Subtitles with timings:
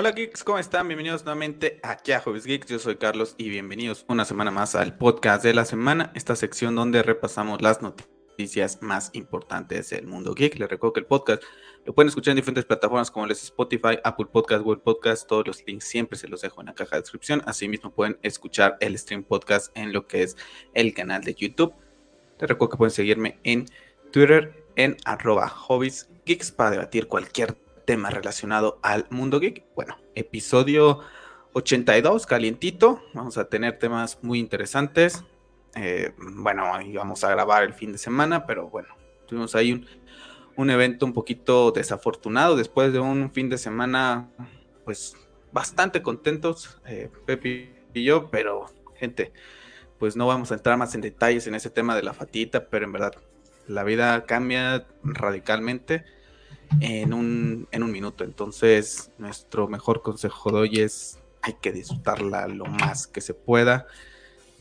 [0.00, 0.88] Hola geeks, ¿cómo están?
[0.88, 2.68] Bienvenidos nuevamente a Hobbies Geeks.
[2.68, 6.74] Yo soy Carlos y bienvenidos una semana más al podcast de la semana, esta sección
[6.74, 10.58] donde repasamos las noticias más importantes del mundo geek.
[10.58, 11.42] Les recuerdo que el podcast
[11.84, 15.28] lo pueden escuchar en diferentes plataformas como les Spotify, Apple Podcast, Google Podcast.
[15.28, 17.42] Todos los links siempre se los dejo en la caja de descripción.
[17.44, 20.34] Asimismo pueden escuchar el stream podcast en lo que es
[20.72, 21.74] el canal de YouTube.
[22.38, 23.66] Les recuerdo que pueden seguirme en
[24.12, 29.64] Twitter en arroba hobbies geeks para debatir cualquier tema relacionado al mundo geek.
[29.74, 31.00] Bueno, episodio
[31.52, 33.02] 82, calientito.
[33.14, 35.24] Vamos a tener temas muy interesantes.
[35.74, 38.88] Eh, bueno, íbamos a grabar el fin de semana, pero bueno,
[39.26, 39.86] tuvimos ahí un,
[40.56, 44.28] un evento un poquito desafortunado después de un fin de semana,
[44.84, 45.16] pues
[45.52, 49.32] bastante contentos, eh, Pepi y yo, pero gente,
[49.98, 52.84] pues no vamos a entrar más en detalles en ese tema de la fatita, pero
[52.84, 53.14] en verdad
[53.66, 56.04] la vida cambia radicalmente
[56.80, 58.24] en un, en un minuto.
[58.24, 63.86] Entonces, nuestro mejor consejo de es hay que disfrutarla lo más que se pueda.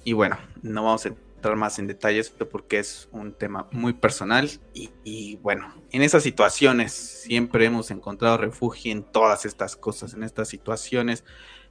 [0.04, 4.50] Y bueno, no vamos a entrar más en detalles porque es un tema muy personal.
[4.74, 10.24] Y, y, bueno, en esas situaciones siempre hemos encontrado refugio en todas estas cosas, en
[10.24, 11.24] estas situaciones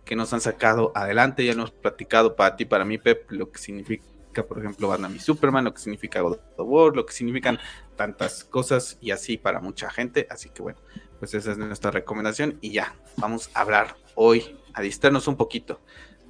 [0.04, 1.44] que nos han sacado adelante.
[1.44, 4.04] Ya hemos platicado para ti, para mí, Pep, lo que significa
[4.42, 7.58] por ejemplo, Batman Superman, lo que significa God of War, lo que significan
[7.96, 10.26] tantas cosas y así para mucha gente.
[10.30, 10.78] Así que bueno,
[11.18, 15.80] pues esa es nuestra recomendación y ya, vamos a hablar hoy, a distraernos un poquito,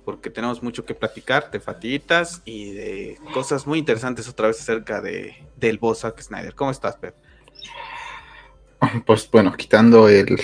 [0.05, 5.01] porque tenemos mucho que platicar de fatiguitas y de cosas muy interesantes otra vez acerca
[5.01, 6.55] de, del boss Snyder.
[6.55, 7.15] ¿Cómo estás, Pep?
[9.05, 10.41] Pues bueno, quitando el,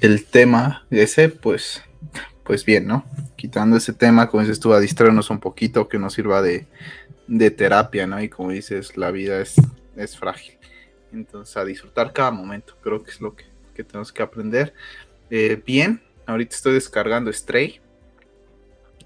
[0.00, 1.82] el tema ese, pues
[2.46, 3.04] pues bien, ¿no?
[3.36, 6.66] Quitando ese tema, como dices tú, a distraernos un poquito, que nos sirva de,
[7.50, 8.22] terapia, ¿no?
[8.22, 9.56] Y como dices, la vida es,
[9.96, 10.56] es frágil.
[11.12, 13.44] Entonces, a disfrutar cada momento, creo que es lo que,
[13.74, 14.72] tenemos que aprender.
[15.28, 17.80] Eh, bien, ahorita estoy descargando Stray,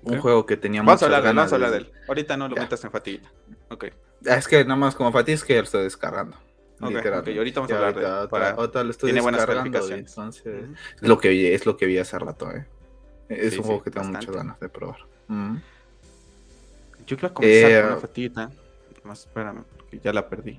[0.02, 0.86] un juego que teníamos.
[0.86, 1.92] Vamos a hablar, vamos a hablar de él.
[2.08, 3.30] Ahorita no lo metas en fatiga.
[3.70, 3.86] Ok.
[4.28, 6.36] Ah, es que nada más como fatiga es que ya lo estoy descargando.
[6.82, 8.96] Okay, okay, ahorita vamos a hablar de él.
[8.96, 10.10] tiene buenas calificaciones.
[10.10, 10.46] Entonces,
[11.00, 12.66] es, lo que vi, es lo que vi hace rato, ¿eh?
[13.30, 14.98] Es un juego que tengo muchas ganas de probar.
[17.06, 18.50] Yo quiero comenzar con una eh, fatita.
[19.04, 20.58] Más espérame, porque ya la perdí.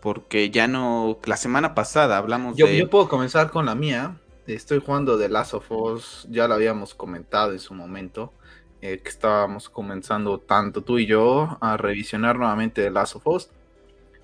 [0.00, 1.18] Porque ya no.
[1.24, 2.76] La semana pasada hablamos de.
[2.76, 4.16] Yo puedo comenzar con la mía.
[4.46, 6.26] Estoy jugando de Last of Us.
[6.30, 8.32] Ya lo habíamos comentado en su momento.
[8.82, 13.48] Eh, que estábamos comenzando tanto tú y yo a revisionar nuevamente de Last of Us.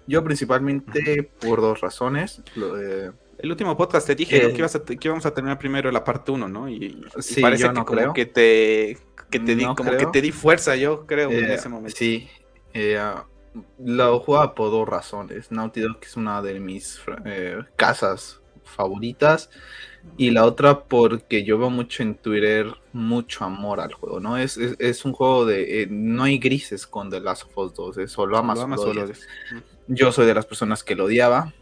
[0.06, 2.42] Yo principalmente por dos razones.
[2.56, 3.10] Eh,
[3.43, 6.31] el último podcast te dije que, ibas a, que, íbamos a terminar primero la parte
[6.31, 6.69] 1, ¿no?
[6.69, 7.06] Y,
[7.41, 8.99] parece que como que te,
[9.31, 11.97] que te di, como que te di fuerza, yo creo, en eh, ese momento.
[11.97, 12.28] Sí,
[12.75, 13.27] eh, ah,
[13.78, 15.51] lo jugaba por dos razones.
[15.51, 19.51] Naughty Dog es una de mis eh, casas favoritas.
[20.17, 24.39] Y la otra porque yo veo mucho en Twitter mucho amor al juego, ¿no?
[24.39, 25.87] Es, es, un juego de...
[25.91, 29.07] no hay grises con The Last of Us 2, es solo amas, solo
[29.89, 31.53] Yo soy de las personas que lo odiaba,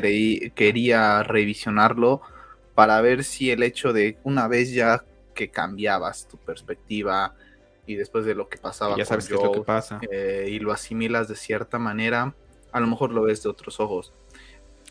[0.00, 2.22] quería revisionarlo
[2.74, 7.34] para ver si el hecho de una vez ya que cambiabas tu perspectiva
[7.86, 10.00] y después de lo que pasaba ya sabes lo que pasa.
[10.10, 12.34] Eh, y lo asimilas de cierta manera,
[12.72, 14.12] a lo mejor lo ves de otros ojos.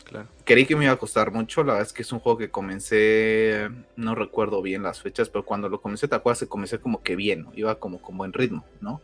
[0.04, 0.28] Claro.
[0.44, 2.50] Creí que me iba a costar mucho, la verdad es que es un juego que
[2.50, 7.02] comencé, no recuerdo bien las fechas, pero cuando lo comencé, te acuerdas que comencé como
[7.02, 9.00] que bien, iba como, como en ritmo, ¿no?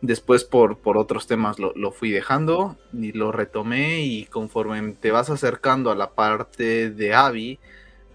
[0.00, 5.10] Después por, por otros temas lo, lo, fui dejando y lo retomé y conforme te
[5.10, 7.58] vas acercando a la parte de Abby,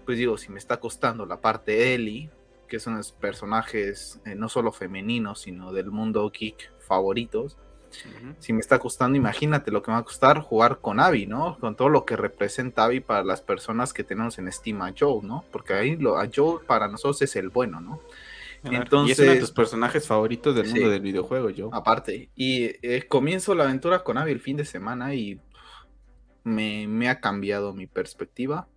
[0.06, 2.30] pues digo, si me está costando la parte de Ellie,
[2.68, 7.58] que son los personajes eh, no solo femeninos, sino del mundo geek favoritos,
[8.40, 11.58] si me está costando, imagínate lo que me va a costar jugar con Abby, ¿no?
[11.60, 15.20] Con todo lo que representa Abby para las personas que tenemos en estima a Joe,
[15.22, 15.44] ¿no?
[15.52, 18.00] Porque ahí lo, a Joe para nosotros es el bueno, ¿no?
[18.64, 21.70] Y es uno de tus personajes favoritos del mundo del videojuego, yo.
[21.72, 25.40] Aparte, y eh, comienzo la aventura con Abby el fin de semana y
[26.44, 28.68] me, ha cambiado mi perspectiva.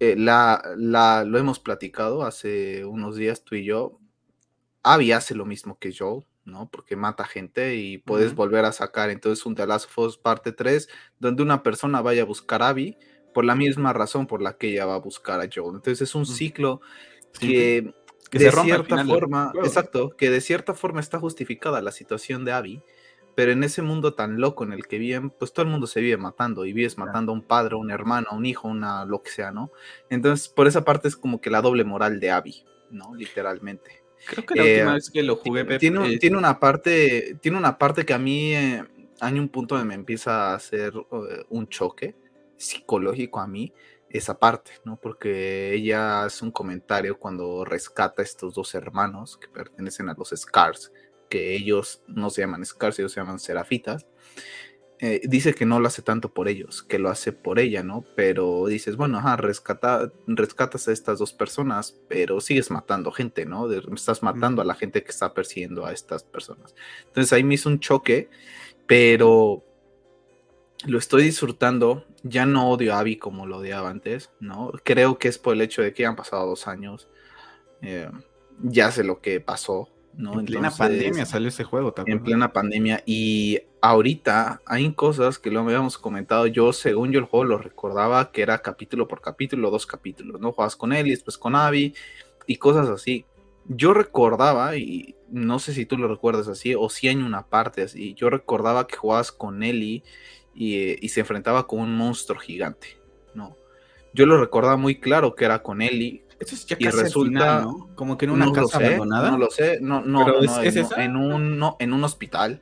[0.00, 3.98] Eh, la, la, lo hemos platicado hace unos días tú y yo.
[4.82, 6.68] Abby hace lo mismo que Joel, ¿no?
[6.70, 10.52] Porque mata gente y puedes volver a sacar entonces un The Last of Us parte
[10.52, 10.88] 3,
[11.18, 12.98] donde una persona vaya a buscar a Abby
[13.32, 15.76] por la misma razón por la que ella va a buscar a Joel.
[15.76, 16.80] Entonces es un ciclo
[17.38, 17.94] que
[18.38, 22.82] de cierta forma, exacto, que de cierta forma está justificada la situación de Abby,
[23.34, 26.00] pero en ese mundo tan loco en el que viven, pues todo el mundo se
[26.00, 29.04] vive matando y vives matando a un padre, a un hermano, a un hijo, una
[29.04, 29.72] lo que sea, ¿no?
[30.10, 33.14] Entonces, por esa parte es como que la doble moral de Abby, ¿no?
[33.14, 34.02] Literalmente.
[34.26, 37.76] Creo que la última eh, vez que lo jugué, tiene, tiene, una parte, tiene una
[37.76, 38.84] parte que a mí eh,
[39.20, 42.14] hay un punto donde me empieza a hacer eh, un choque
[42.56, 43.72] psicológico a mí,
[44.14, 44.96] esa parte, ¿no?
[44.96, 50.32] Porque ella hace un comentario cuando rescata a estos dos hermanos que pertenecen a los
[50.34, 50.92] Scars,
[51.28, 54.06] que ellos no se llaman Scars, ellos se llaman Serafitas.
[55.00, 58.04] Eh, dice que no lo hace tanto por ellos, que lo hace por ella, ¿no?
[58.14, 63.70] Pero dices, bueno, ajá, rescata, rescatas a estas dos personas, pero sigues matando gente, ¿no?
[63.72, 66.76] estás matando a la gente que está persiguiendo a estas personas.
[67.06, 68.30] Entonces ahí me hizo un choque,
[68.86, 69.64] pero
[70.86, 72.06] lo estoy disfrutando.
[72.24, 74.72] Ya no odio a Abby como lo odiaba antes, ¿no?
[74.82, 77.08] Creo que es por el hecho de que han pasado dos años.
[77.82, 78.10] Eh,
[78.62, 80.40] ya sé lo que pasó, ¿no?
[80.40, 82.18] En plena pandemia salió ese juego también.
[82.18, 83.02] En plena pandemia.
[83.04, 86.46] Y ahorita hay cosas que lo habíamos comentado.
[86.46, 90.52] Yo, según yo, el juego lo recordaba que era capítulo por capítulo, dos capítulos, ¿no?
[90.52, 91.94] Juegas con él y después con Abby
[92.46, 93.26] y cosas así.
[93.66, 97.82] Yo recordaba, y no sé si tú lo recuerdas así, o si hay una parte
[97.82, 98.14] así.
[98.14, 100.02] Yo recordaba que jugabas con Ellie
[100.54, 102.98] y, se enfrentaba con un monstruo gigante,
[103.34, 103.56] ¿no?
[104.12, 106.24] Yo lo recordaba muy claro que era con Ellie.
[106.38, 107.90] Eso es ya y resulta ¿no?
[107.94, 109.30] como que en una casa abandonada.
[109.30, 112.60] No lo sé, no, no, no, en, un, no, en un hospital.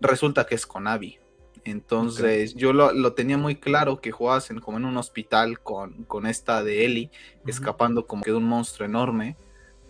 [0.00, 1.18] Resulta que es con Abby.
[1.64, 6.26] Entonces, yo lo, tenía muy claro que jugabas en, como en un hospital con, con
[6.26, 7.10] esta de Ellie,
[7.46, 9.36] escapando como que de un monstruo enorme.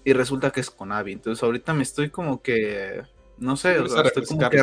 [0.04, 1.12] Y resulta que es con Abby.
[1.12, 3.02] Entonces, ahorita me estoy como que.
[3.42, 4.62] No sé, estoy como que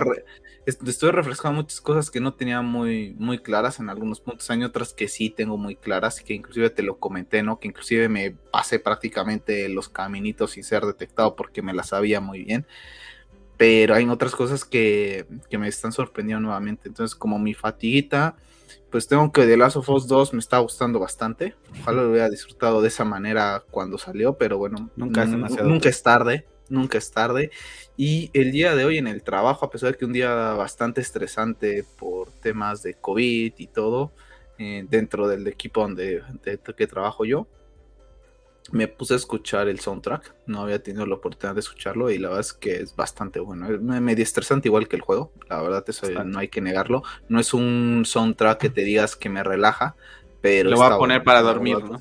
[0.65, 4.49] estoy refrescando muchas cosas que no tenía muy, muy claras en algunos puntos.
[4.51, 7.59] Hay otras que sí tengo muy claras y que inclusive te lo comenté, ¿no?
[7.59, 12.45] Que inclusive me pasé prácticamente los caminitos sin ser detectado porque me las sabía muy
[12.45, 12.65] bien.
[13.57, 16.87] Pero hay otras cosas que, que me están sorprendiendo nuevamente.
[16.87, 18.37] Entonces, como mi fatiguita,
[18.89, 21.53] pues tengo que The Last of Us 2 me está gustando bastante.
[21.81, 26.01] Ojalá lo hubiera disfrutado de esa manera cuando salió, pero bueno, nunca es, nunca es
[26.01, 27.51] tarde nunca es tarde.
[27.97, 31.01] Y el día de hoy en el trabajo, a pesar de que un día bastante
[31.01, 34.11] estresante por temas de COVID y todo,
[34.57, 36.21] eh, dentro del equipo donde
[36.75, 37.47] que trabajo yo,
[38.71, 40.35] me puse a escuchar el soundtrack.
[40.45, 43.73] No había tenido la oportunidad de escucharlo y la verdad es que es bastante bueno.
[43.73, 45.31] Es medio estresante igual que el juego.
[45.49, 47.03] La verdad, eso no hay que negarlo.
[47.27, 49.95] No es un soundtrack que te digas que me relaja,
[50.41, 50.69] pero...
[50.69, 51.99] Lo voy a poner para dormir, ¿no?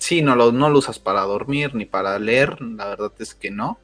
[0.00, 3.50] Sí, no lo, no lo usas para dormir ni para leer, la verdad es que
[3.50, 3.78] no,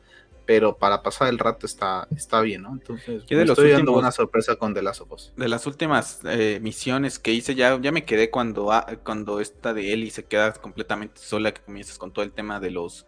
[0.47, 2.73] pero para pasar el rato está, está bien, ¿no?
[2.73, 5.33] Entonces, me estoy dando una sorpresa con The Last of Us.
[5.37, 9.75] De las últimas eh, misiones que hice, ya, ya me quedé cuando, ah, cuando esta
[9.75, 13.07] de Ellie se queda completamente sola, que comienzas con todo el tema de los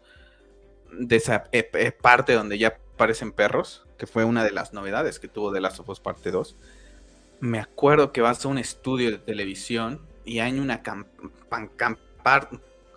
[0.90, 5.18] de esa eh, eh, parte donde ya aparecen perros, que fue una de las novedades
[5.18, 6.56] que tuvo The Last of Us parte 2.
[7.40, 11.70] Me acuerdo que vas a un estudio de televisión y hay una campaña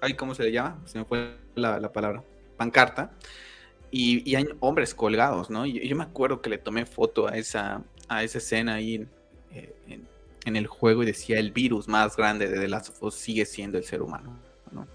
[0.02, 0.82] ay, ¿cómo se le llama?
[0.86, 2.24] Se me fue la, palabra,
[2.58, 3.12] pancarta,
[3.92, 5.66] y, hay hombres colgados, ¿no?
[5.66, 9.08] Y yo me acuerdo que le tomé foto a esa, a esa escena ahí
[9.54, 9.74] eh,
[10.46, 13.46] en, el juego y decía, el virus más grande de The Last of Us sigue
[13.46, 14.38] siendo el ser humano,
[14.72, 14.88] ¿no?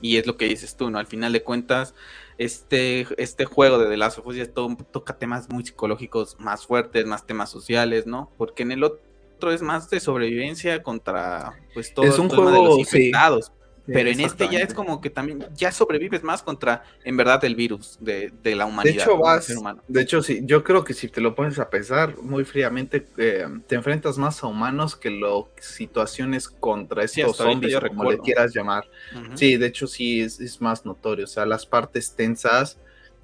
[0.00, 0.98] Y es lo que dices tú, ¿no?
[0.98, 1.94] Al final de cuentas,
[2.38, 7.06] este, este juego de The Last of Us ya toca temas muy psicológicos más fuertes,
[7.06, 8.30] más temas sociales, ¿no?
[8.36, 12.62] Porque en el otro es más de sobrevivencia contra pues todo es un juego, de
[12.62, 13.52] los infectados.
[13.86, 17.54] Pero en este ya es como que también ya sobrevives más contra, en verdad, el
[17.54, 18.94] virus de, la humanidad.
[18.94, 19.54] De hecho, vas,
[19.86, 23.46] de hecho, sí, yo creo que si te lo pones a pensar muy fríamente, eh,
[23.66, 28.88] te enfrentas más a humanos que lo situaciones contra estos zombies, como le quieras llamar.
[29.34, 31.24] Sí, de hecho, sí es, más notorio.
[31.24, 32.78] O sea, las partes tensas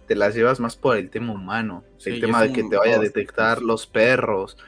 [0.07, 2.99] te las llevas más por el tema humano, el tema de que te vaya a
[2.99, 4.59] detectar los perros,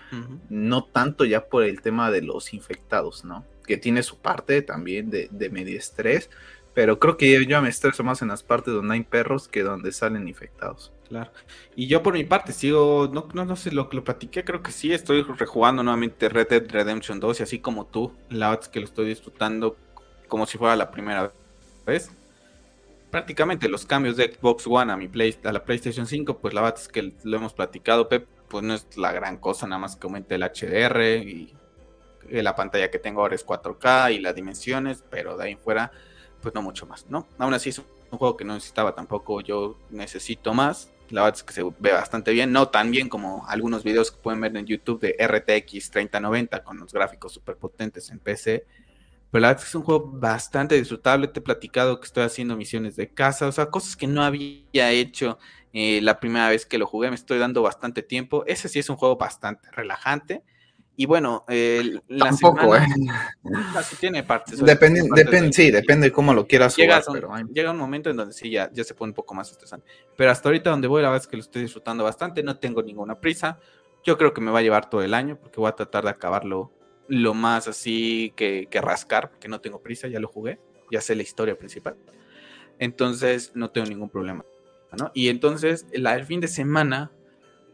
[0.48, 3.44] no tanto ya por el tema de los infectados, ¿no?
[3.66, 6.30] Que tiene su parte también de, de medio estrés,
[6.74, 9.92] pero creo que yo me estreso más en las partes donde hay perros que donde
[9.92, 10.92] salen infectados.
[11.08, 11.30] Claro.
[11.76, 14.62] Y yo por mi parte sigo, no, no, no sé lo que lo platiqué, creo
[14.62, 18.64] que sí, estoy rejugando nuevamente Red Dead Redemption 2 y así como tú, la verdad
[18.64, 19.76] es que lo estoy disfrutando
[20.28, 21.32] como si fuera la primera
[21.84, 22.10] vez.
[23.10, 26.62] Prácticamente los cambios de Xbox One a mi Play, a la PlayStation 5, pues la
[26.62, 29.96] verdad es que lo hemos platicado, Pep, pues no es la gran cosa, nada más
[29.96, 31.54] que aumente el HDR y
[32.30, 35.92] la pantalla que tengo ahora es 4K y las dimensiones, pero de ahí fuera,
[36.40, 37.26] pues no mucho más, ¿no?
[37.38, 40.90] Aún así es un juego que no necesitaba tampoco, yo necesito más.
[41.10, 44.18] La verdad es que se ve bastante bien, no tan bien como algunos videos que
[44.18, 48.64] pueden ver en YouTube de RTX 3090 con los gráficos super potentes en PC.
[49.30, 51.28] Pero la verdad es que es un juego bastante disfrutable.
[51.28, 54.90] Te he platicado que estoy haciendo misiones de casa, o sea, cosas que no había
[54.90, 55.38] hecho
[55.72, 57.08] eh, la primera vez que lo jugué.
[57.08, 58.44] Me estoy dando bastante tiempo.
[58.46, 60.42] Ese sí es un juego bastante relajante.
[60.94, 62.86] Y bueno, eh, la Tampoco, eh.
[63.98, 64.58] tiene partes.
[64.58, 67.46] Depende, depende, sí, depende de cómo lo quieras llega jugar.
[67.46, 69.86] llega un momento en donde sí, ya, ya se pone un poco más estresante.
[70.16, 72.82] Pero hasta ahorita donde voy, la verdad es que lo estoy disfrutando bastante, no tengo
[72.82, 73.58] ninguna prisa.
[74.04, 76.10] Yo creo que me va a llevar todo el año porque voy a tratar de
[76.10, 76.70] acabarlo
[77.08, 81.14] lo más así que, que rascar, porque no tengo prisa, ya lo jugué, ya sé
[81.14, 81.96] la historia principal.
[82.78, 84.44] Entonces no tengo ningún problema.
[84.98, 85.10] ¿no?
[85.14, 87.10] Y entonces la, el fin de semana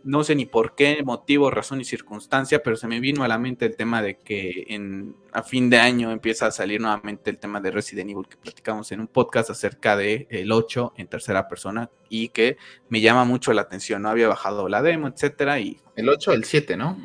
[0.05, 3.39] no sé ni por qué motivo, razón y circunstancia, pero se me vino a la
[3.39, 7.39] mente el tema de que en, a fin de año empieza a salir nuevamente el
[7.39, 11.49] tema de Resident Evil que platicamos en un podcast acerca de el 8 en tercera
[11.49, 12.57] persona y que
[12.89, 16.45] me llama mucho la atención, no había bajado la demo, etcétera y el 8 el
[16.45, 16.97] 7, ¿no?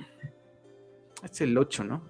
[1.24, 2.10] Es el 8, ¿no?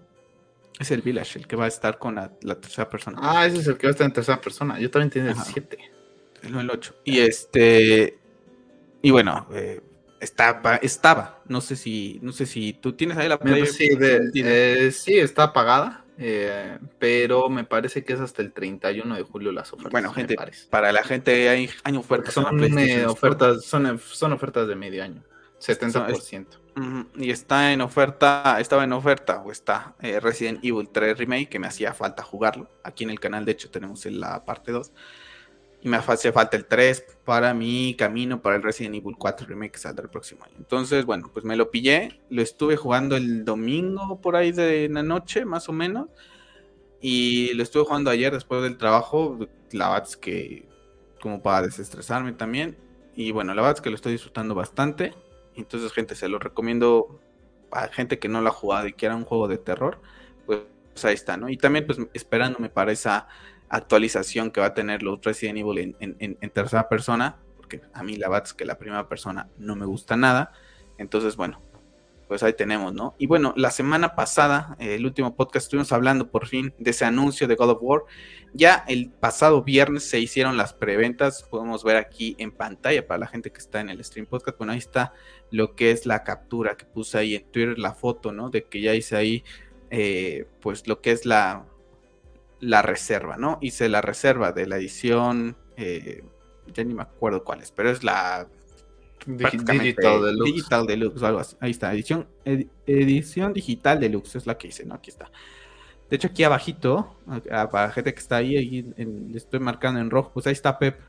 [0.80, 3.20] Es el Village, el que va a estar con la, tercera persona.
[3.22, 4.80] Ah, ese es el que va a estar en tercera persona.
[4.80, 5.78] Yo también tengo el 7.
[6.42, 6.96] El, el 8.
[7.06, 8.18] Y este
[9.06, 9.82] y bueno, eh,
[10.24, 11.42] estaba, estaba.
[11.48, 13.40] No sé si, no sé si tú tienes ahí la.
[13.66, 16.00] Sí, eh, sí, está apagada.
[16.18, 19.92] Eh, pero me parece que es hasta el 31 de julio las ofertas.
[19.92, 20.36] Bueno, gente,
[20.70, 22.34] para la gente hay, hay ofertas.
[22.34, 25.24] Son, eh, ofertas, son, son ofertas de medio año,
[25.60, 26.46] 70%.
[27.16, 31.68] y está en oferta, estaba en oferta, o está Resident Evil 3 Remake, que me
[31.68, 32.70] hacía falta jugarlo.
[32.84, 34.92] Aquí en el canal, de hecho, tenemos en la parte 2
[35.84, 39.74] y me hace falta el 3 para mi camino para el Resident Evil 4 Remake
[39.74, 40.56] que saldrá el próximo año.
[40.58, 45.04] Entonces, bueno, pues me lo pillé, lo estuve jugando el domingo por ahí de la
[45.04, 46.08] noche, más o menos,
[47.02, 49.38] y lo estuve jugando ayer después del trabajo,
[49.74, 50.66] la verdad es que
[51.22, 52.78] como para desestresarme también,
[53.14, 55.14] y bueno, la verdad es que lo estoy disfrutando bastante,
[55.54, 57.20] entonces gente, se lo recomiendo
[57.72, 60.00] a gente que no lo ha jugado y quiera un juego de terror,
[60.46, 60.62] pues,
[61.04, 61.50] ahí está, ¿no?
[61.50, 63.28] Y también pues esperándome para esa
[63.74, 68.30] actualización que va a tener los Resident Evil en, tercera persona, porque a mí la
[68.30, 70.52] verdad es que la primera persona no me gusta nada.
[71.00, 71.60] Entonces, bueno,
[72.28, 73.16] pues ahí tenemos, ¿no?
[73.18, 77.48] Y bueno, la semana pasada, el último podcast, estuvimos hablando por fin de ese anuncio
[77.48, 78.04] de God of War.
[78.54, 83.28] Ya el pasado viernes se hicieron las preventas, podemos ver aquí en pantalla para la
[83.28, 84.60] gente que está en el stream podcast.
[84.60, 85.14] Bueno, ahí está
[85.50, 88.52] lo que es la captura que puse ahí en Twitter, la foto, ¿no?
[88.52, 89.44] De que ya hice ahí,
[89.90, 91.66] eh, pues lo que es la,
[92.64, 93.58] la reserva, ¿no?
[93.62, 96.24] Hice la reserva de la edición, eh,
[96.74, 98.48] ya ni me acuerdo cuál es, pero es la
[99.26, 100.54] Digital Deluxe.
[100.54, 101.56] Digital Deluxe, algo así.
[101.60, 104.96] Ahí está, edición, edición digital deluxe, es la que hice, ¿no?
[104.96, 105.32] Aquí está.
[106.10, 107.16] De hecho, aquí abajito,
[107.72, 111.00] para gente que está ahí, ahí le estoy marcando en rojo, pues ahí está Pep.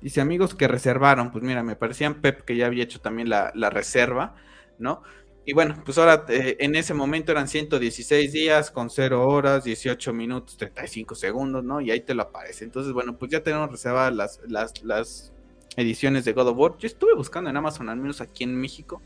[0.00, 3.50] Dice, amigos que reservaron, pues mira, me parecían Pep que ya había hecho también la,
[3.54, 4.36] la reserva,
[4.78, 5.02] ¿no?
[5.48, 10.12] Y bueno, pues ahora eh, en ese momento eran 116 días con 0 horas, 18
[10.12, 11.80] minutos, 35 segundos, ¿no?
[11.80, 12.64] Y ahí te lo aparece.
[12.64, 14.12] Entonces, bueno, pues ya tenemos reservadas
[14.48, 15.32] las, las,
[15.76, 16.76] ediciones de God of War.
[16.78, 19.00] Yo estuve buscando en Amazon, al menos aquí en México,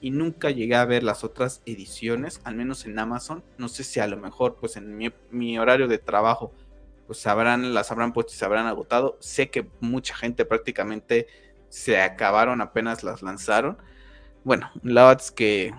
[0.00, 3.42] y nunca llegué a ver las otras ediciones, al menos en Amazon.
[3.58, 4.96] No sé si a lo mejor, pues en
[5.30, 6.52] mi, horario de trabajo,
[7.08, 9.16] pues sabrán, las habrán puesto y se habrán agotado.
[9.18, 11.26] Sé que mucha gente prácticamente
[11.68, 13.76] se acabaron apenas las lanzaron
[14.44, 15.74] bueno, la verdad es que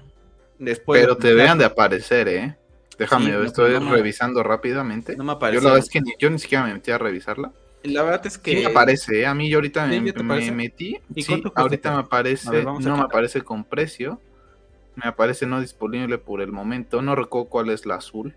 [0.59, 1.01] después.
[1.01, 2.57] Pero te vean de aparecer, ¿eh?
[2.97, 5.15] Déjame, estoy revisando rápidamente.
[5.15, 5.61] No me aparece.
[5.61, 7.51] Yo la verdad es que ni, yo ni siquiera me metí a revisarla.
[7.83, 8.51] La verdad es que.
[8.51, 9.25] Sí me aparece, ¿eh?
[9.25, 10.99] A mí yo ahorita me, metí.
[11.15, 12.63] ¿Y sí, ahorita me aparece.
[12.63, 14.19] no me aparece con precio.
[14.95, 17.01] Me aparece no disponible por el momento.
[17.01, 18.35] No recuerdo cuál es la azul.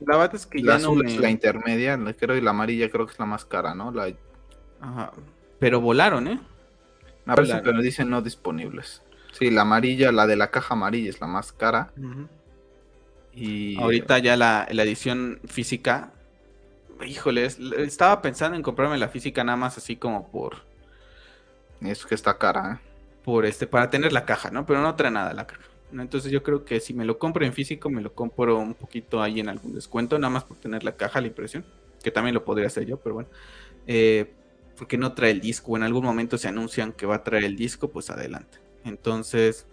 [0.00, 3.12] La verdad es que la azul es la intermedia, creo, y la amarilla creo que
[3.12, 3.90] es la más cara, ¿no?
[3.90, 4.12] La...
[4.80, 5.12] Ajá.
[5.58, 6.40] Pero volaron, ¿eh?
[7.24, 9.02] Parece que me dicen no disponibles.
[9.32, 11.90] Sí, la amarilla, la de la caja amarilla es la más cara.
[13.32, 16.12] Y ahorita ya la, edición física.
[17.04, 20.58] Híjole, estaba pensando en comprarme la física nada más así como por.
[21.80, 22.90] Es que está cara, ¿eh?
[23.24, 24.64] Por este, para tener la caja, ¿no?
[24.66, 25.62] Pero no trae nada la caja.
[25.92, 29.22] Entonces yo creo que si me lo compro en físico, me lo compro un poquito
[29.22, 31.64] ahí en algún descuento, nada más por tener la caja, la impresión.
[32.02, 33.28] Que también lo podría hacer yo, pero bueno.
[33.86, 34.32] Eh,
[34.76, 35.76] porque no trae el disco.
[35.76, 38.58] En algún momento se anuncian que va a traer el disco, pues adelante.
[38.84, 39.66] Entonces,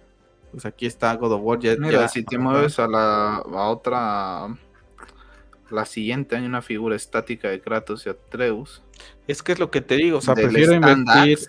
[0.52, 1.60] pues aquí está God of War.
[1.60, 4.48] Ya, Mira, si te mueves a la otra,
[5.72, 8.84] la siguiente hay una figura estática de Kratos y Atreus.
[9.28, 11.40] Es que es lo que te digo, o sea, prefiero invertir.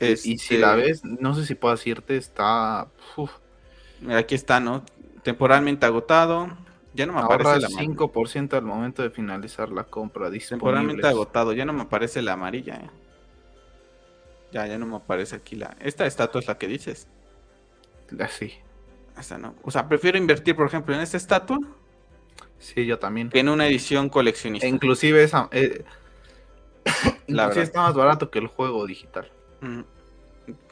[0.00, 2.88] Y si la este, ves, no sé si puedo decirte, está.
[4.10, 4.84] Aquí está, ¿no?
[5.22, 6.56] Temporalmente agotado.
[6.98, 10.32] Ya no me aparece la 5% al momento de finalizar la compra.
[10.32, 11.52] Temporalmente agotado.
[11.52, 12.74] Ya no me aparece la amarilla.
[12.74, 12.90] Eh.
[14.50, 15.76] Ya, ya no me aparece aquí la.
[15.78, 17.06] Esta estatua es la que dices.
[18.18, 18.52] Así.
[19.16, 19.54] Esta no.
[19.62, 21.60] O sea, prefiero invertir, por ejemplo, en esta estatua.
[22.58, 23.30] Sí, yo también.
[23.30, 24.66] Que en una edición coleccionista.
[24.66, 25.48] E inclusive esa.
[25.52, 25.84] Eh,
[27.28, 27.62] la verdad.
[27.62, 29.30] está más barato que el juego digital.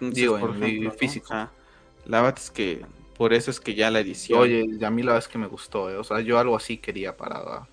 [0.00, 1.32] Digo, en físico.
[2.04, 2.84] la verdad es que
[3.16, 4.40] por eso es que ya la edición.
[4.40, 5.96] Oye, a mí la verdad es que me gustó, ¿eh?
[5.96, 7.66] o sea, yo algo así quería para.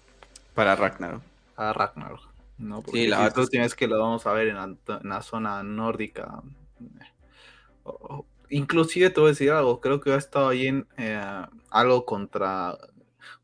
[0.54, 1.22] Para Ragnarok.
[1.56, 2.22] Para Ragnarok.
[2.58, 6.42] No, porque sí, la tú tienes que lo vamos a ver en la, zona nórdica.
[8.50, 11.22] inclusive te voy a decir algo, creo que ha estado ahí en eh,
[11.72, 12.78] algo contra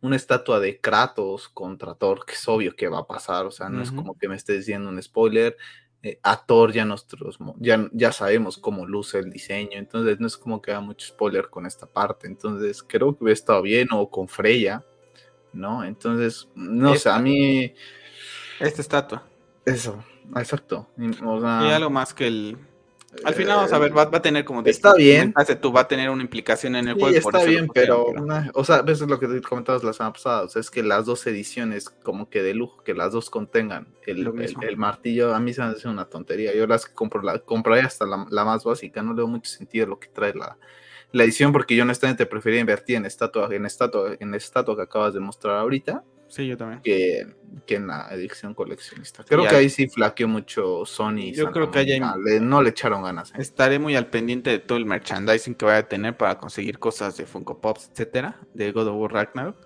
[0.01, 3.69] una estatua de Kratos contra Thor, que es obvio que va a pasar, o sea,
[3.69, 5.57] no es como que me esté diciendo un spoiler.
[6.03, 10.27] Eh, a Thor ya nosotros mo- ya, ya sabemos cómo luce el diseño, entonces no
[10.27, 13.89] es como que haga mucho spoiler con esta parte, entonces creo que hubiera estado bien
[13.91, 14.83] o con Freya,
[15.51, 15.83] ¿no?
[15.83, 17.73] Entonces, no sé, a mí
[18.59, 19.27] Esta estatua.
[19.65, 20.03] eso,
[20.35, 20.87] exacto.
[20.97, 22.57] y- O sea, Y algo más que el.
[23.23, 24.63] Al final, vamos a ver, va, va a tener como.
[24.63, 25.31] Está bien.
[25.33, 27.21] comentaste tú, va a tener una implicación en el Sí, juego.
[27.21, 29.93] por está lo bien, pero, nah, o sea, eso es lo que te comentabas la
[29.93, 33.11] semana pasada, o sea, es que las dos ediciones como que de lujo, que las
[33.11, 36.85] dos contengan el, el- el martillo, a mí se me hace una tontería, yo las
[36.85, 40.07] compro, la, compraré hasta la, la más básica, no le veo mucho sentido lo que
[40.09, 40.57] trae la,
[41.11, 45.13] la edición, porque yo honestamente prefería invertir en estatua, en estatua, en estatua que acabas
[45.15, 46.81] de mostrar ahorita, Sí, yo también.
[46.81, 47.27] que,
[47.65, 49.23] que en la edición coleccionista.
[49.23, 51.31] Creo que ahí sí flaqueó mucho Sony.
[51.33, 53.31] Yo Santa creo que hay- le- no le echaron ganas.
[53.31, 53.37] ¿eh?
[53.39, 57.17] Estaré muy al pendiente de todo el merchandising que vaya a tener para conseguir cosas
[57.17, 59.57] de Funko Pops, etcétera, de God of War Ragnarok.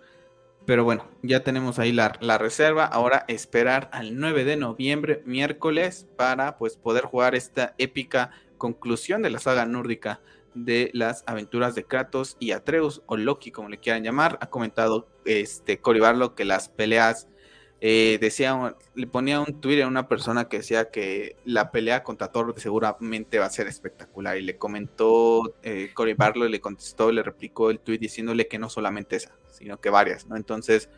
[0.66, 2.86] Pero bueno, ya tenemos ahí la, la reserva.
[2.86, 9.30] Ahora esperar al 9 de noviembre, miércoles, para pues poder jugar esta épica conclusión de
[9.30, 10.22] la saga nórdica
[10.54, 14.38] de las aventuras de Kratos y Atreus, o Loki, como le quieran llamar.
[14.40, 17.28] Ha comentado este Cory Barlow que las peleas
[17.86, 22.32] eh, decía, le ponía un tweet a una persona que decía que la pelea contra
[22.32, 24.38] Thor seguramente va a ser espectacular.
[24.38, 29.36] Y le comentó eh, le contestó, le replicó el tweet diciéndole que no solamente esa,
[29.52, 30.38] sino que varias, ¿no?
[30.38, 30.90] Entonces,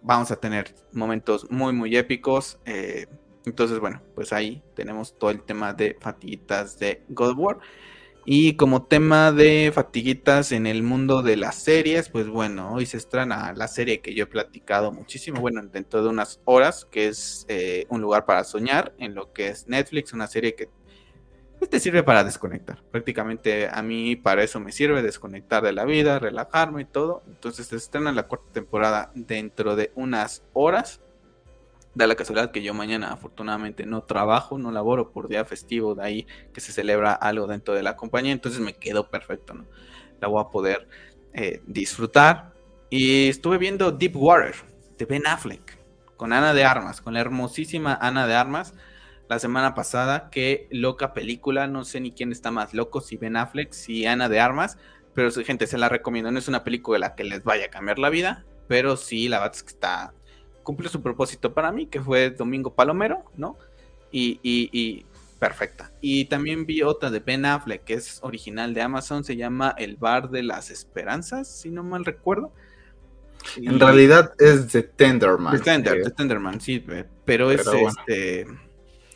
[0.00, 2.60] vamos a tener momentos muy, muy épicos.
[2.66, 3.06] eh,
[3.44, 7.58] entonces, bueno, pues ahí tenemos todo el tema de fatiguitas de God War.
[8.30, 12.98] Y como tema de fatiguitas en el mundo de las series, pues bueno, hoy se
[12.98, 17.46] estrena la serie que yo he platicado muchísimo, bueno, dentro de unas horas, que es
[17.48, 20.68] eh, Un lugar para soñar, en lo que es Netflix, una serie que
[21.58, 22.82] pues, te sirve para desconectar.
[22.90, 27.22] Prácticamente a mí para eso me sirve, desconectar de la vida, relajarme y todo.
[27.28, 31.00] Entonces se estrena la cuarta temporada dentro de unas horas.
[31.94, 36.04] Da la casualidad que yo mañana afortunadamente no trabajo, no laboro por día festivo, de
[36.04, 39.66] ahí que se celebra algo dentro de la compañía, entonces me quedó perfecto, ¿no?
[40.20, 40.88] La voy a poder
[41.32, 42.52] eh, disfrutar.
[42.90, 44.54] Y estuve viendo Deep Water
[44.96, 45.78] de Ben Affleck
[46.16, 48.74] con Ana de Armas, con la hermosísima Ana de Armas
[49.28, 50.30] la semana pasada.
[50.30, 54.28] Qué loca película, no sé ni quién está más loco, si Ben Affleck, si Ana
[54.28, 54.78] de Armas,
[55.14, 56.30] pero gente se la recomiendo.
[56.30, 59.56] No es una película que les vaya a cambiar la vida, pero sí, la verdad
[59.56, 60.14] es que está
[60.68, 63.56] cumple su propósito para mí, que fue Domingo Palomero, ¿no?
[64.12, 65.06] Y, y, y,
[65.38, 65.90] perfecta.
[66.02, 69.96] Y también vi otra de Ben Affleck, que es original de Amazon, se llama El
[69.96, 72.52] Bar de las Esperanzas, si no mal recuerdo.
[73.56, 73.78] En y...
[73.78, 75.56] realidad es The Tenderman.
[75.56, 76.84] The, Tender, The Tenderman, sí,
[77.24, 77.88] pero es bueno.
[77.88, 78.46] este.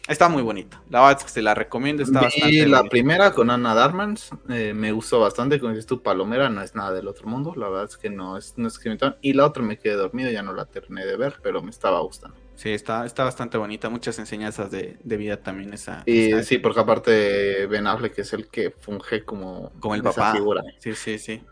[0.09, 0.83] Está muy bonita.
[0.91, 2.03] La verdad es que se la recomiendo.
[2.03, 2.67] Está bastante.
[2.67, 2.91] la bonita.
[2.91, 4.31] primera con Ana Darmans.
[4.49, 5.61] Eh, me gustó bastante.
[5.61, 7.55] Como dices tú, Palomera no es nada del otro mundo.
[7.57, 9.95] La verdad es que no es, no es que me Y la otra me quedé
[9.95, 10.31] dormido.
[10.31, 12.37] Ya no la terminé de ver, pero me estaba gustando.
[12.57, 13.89] Sí, está, está bastante bonita.
[13.91, 15.73] Muchas enseñanzas de, de vida también.
[15.73, 20.03] Esa, y esa sí, porque aparte Ben Affleck es el que funge como, como el
[20.03, 20.33] papá.
[20.33, 20.63] Figura.
[20.79, 21.43] Sí, sí, sí.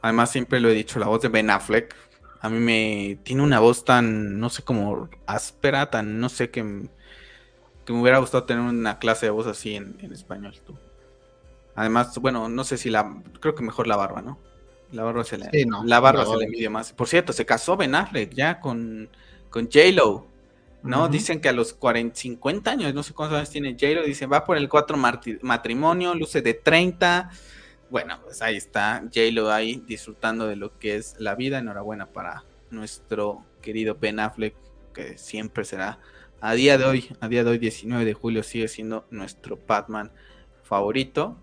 [0.00, 1.94] Además, siempre lo he dicho: la voz de Ben Affleck.
[2.40, 6.88] A mí me tiene una voz tan, no sé, como áspera, tan, no sé, que
[7.84, 10.54] que me hubiera gustado tener una clase de voz así en, en, español.
[10.64, 10.76] Tú.
[11.74, 13.22] Además, bueno, no sé si la.
[13.40, 14.38] Creo que mejor la barba, ¿no?
[14.92, 15.50] La barba se le.
[15.50, 16.92] Sí, no, la barba se le mide más.
[16.92, 19.08] Por cierto, se casó Ben Affleck ya con,
[19.50, 20.28] con J-Lo.
[20.82, 21.04] ¿No?
[21.04, 21.10] Uh -huh.
[21.10, 24.44] Dicen que a los 40, 50 años, no sé cuántos años tiene J-Lo, dicen va
[24.44, 24.96] por el 4
[25.42, 27.30] matrimonio, luce de 30.
[27.88, 31.58] Bueno, pues ahí está J-Lo ahí disfrutando de lo que es la vida.
[31.58, 34.54] Enhorabuena para nuestro querido Ben Affleck,
[34.92, 36.00] que siempre será
[36.42, 40.10] a día de hoy, a día de hoy, 19 de julio, sigue siendo nuestro Batman
[40.64, 41.36] favorito.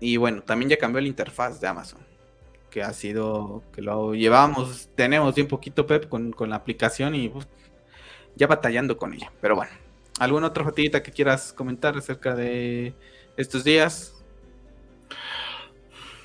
[0.00, 2.00] Y bueno, también ya cambió la interfaz de Amazon,
[2.70, 7.28] que ha sido, que lo llevamos, tenemos bien poquito, Pep, con, con la aplicación y
[7.28, 7.44] uf,
[8.36, 9.30] ya batallando con ella.
[9.42, 9.72] Pero bueno,
[10.18, 12.94] ¿alguna otra fatiguita que quieras comentar acerca de
[13.36, 14.14] estos días?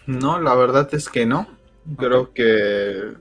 [0.06, 1.46] No, la verdad es que no.
[1.98, 3.16] Creo que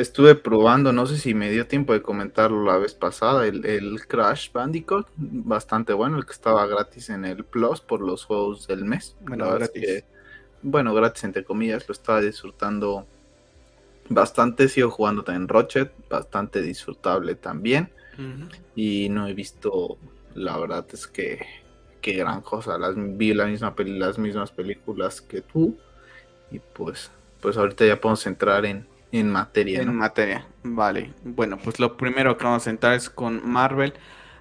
[0.00, 4.06] estuve probando, no sé si me dio tiempo de comentarlo la vez pasada, el, el,
[4.06, 8.84] Crash Bandicoot, bastante bueno, el que estaba gratis en el Plus por los juegos del
[8.84, 9.16] mes.
[9.20, 9.82] Bueno, gratis.
[9.82, 10.04] Que,
[10.62, 13.06] bueno, gratis entre comillas, lo estaba disfrutando
[14.08, 17.90] bastante, sigo jugando también Rochet, bastante disfrutable también.
[18.18, 18.48] Uh -huh.
[18.74, 19.98] Y no he visto,
[20.34, 21.46] la verdad es que,
[22.00, 25.78] que gran cosa, las, vi la misma peli, las mismas películas que tú,
[26.50, 27.10] y pues,
[27.40, 29.80] pues ahorita ya podemos entrar en, en materia.
[29.80, 29.92] En ¿no?
[29.92, 31.12] materia, vale.
[31.24, 33.94] Bueno, pues lo primero que vamos a entrar es con Marvel.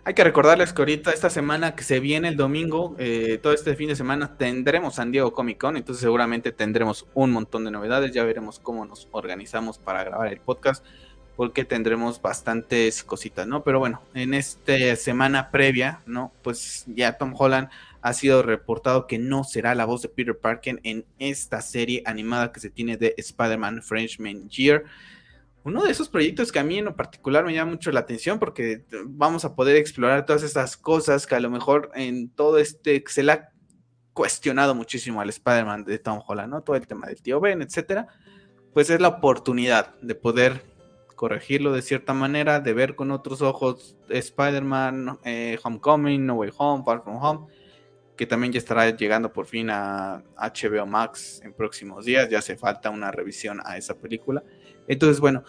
[0.06, 3.76] Hay que recordarles que ahorita, esta semana que se viene el domingo, eh, todo este
[3.76, 8.12] fin de semana tendremos San Diego Comic Con, entonces seguramente tendremos un montón de novedades,
[8.12, 10.86] ya veremos cómo nos organizamos para grabar el podcast,
[11.36, 13.64] porque tendremos bastantes cositas, ¿no?
[13.64, 16.32] Pero bueno, en esta semana previa, ¿no?
[16.42, 17.70] Pues ya Tom Holland
[18.02, 22.52] ha sido reportado que no será la voz de Peter Parker en esta serie animada
[22.52, 24.86] que se tiene de Spider-Man Frenchman Year
[25.64, 28.40] uno de esos proyectos que a mí en lo particular me llama mucho la atención
[28.40, 33.04] porque vamos a poder explorar todas estas cosas que a lo mejor en todo este
[33.08, 33.50] se le ha
[34.14, 36.62] cuestionado muchísimo al Spider-Man de Tom Holland, ¿no?
[36.62, 38.08] Todo el tema del tío Ben, etcétera.
[38.74, 40.64] Pues es la oportunidad de poder
[41.16, 46.84] corregirlo de cierta manera, de ver con otros ojos Spider-Man, eh, Homecoming, No Way Home,
[46.86, 47.48] Far From Home,
[48.20, 52.28] que también ya estará llegando por fin a HBO Max en próximos días.
[52.28, 54.44] Ya hace falta una revisión a esa película.
[54.90, 55.46] Entonces, bueno,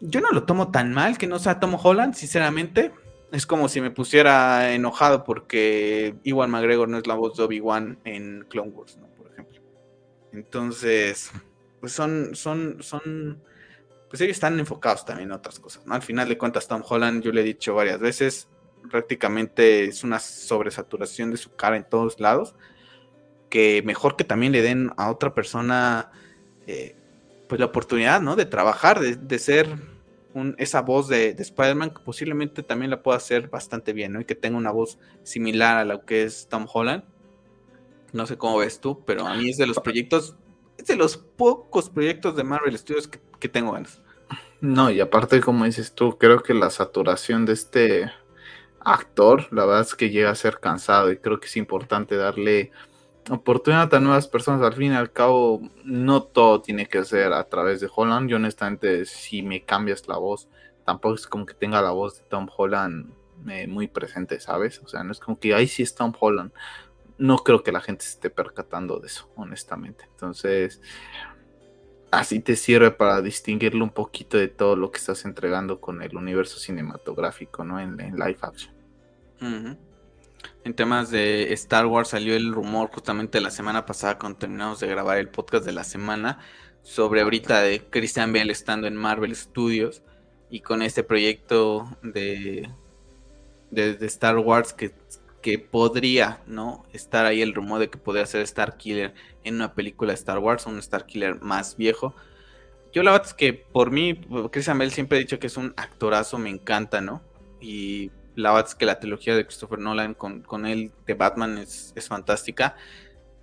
[0.00, 2.92] yo no lo tomo tan mal que no sea Tom Holland, sinceramente.
[3.30, 7.98] Es como si me pusiera enojado porque Iwan McGregor no es la voz de Obi-Wan
[8.04, 9.08] en Clone Wars, ¿no?
[9.08, 9.60] Por ejemplo.
[10.32, 11.30] Entonces,
[11.78, 13.42] pues son, son, son,
[14.08, 15.92] pues ellos están enfocados también en otras cosas, ¿no?
[15.92, 18.48] Al final de cuentas, Tom Holland, yo le he dicho varias veces,
[18.90, 22.54] prácticamente es una sobresaturación de su cara en todos lados,
[23.50, 26.10] que mejor que también le den a otra persona
[26.66, 26.96] eh,
[27.48, 28.36] pues la oportunidad, ¿no?
[28.36, 29.68] De trabajar, de, ser
[30.58, 34.20] esa voz de, Spider-Man que posiblemente también la pueda hacer bastante bien, ¿no?
[34.20, 37.04] Y que tenga una voz similar a lo que es Tom Holland.
[38.12, 40.36] No sé cómo ves tú, pero a mí es de los proyectos,
[40.78, 44.02] es de los pocos proyectos de Marvel Studios que, que tengo ganas.
[44.60, 48.12] No, y aparte, como dices tú, creo que la saturación de este
[48.86, 52.70] actor, la verdad es que llega a ser cansado y creo que es importante darle
[53.28, 54.62] oportunidad a nuevas personas.
[54.62, 58.30] Al fin y al cabo, no todo tiene que ser a través de Holland.
[58.30, 60.48] Yo honestamente, si me cambias la voz,
[60.84, 63.12] tampoco es como que tenga la voz de Tom Holland
[63.48, 64.80] eh, muy presente, ¿sabes?
[64.84, 66.52] O sea, no es como que ahí sí es Tom Holland.
[67.18, 70.04] No creo que la gente se esté percatando de eso, honestamente.
[70.12, 70.80] Entonces,
[72.12, 76.16] así te sirve para distinguirlo un poquito de todo lo que estás entregando con el
[76.16, 77.80] universo cinematográfico, ¿no?
[77.80, 78.75] En, live action.
[79.40, 84.88] En temas de Star Wars salió el rumor justamente la semana pasada cuando terminamos de
[84.88, 86.40] grabar el podcast de la semana
[86.82, 90.02] sobre ahorita de Christian Bale estando en Marvel Studios
[90.50, 92.70] y con este proyecto de,
[93.70, 94.92] de, Star Wars que,
[95.42, 96.84] que, podría, ¿no?
[96.92, 100.38] Estar ahí el rumor de que podría ser Star Killer en una película de Star
[100.38, 102.14] Wars, un Star Killer más viejo.
[102.92, 104.20] Yo la verdad es que por mí,
[104.52, 107.20] Christian Bale siempre he dicho que es un actorazo, me encanta, ¿no?
[107.60, 111.58] Y la verdad es que la trilogía de Christopher Nolan con, con él de Batman
[111.58, 112.76] es, fantástica.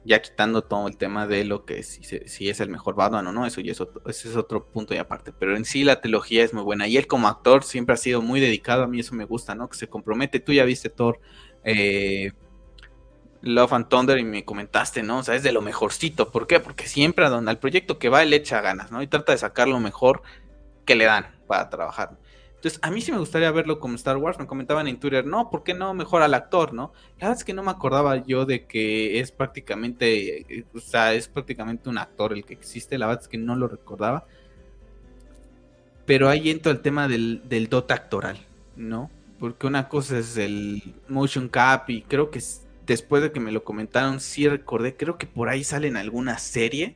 [0.05, 3.31] Ya quitando todo el tema de lo que si, si es el mejor Batman o
[3.31, 5.33] no, eso ya es otro, ese es otro punto y aparte.
[5.33, 6.87] Pero en sí la trilogía es muy buena.
[6.87, 8.83] Y él como actor siempre ha sido muy dedicado.
[8.83, 9.69] A mí eso me gusta, ¿no?
[9.69, 10.39] Que se compromete.
[10.39, 11.19] Tú ya viste Thor,
[11.63, 12.33] eh,
[13.41, 15.19] Love and Thunder y me comentaste, ¿no?
[15.19, 16.31] O sea, es de lo mejorcito.
[16.31, 16.59] ¿Por qué?
[16.59, 19.01] Porque siempre a donde al proyecto que va él echa ganas, ¿no?
[19.01, 20.21] Y trata de sacar lo mejor
[20.85, 22.17] que le dan para trabajar.
[22.63, 24.39] Entonces, a mí sí me gustaría verlo como Star Wars.
[24.39, 26.93] Me comentaban en Twitter, no, ¿por qué no mejor al actor, no?
[27.19, 31.27] La verdad es que no me acordaba yo de que es prácticamente, o sea, es
[31.27, 32.97] prácticamente un actor el que existe.
[32.97, 34.27] La verdad es que no lo recordaba.
[36.05, 38.39] Pero ahí entra el tema del, del actoral,
[38.77, 39.11] ¿no?
[39.39, 42.41] Porque una cosa es el motion cap y creo que
[42.85, 46.37] después de que me lo comentaron, sí recordé, creo que por ahí sale en alguna
[46.37, 46.95] serie.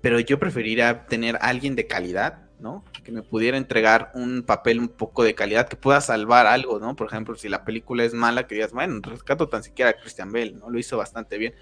[0.00, 2.84] Pero yo preferiría tener alguien de calidad ¿no?
[3.04, 6.94] Que me pudiera entregar un papel un poco de calidad, que pueda salvar algo, ¿no?
[6.94, 10.32] Por ejemplo, si la película es mala, que digas, bueno, rescato tan siquiera a Christian
[10.32, 10.70] Bale, ¿no?
[10.70, 11.54] Lo hizo bastante bien.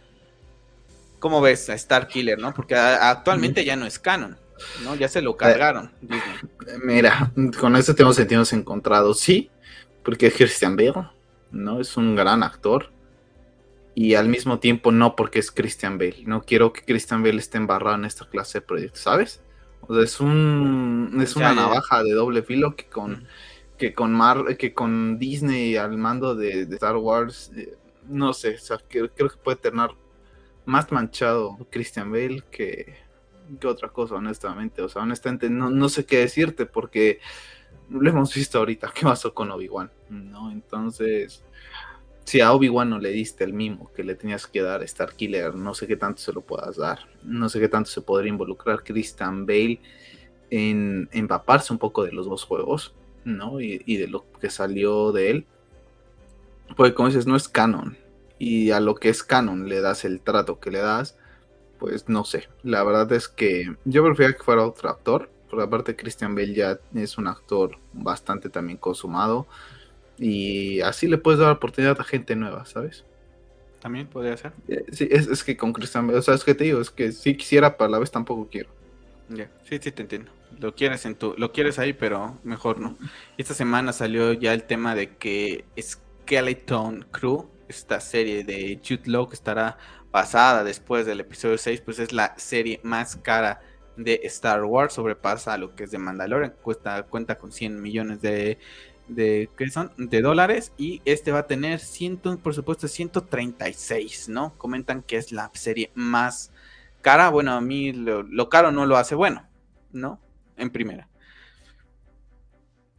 [1.19, 2.55] ¿Cómo ves a Star Killer, no?
[2.55, 4.39] Porque actualmente ya no es canon,
[4.85, 4.95] ¿no?
[4.95, 5.91] Ya se lo cargaron.
[6.85, 9.51] Mira, con eso tenemos sentidos encontrados, sí,
[10.05, 11.09] porque es Christian Bale,
[11.51, 11.81] ¿no?
[11.81, 12.93] Es un gran actor.
[13.95, 16.23] Y al mismo tiempo no porque es Christian Bale.
[16.25, 19.43] No quiero que Christian Bale esté embarrado en esta clase de proyectos, ¿sabes?
[19.83, 23.27] O sea, es un es una navaja de doble filo que con
[23.81, 28.59] que con Mar, que con Disney al mando de, Star Wars, eh, no sé, o
[28.59, 29.91] sea, creo, que puede tener
[30.67, 32.95] más manchado Christian Bale que,
[33.59, 34.83] que otra cosa, honestamente.
[34.83, 37.21] O sea, honestamente no, no sé qué decirte porque
[37.89, 40.53] lo hemos visto ahorita qué pasó con Obi-Wan, ¿no?
[40.53, 41.43] Entonces,
[42.31, 45.15] si a Obi-Wan no le diste el mimo que le tenías que dar a Star
[45.15, 47.01] Killer, no sé qué tanto se lo puedas dar.
[47.25, 49.81] No sé qué tanto se podría involucrar Christian Bale
[50.49, 53.61] en empaparse un poco de los dos juegos, ¿no?
[53.61, 55.47] Y, de lo que salió de él.
[56.77, 57.99] Porque como dices, no es canon.
[58.39, 61.19] Y a lo que es canon le das el trato que le das,
[61.81, 62.49] pues no sé.
[62.63, 65.33] La verdad es que yo prefería que fuera otro actor.
[65.51, 69.49] Por aparte Christian Bale ya es un actor bastante también consumado
[70.21, 73.05] Y así le puedes dar oportunidad a gente nueva, ¿sabes?
[73.81, 74.53] También podría ser.
[74.69, 77.11] Eh, sí, es, que con Christian Bale, o sea, es que te digo, es que
[77.13, 78.69] si quisiera, pero a la vez tampoco quiero.
[79.31, 80.31] Ya, sí, sí, te entiendo.
[80.59, 82.99] Lo quieres en tu, lo quieres ahí, pero mejor no.
[83.39, 89.29] Esta semana salió ya el tema de que Skeleton Crew, esta serie de Jude Law
[89.29, 89.79] que estará
[90.11, 93.63] basada después del episodio 6, pues es la serie más cara
[93.97, 98.59] de Star Wars, sobrepasa lo que es de Mandalorian, cuesta, cuenta con 100 millones de,
[99.15, 99.93] de, ¿qué son?
[99.97, 104.57] de dólares y este va a tener 100, por supuesto 136, ¿no?
[104.57, 106.53] Comentan que es la serie más
[107.03, 109.49] cara, bueno, a mí lo, caro no lo hace bueno,
[109.93, 110.21] ¿no?
[110.57, 111.09] En primera.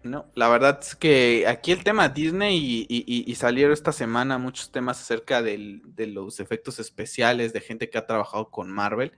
[0.04, 5.00] No, la verdad es que aquí el tema Disney y, salieron esta semana muchos temas
[5.00, 9.12] acerca de los efectos especiales de gente que ha trabajado con Marvel.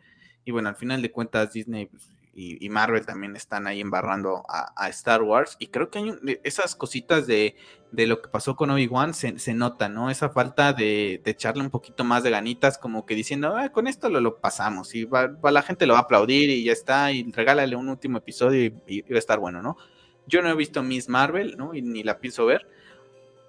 [0.46, 4.90] Y bueno, al final de cuentas Disney pues, y, Marvel también están ahí embarrando a,
[4.90, 5.56] Star Wars.
[5.60, 7.56] Y creo que hay esas cositas de,
[7.92, 10.10] lo que pasó con Obi-Wan se, se, nota, ¿no?
[10.10, 14.10] Esa falta de, echarle un poquito más de ganitas, como que diciendo, ah, con esto
[14.10, 14.96] lo, lo pasamos.
[14.96, 17.12] Y va, la gente lo va a aplaudir y ya está.
[17.12, 19.78] Y regálale un último episodio y, va a estar bueno, ¿no?
[20.26, 21.76] Yo no he visto Miss Marvel, ¿no?
[21.76, 22.68] Y ni la pienso ver.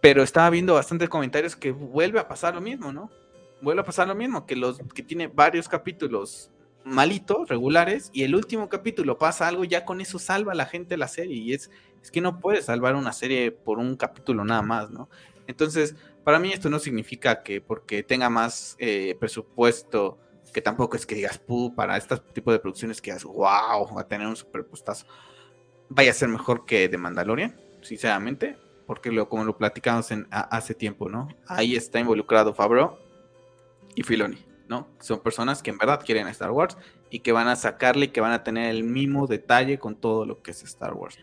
[0.02, 3.10] Pero estaba viendo bastantes comentarios que vuelve a pasar lo mismo, ¿no?
[3.62, 6.50] Vuelve a pasar lo mismo, que los que tiene varios capítulos
[6.84, 10.96] malitos, regulares, y el último capítulo pasa algo, ya con eso salva a la gente
[10.96, 11.36] la serie.
[11.36, 11.70] Y es,
[12.02, 15.08] es que no puedes salvar una serie por un capítulo nada más, ¿no?
[15.46, 20.18] Entonces, para mí esto no significa que porque tenga más eh, presupuesto,
[20.52, 24.00] que tampoco es que digas, pu, para este tipo de producciones que digas, wow, va
[24.00, 25.06] a tener un superpuestazo,
[25.88, 30.74] vaya a ser mejor que The Mandalorian, sinceramente, porque lo, como lo platicamos en, hace
[30.74, 31.28] tiempo, ¿no?
[31.46, 32.98] Ahí está involucrado Favreau
[33.94, 34.43] y Filoni.
[34.68, 34.88] ¿No?
[35.00, 36.76] Son personas que en verdad quieren Star Wars
[37.10, 40.26] y que van a sacarle y que van a tener el mismo detalle con todo
[40.26, 41.18] lo que es Star Wars.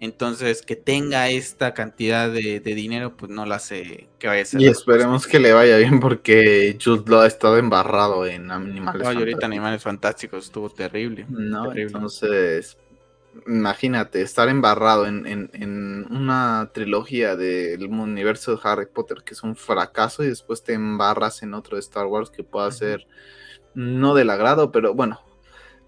[0.00, 4.60] Entonces, que tenga esta cantidad de, dinero, pues no la hace que vaya a ser.
[4.60, 9.46] Y esperemos que le vaya bien porque Jude lo ha estado embarrado en Animales ahorita
[9.46, 11.24] Animales Fantásticos estuvo terrible.
[11.28, 12.76] No, entonces
[13.46, 20.24] imagínate, estar embarrado en, una trilogía del universo de Harry Potter que es un fracaso
[20.24, 23.06] y después te embarras en otro de Star Wars que pueda ser
[23.74, 25.20] no del agrado, pero bueno,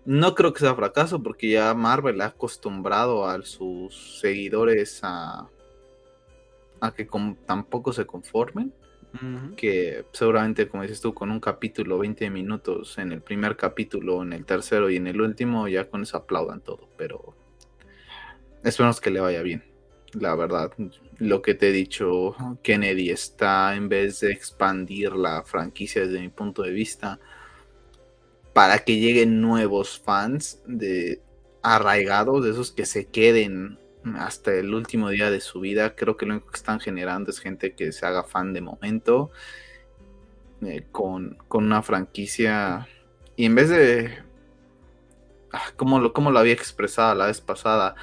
[0.04, 5.48] no creo que sea fracaso porque ya Marvel ha acostumbrado a sus seguidores a,
[6.80, 7.08] a que
[7.46, 8.72] tampoco se conformen.
[9.56, 14.32] Que seguramente, como dices tú, con un capítulo, 20 minutos en el primer capítulo, en
[14.32, 16.88] el tercero y en el último, ya con eso aplaudan todo.
[16.96, 17.34] Pero
[18.62, 19.64] esperamos que le vaya bien.
[20.12, 20.72] La verdad,
[21.18, 26.28] lo que te he dicho, Kennedy está en vez de expandir la franquicia desde mi
[26.28, 27.18] punto de vista
[28.52, 31.20] para que lleguen nuevos fans de
[31.62, 33.78] arraigados, de esos que se queden
[34.14, 35.94] hasta el último día de su vida.
[35.96, 39.30] Creo que lo único que están generando es gente que se haga fan de momento
[40.62, 42.86] eh, con, una franquicia.
[43.36, 44.18] Y en vez de.
[45.52, 47.94] Ah, como, lo, como lo había expresado la vez pasada,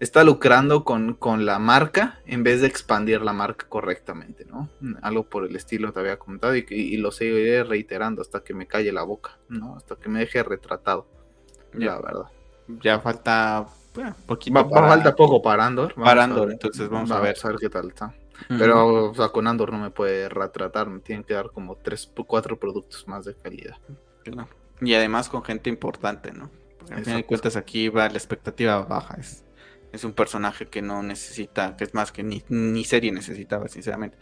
[0.00, 4.70] está lucrando con, con, la marca en vez de expandir la marca correctamente, ¿no?
[5.02, 8.92] Algo por el estilo te había comentado y, lo seguiré reiterando hasta que me calle
[8.92, 9.76] la boca, ¿no?
[9.76, 11.06] Hasta que me deje retratado,
[11.72, 12.30] la verdad.
[12.82, 14.68] Ya falta bueno, poquito.
[14.68, 15.94] falta poco para Andor.
[15.94, 17.36] para Andor, entonces vamos, a ver.
[17.42, 18.14] a ver qué tal está.
[18.48, 22.12] Pero o sea, con Andor no me puede retratar, me tienen que dar como 3,
[22.26, 23.76] 4 productos más de calidad.
[24.80, 26.50] Y además con gente importante, ¿no?
[26.78, 29.16] Porque al fin de cuentas aquí va la expectativa baja.
[29.18, 29.44] Es,
[29.92, 34.16] es un personaje que no necesita, que es más que ni, ni serie necesitaba, sinceramente.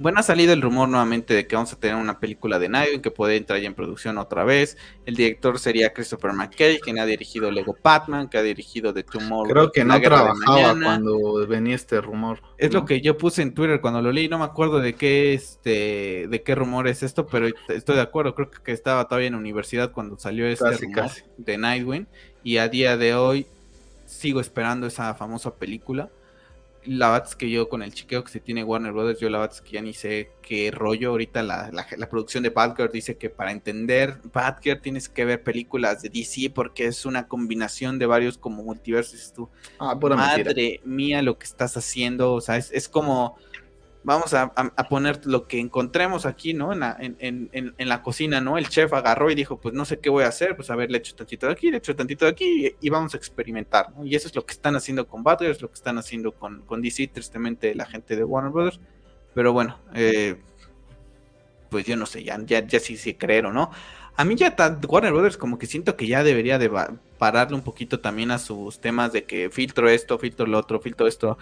[0.00, 3.02] Bueno, ha salido el rumor nuevamente de que vamos a tener una película de Nightwing
[3.02, 4.76] que puede entrar ya en producción otra vez.
[5.06, 9.50] El director sería Christopher McKay, quien ha dirigido Lego Batman, que ha dirigido The Tomorrow.
[9.50, 12.40] Creo que no trabajaba cuando venía este rumor.
[12.58, 15.34] Es lo que yo puse en Twitter cuando lo leí, no me acuerdo de qué
[15.34, 19.34] este de qué rumor es esto, pero estoy de acuerdo, creo que estaba todavía en
[19.34, 22.06] universidad cuando salió este rumor de Nightwing
[22.44, 23.46] y a día de hoy
[24.08, 26.10] sigo esperando esa famosa película
[26.88, 29.38] la verdad es que yo con el chiqueo que se tiene Warner Brothers, yo la
[29.38, 31.10] verdad es que ya ni sé qué rollo.
[31.10, 36.02] Ahorita la, la, producción de Batgirl dice que para entender Batgirl tienes que ver películas
[36.02, 39.32] de DC porque es una combinación de varios como multiversos.
[39.34, 43.36] Tú, ah, madre mía, lo que estás haciendo, o sea, es, es como
[44.04, 44.52] vamos a,
[44.88, 46.72] poner lo que encontremos aquí, ¿no?
[46.72, 48.56] En la, en, en, la, cocina, ¿no?
[48.56, 50.90] El chef agarró y dijo, pues no sé qué voy a hacer, pues a ver,
[50.90, 54.04] le echo tantito de aquí, le echo tantito de aquí y, vamos a experimentar, ¿no?
[54.04, 56.62] Y eso es lo que están haciendo con Batgirl, es lo que están haciendo con,
[56.62, 58.80] con DC, tristemente la gente de Warner Brothers,
[59.34, 60.36] pero bueno, eh,
[61.70, 63.70] pues yo no sé, ya, ya, ya sí, sí creer o no.
[64.16, 64.56] A mí ya
[64.88, 66.70] Warner Brothers como que siento que ya debería de
[67.18, 71.06] pararle un poquito también a sus temas de que filtro esto, filtro lo otro, filtro
[71.06, 71.38] esto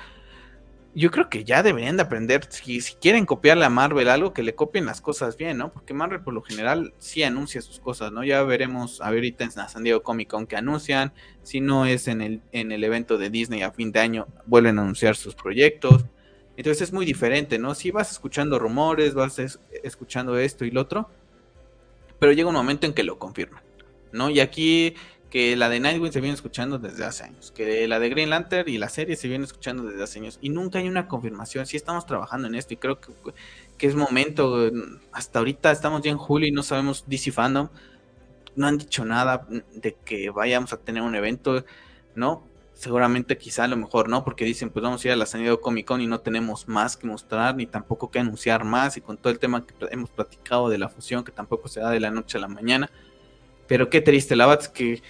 [0.96, 4.42] yo creo que ya deberían de aprender, si, si, quieren copiarle a Marvel algo, que
[4.42, 5.70] le copien las cosas bien, ¿no?
[5.70, 8.24] Porque Marvel por lo general sí anuncia sus cosas, ¿no?
[8.24, 12.40] Ya veremos ahorita en San Diego Comic Con que anuncian, si no es en el,
[12.52, 16.06] en el evento de Disney a fin de año, vuelven a anunciar sus proyectos.
[16.56, 17.74] Entonces es muy diferente, ¿no?
[17.74, 19.38] Si vas escuchando rumores, vas
[19.82, 21.11] escuchando esto y lo otro,
[22.18, 23.62] pero llega un momento en que lo confirman,
[24.12, 24.30] ¿no?
[24.30, 24.94] Y aquí
[25.31, 28.69] que la de Nightwing se viene escuchando desde hace años, que la de Green Lantern
[28.69, 31.67] y la serie se viene escuchando desde hace años y nunca hay una confirmación.
[31.67, 33.12] Sí estamos trabajando en esto y creo que,
[33.77, 34.71] que es momento.
[35.12, 37.69] Hasta ahorita estamos ya en julio y no sabemos DC Fandom.
[38.55, 41.65] No han dicho nada de que vayamos a tener un evento,
[42.15, 42.47] ¿no?
[42.73, 45.41] Seguramente quizá a lo mejor no, porque dicen pues vamos a ir a la San
[45.41, 49.01] Diego Comic Con y no tenemos más que mostrar ni tampoco que anunciar más y
[49.01, 52.01] con todo el tema que hemos platicado de la fusión que tampoco se da de
[52.01, 52.91] la noche a la mañana
[53.66, 55.02] pero qué triste, la es que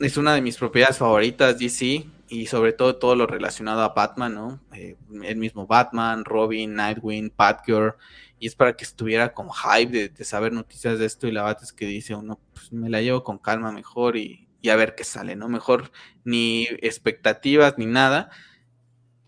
[0.00, 4.34] es una de mis propiedades favoritas, DC, y sobre todo todo lo relacionado a Batman,
[4.34, 4.60] ¿no?
[4.72, 7.94] Eh, el mismo Batman, Robin, Nightwing, Batgirl,
[8.38, 11.72] y es para que estuviera como hype de, saber noticias de esto, y la es
[11.72, 15.04] que dice uno, pues me la llevo con calma mejor y, y a ver qué
[15.04, 15.48] sale, ¿no?
[15.48, 15.92] Mejor
[16.24, 18.30] ni expectativas ni nada,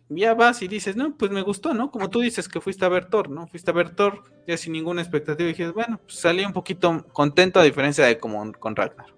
[0.08, 1.90] ya vas y dices, no, pues me gustó, ¿no?
[1.90, 3.46] Como tú dices que fuiste a ver Thor, ¿no?
[3.48, 7.04] Fuiste a ver Thor ya sin ninguna expectativa y dijiste, bueno, pues salí un poquito
[7.12, 9.14] contento a diferencia de como con Ragnar,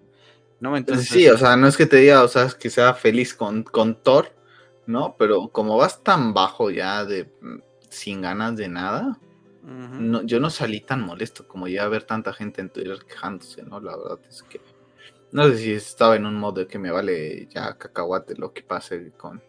[0.61, 0.77] ¿no?
[0.77, 3.64] Entonces, sí, o sea, no es que te diga, o sea, que sea feliz con,
[3.64, 4.35] con Thor,
[4.87, 5.16] ¿no?
[5.18, 7.31] Pero como vas tan bajo ya de
[7.90, 9.18] sin ganas de nada,
[9.62, 13.81] no, yo no salí tan molesto como ya ver tanta gente en Twitter quejándose, ¿no?
[13.81, 14.62] La verdad es que
[15.31, 18.62] no sé si estaba en un modo de que me vale ya cacahuate lo que
[18.62, 19.42] pase con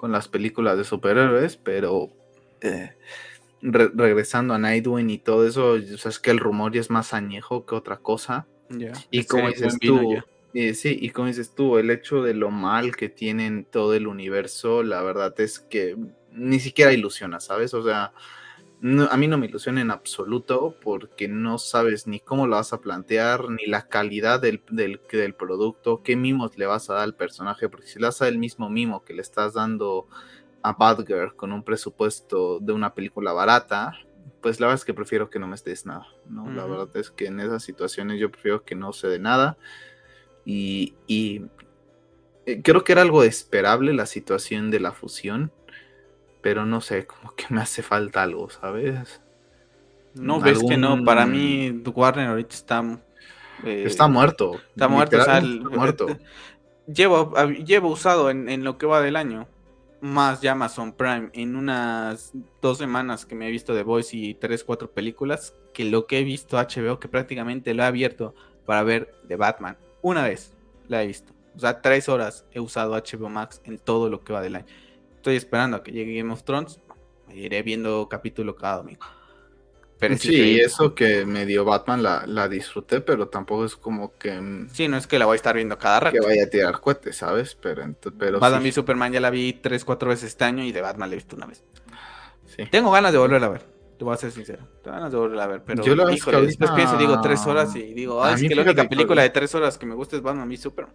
[0.00, 2.08] con las películas de superhéroes, pero
[2.62, 2.96] eh,
[3.60, 7.12] regresando a Nightwing y todo eso, o sea, es que el rumor ya es más
[7.12, 8.46] añejo que otra cosa.
[9.10, 10.14] y como dices tú,
[10.54, 14.06] eh, sí, y como dices tú, el hecho de lo mal que tienen todo el
[14.06, 15.98] universo, la verdad es que
[16.32, 17.74] ni siquiera ilusiona, ¿sabes?
[17.74, 18.14] O sea,
[18.82, 22.80] a mí no me ilusiona en absoluto porque no sabes ni cómo lo vas a
[22.80, 27.68] plantear, ni la calidad del, del, producto, qué mimos le vas a dar al personaje,
[27.68, 30.06] porque si le das a el mismo mimo que le estás dando
[30.62, 33.92] a Badger con un presupuesto de una película barata,
[34.40, 36.50] pues la verdad es que prefiero que no me estés nada, ¿no?
[36.50, 39.58] La verdad es que en esas situaciones yo prefiero que no se dé nada
[40.46, 41.42] y, y
[42.46, 45.52] eh, creo que era algo esperable la situación de la fusión
[46.40, 49.20] pero no sé, como que me hace falta algo, ¿sabes?
[50.14, 53.00] No ves que no, para mí Warner ahorita está...
[53.64, 54.60] Eh, está muerto.
[54.70, 56.06] Está muerto, o sea, muerto.
[56.92, 57.32] Llevo,
[57.64, 59.46] llevo usado en, lo que va del año
[60.00, 64.34] más ya Amazon Prime en unas dos semanas que me he visto de Voice y
[64.34, 68.34] tres, cuatro películas, que lo que he visto HBO, que prácticamente lo he abierto
[68.66, 69.76] para ver de Batman.
[70.02, 70.52] Una vez
[70.88, 71.32] la he visto.
[71.54, 74.66] O sea, tres horas he usado HBO Max en todo lo que va del año
[75.20, 76.80] estoy esperando a que llegue Game of Thrones.
[77.32, 79.06] Iré viendo capítulo cada domingo.
[79.98, 84.40] Pero sí, eso que me dio Batman la, disfruté, pero tampoco es como que.
[84.40, 86.18] Mm, sí, no es que la voy a estar viendo cada rato.
[86.18, 87.54] Que vaya a tirar cohetes, ¿sabes?
[87.54, 87.84] Pero,
[88.18, 91.10] pero Batman y Superman ya la vi tres, cuatro veces este año y de Batman
[91.10, 91.62] la he visto una vez.
[92.46, 92.64] Sí.
[92.70, 93.62] Tengo ganas de volver a ver.
[93.98, 94.66] Te voy a ser sincero.
[94.82, 95.62] Tengo ganas de volver a ver.
[95.62, 98.62] Pero, Yo híjole, después pienso y digo tres horas y digo, ah, es que la
[98.62, 100.94] única película de tres horas que me gusta es Batman y Superman.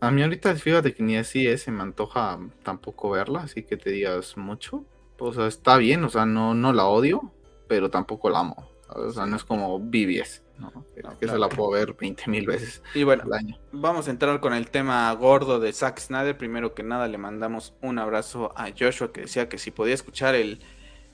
[0.00, 3.76] A mí ahorita fíjate que ni así es, se me antoja tampoco verla, así que
[3.76, 4.84] te digas mucho.
[5.18, 7.32] O sea, está bien, o sea, no, no la odio,
[7.68, 8.68] pero tampoco la amo.
[8.88, 10.84] O sea, no es como BBS, ¿no?
[11.18, 13.58] Que, se la puedo ver 20 mil veces y bueno, al año.
[13.72, 16.36] Vamos a entrar con el tema gordo de Zack Snyder.
[16.36, 20.34] Primero que nada, le mandamos un abrazo a Joshua que decía que si podía escuchar
[20.34, 20.60] el,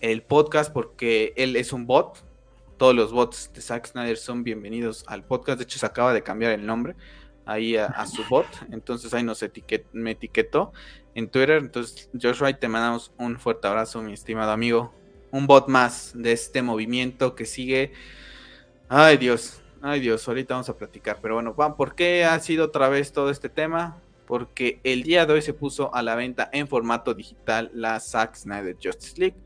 [0.01, 2.25] el podcast porque él es un bot.
[2.77, 5.59] Todos los bots de Zack Snyder son bienvenidos al podcast.
[5.59, 6.97] De hecho, se acaba de cambiar el nombre
[7.45, 8.47] ahí a, su bot.
[8.71, 9.45] Entonces ahí nos
[9.93, 10.73] me etiquetó
[11.15, 11.59] en Twitter.
[11.59, 14.93] Entonces, Joshua, te mandamos un fuerte abrazo, mi estimado amigo.
[15.31, 17.93] Un bot más de este movimiento que sigue.
[18.89, 21.19] Ay Dios, ay Dios, ahorita vamos a platicar.
[21.23, 23.99] Pero bueno, ¿por qué ha sido otra vez todo este tema?
[24.27, 28.35] Porque el día de hoy se puso a la venta en formato digital la Zack
[28.37, 29.37] Snyder Justice League.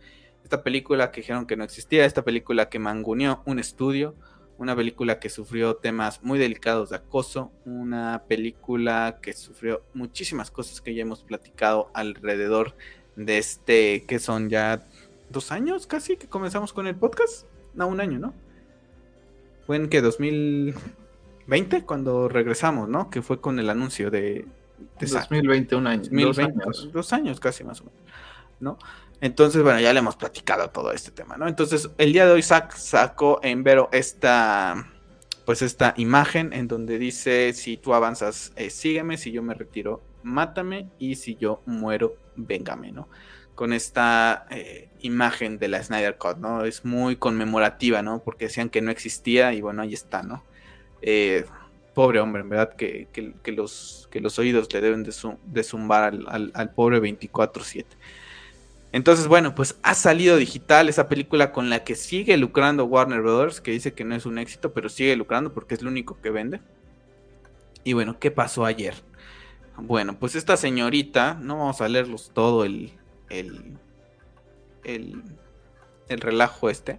[0.42, 4.14] Esta película que dijeron que no existía, esta película que manguneó un estudio
[4.58, 10.80] una película que sufrió temas muy delicados de acoso, una película que sufrió muchísimas cosas
[10.80, 12.74] que ya hemos platicado alrededor
[13.16, 14.86] de este, que son ya
[15.30, 18.34] dos años casi que comenzamos con el podcast, no, un año, ¿no?
[19.66, 23.10] Fue en que 2020 cuando regresamos, ¿no?
[23.10, 24.46] Que fue con el anuncio de...
[25.00, 26.04] 2020, un año.
[26.10, 26.90] dos, años.
[26.92, 28.00] dos años casi más o menos,
[28.60, 28.78] ¿no?
[29.20, 31.48] Entonces, bueno, ya le hemos platicado todo este tema, ¿no?
[31.48, 34.92] Entonces, el día de hoy sacó en Vero esta,
[35.44, 40.02] pues esta imagen en donde dice, si tú avanzas, eh, sígueme, si yo me retiro,
[40.22, 43.08] mátame, y si yo muero, véngame, ¿no?
[43.56, 46.64] con esta eh, imagen de la Snyder Cut, ¿no?
[46.64, 48.22] Es muy conmemorativa, ¿no?
[48.22, 50.44] Porque decían que no existía y bueno, ahí está, ¿no?
[51.02, 51.46] Eh,
[51.94, 53.08] pobre hombre, en verdad, que,
[53.46, 57.86] los, que los oídos le deben de, zumbar al, al pobre 24-7.
[58.96, 63.60] Entonces, bueno, pues ha salido digital esa película con la que sigue lucrando Warner Brothers,
[63.60, 66.30] que dice que no es un éxito, pero sigue lucrando porque es lo único que
[66.30, 66.62] vende.
[67.84, 68.94] Y bueno, ¿qué pasó ayer?
[69.76, 72.90] Bueno, pues esta señorita, no vamos a leerlos todo el,
[73.28, 73.76] el,
[74.82, 75.22] el,
[76.08, 76.98] el relajo este,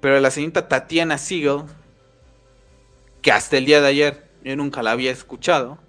[0.00, 1.64] pero la señorita Tatiana Siegel,
[3.20, 5.80] que hasta el día de ayer yo nunca la había escuchado,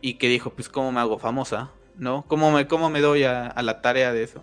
[0.00, 1.72] y que dijo, pues, ¿cómo me hago famosa?
[1.98, 2.24] ¿No?
[2.26, 4.42] ¿Cómo me, cómo me doy a, la tarea de eso?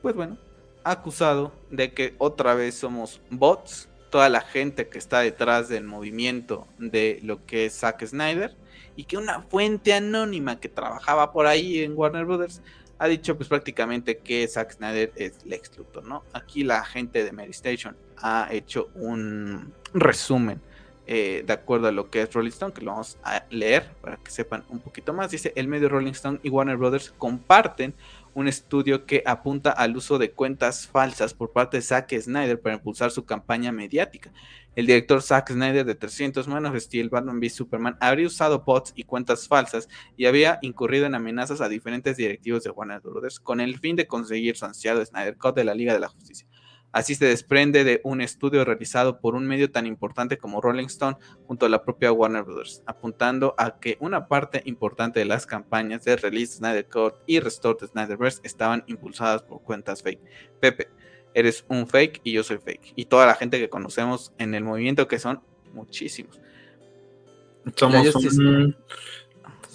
[0.00, 0.38] Pues bueno,
[0.84, 6.66] acusado de que otra vez somos bots, toda la gente que está detrás del movimiento
[6.78, 8.56] de lo que es Zack Snyder,
[8.96, 12.60] y que una fuente anónima que trabajaba por ahí en Warner Brothers
[12.98, 16.24] ha dicho pues prácticamente que Zack Snyder es Lex Luthor, ¿no?
[16.32, 20.60] Aquí la gente de Mary Station ha hecho un resumen
[21.06, 24.16] eh, de acuerdo a lo que es Rolling Stone, que lo vamos a leer para
[24.16, 25.30] que sepan un poquito más.
[25.30, 27.94] Dice, el medio Rolling Stone y Warner Brothers comparten
[28.34, 32.76] un estudio que apunta al uso de cuentas falsas por parte de Zack Snyder para
[32.76, 34.32] impulsar su campaña mediática.
[34.74, 38.92] El director Zack Snyder de 300 manos de Steel, Batman v Superman habría usado bots
[38.96, 43.60] y cuentas falsas y había incurrido en amenazas a diferentes directivos de Warner Brothers con
[43.60, 46.46] el fin de conseguir su ansiado Snyder Cut de la Liga de la Justicia.
[46.92, 51.16] Así se desprende de un estudio realizado por un medio tan importante como Rolling Stone
[51.46, 56.04] junto a la propia Warner Bros., apuntando a que una parte importante de las campañas
[56.04, 60.20] de Release Snyder Code y Restore the Snyderverse estaban impulsadas por cuentas fake.
[60.60, 60.88] Pepe,
[61.34, 62.92] eres un fake y yo soy fake.
[62.94, 65.40] Y toda la gente que conocemos en el movimiento, que son
[65.72, 66.40] muchísimos.
[67.76, 68.76] Somos un,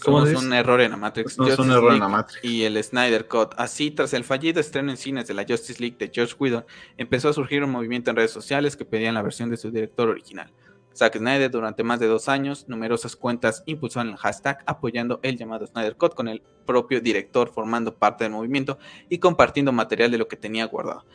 [0.01, 1.37] somos un error en la Matrix.
[1.37, 2.43] un error en la Matrix.
[2.43, 3.53] Y el Snyder Cut.
[3.57, 6.65] Así, tras el fallido estreno en cines de la Justice League de George Whedon,
[6.97, 10.09] empezó a surgir un movimiento en redes sociales que pedían la versión de su director
[10.09, 10.51] original.
[10.95, 15.67] Zack Snyder durante más de dos años, numerosas cuentas impulsaron el hashtag apoyando el llamado
[15.67, 20.27] Snyder Cut con el propio director formando parte del movimiento y compartiendo material de lo
[20.27, 21.05] que tenía guardado.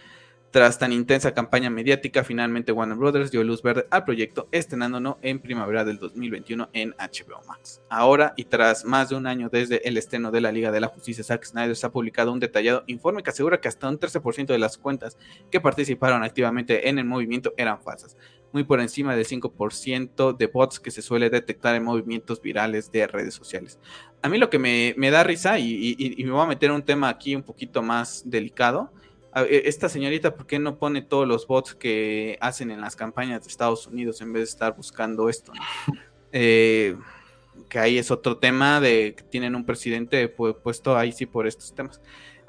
[0.53, 5.41] Tras tan intensa campaña mediática, finalmente Warner Brothers dio luz verde al proyecto, estrenándolo en
[5.41, 7.81] primavera del 2021 en HBO Max.
[7.89, 10.89] Ahora, y tras más de un año desde el estreno de la Liga de la
[10.89, 14.59] Justicia, Zack Snyder ha publicado un detallado informe que asegura que hasta un 13% de
[14.59, 15.17] las cuentas
[15.51, 18.19] que participaron activamente en el movimiento eran falsas,
[18.53, 23.07] muy por encima del 5% de bots que se suele detectar en movimientos virales de
[23.07, 23.79] redes sociales.
[24.21, 27.09] A mí lo que me, da risa, y, y me voy a meter un tema
[27.09, 28.93] aquí un poquito más delicado,
[29.35, 33.49] esta señorita, ¿por qué no pone todos los bots que hacen en las campañas de
[33.49, 35.53] Estados Unidos en vez de estar buscando esto?
[36.35, 36.97] Eh,
[37.69, 41.75] que ahí es otro tema de que tienen un presidente puesto ahí sí por estos
[41.75, 42.01] temas.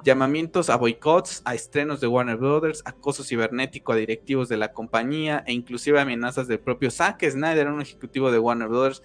[0.04, 5.44] Llamamientos a boicots, a estrenos de Warner Brothers, acoso cibernético a directivos de la compañía
[5.48, 9.04] e inclusive amenazas del propio Zack Snyder, un ejecutivo de Warner Brothers,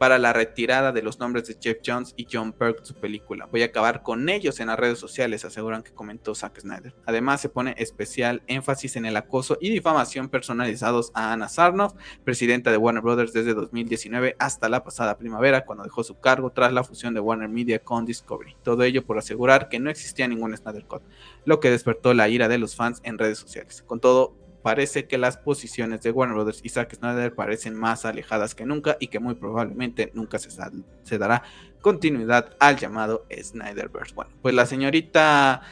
[0.00, 3.44] para la retirada de los nombres de Jeff Jones y John Perk de su película.
[3.52, 6.94] Voy a acabar con ellos en las redes sociales, aseguran que comentó Zack Snyder.
[7.04, 11.92] Además, se pone especial énfasis en el acoso y difamación personalizados a Anna Sarnoff,
[12.24, 16.72] presidenta de Warner Brothers desde 2019 hasta la pasada primavera, cuando dejó su cargo tras
[16.72, 18.56] la fusión de Warner Media con Discovery.
[18.62, 21.02] Todo ello por asegurar que no existía ningún Snyder Cut,
[21.44, 23.84] lo que despertó la ira de los fans en redes sociales.
[23.86, 28.54] Con todo, parece que las posiciones de Warner Brothers y Zack Snyder parecen más alejadas
[28.54, 31.42] que nunca y que muy probablemente nunca se, dará
[31.80, 34.14] continuidad al llamado Snyderverse.
[34.14, 35.62] Bueno, pues la señorita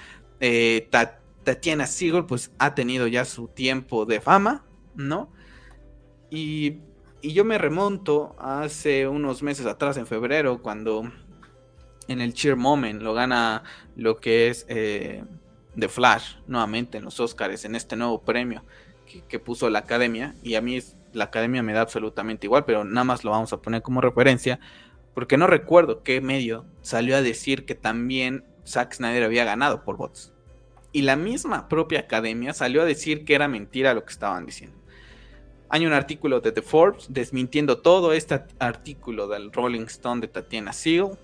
[0.41, 0.89] eh,
[1.45, 4.65] Tatiana Siegel pues ha tenido ya su tiempo de fama,
[4.95, 5.33] ¿no?
[6.31, 6.81] Y,
[7.21, 11.11] yo me remonto hace unos meses atrás, en febrero, cuando
[12.07, 13.65] en el Cheer Moment lo gana
[13.97, 14.65] lo que es...
[14.69, 15.25] Eh,
[15.79, 18.65] de Flash nuevamente en los Oscars, en este nuevo premio
[19.29, 20.35] que, puso la academia.
[20.43, 20.81] Y a mí
[21.13, 24.59] la academia me da absolutamente igual, pero nada más lo vamos a poner como referencia.
[25.15, 29.97] Porque no recuerdo qué medio salió a decir que también Zack Snyder había ganado por
[29.97, 30.33] bots.
[30.91, 34.77] Y la misma propia academia salió a decir que era mentira lo que estaban diciendo.
[35.69, 40.73] Hay un artículo de The Forbes desmintiendo todo este artículo del Rolling Stone de Tatiana
[40.73, 41.19] Seal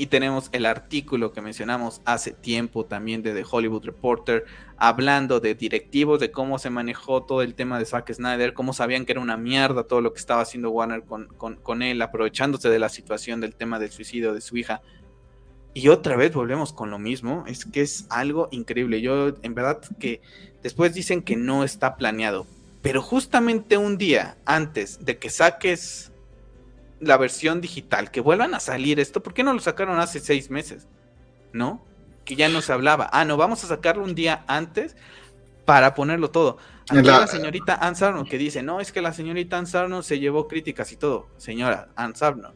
[0.00, 4.46] y tenemos el artículo que mencionamos hace tiempo también de The Hollywood Reporter,
[4.78, 9.04] hablando de directivos, de cómo se manejó todo el tema de Zack Snyder, cómo sabían
[9.04, 12.78] que era una mierda todo lo que estaba haciendo Warner con, con él, aprovechándose de
[12.78, 14.80] la situación del tema del suicidio de su hija.
[15.74, 19.02] Y otra vez volvemos con lo mismo, es que es algo increíble.
[19.02, 20.22] Yo, en verdad, que
[20.62, 22.46] después dicen que no está planeado,
[22.80, 26.09] pero justamente un día antes de que saques
[27.00, 30.50] la versión digital, que vuelvan a salir esto, ¿por qué no lo sacaron hace seis
[30.50, 30.86] meses?
[31.52, 31.84] ¿No?
[32.24, 33.10] que ya no se hablaba.
[33.12, 34.96] Ah, no, vamos a sacarlo un día antes
[35.64, 36.58] para ponerlo todo.
[36.88, 37.26] Aquí la...
[37.26, 41.28] señorita Ansarno que dice, no, es que la señorita Ansarno se llevó críticas y todo.
[41.38, 42.52] Señora Ansarno,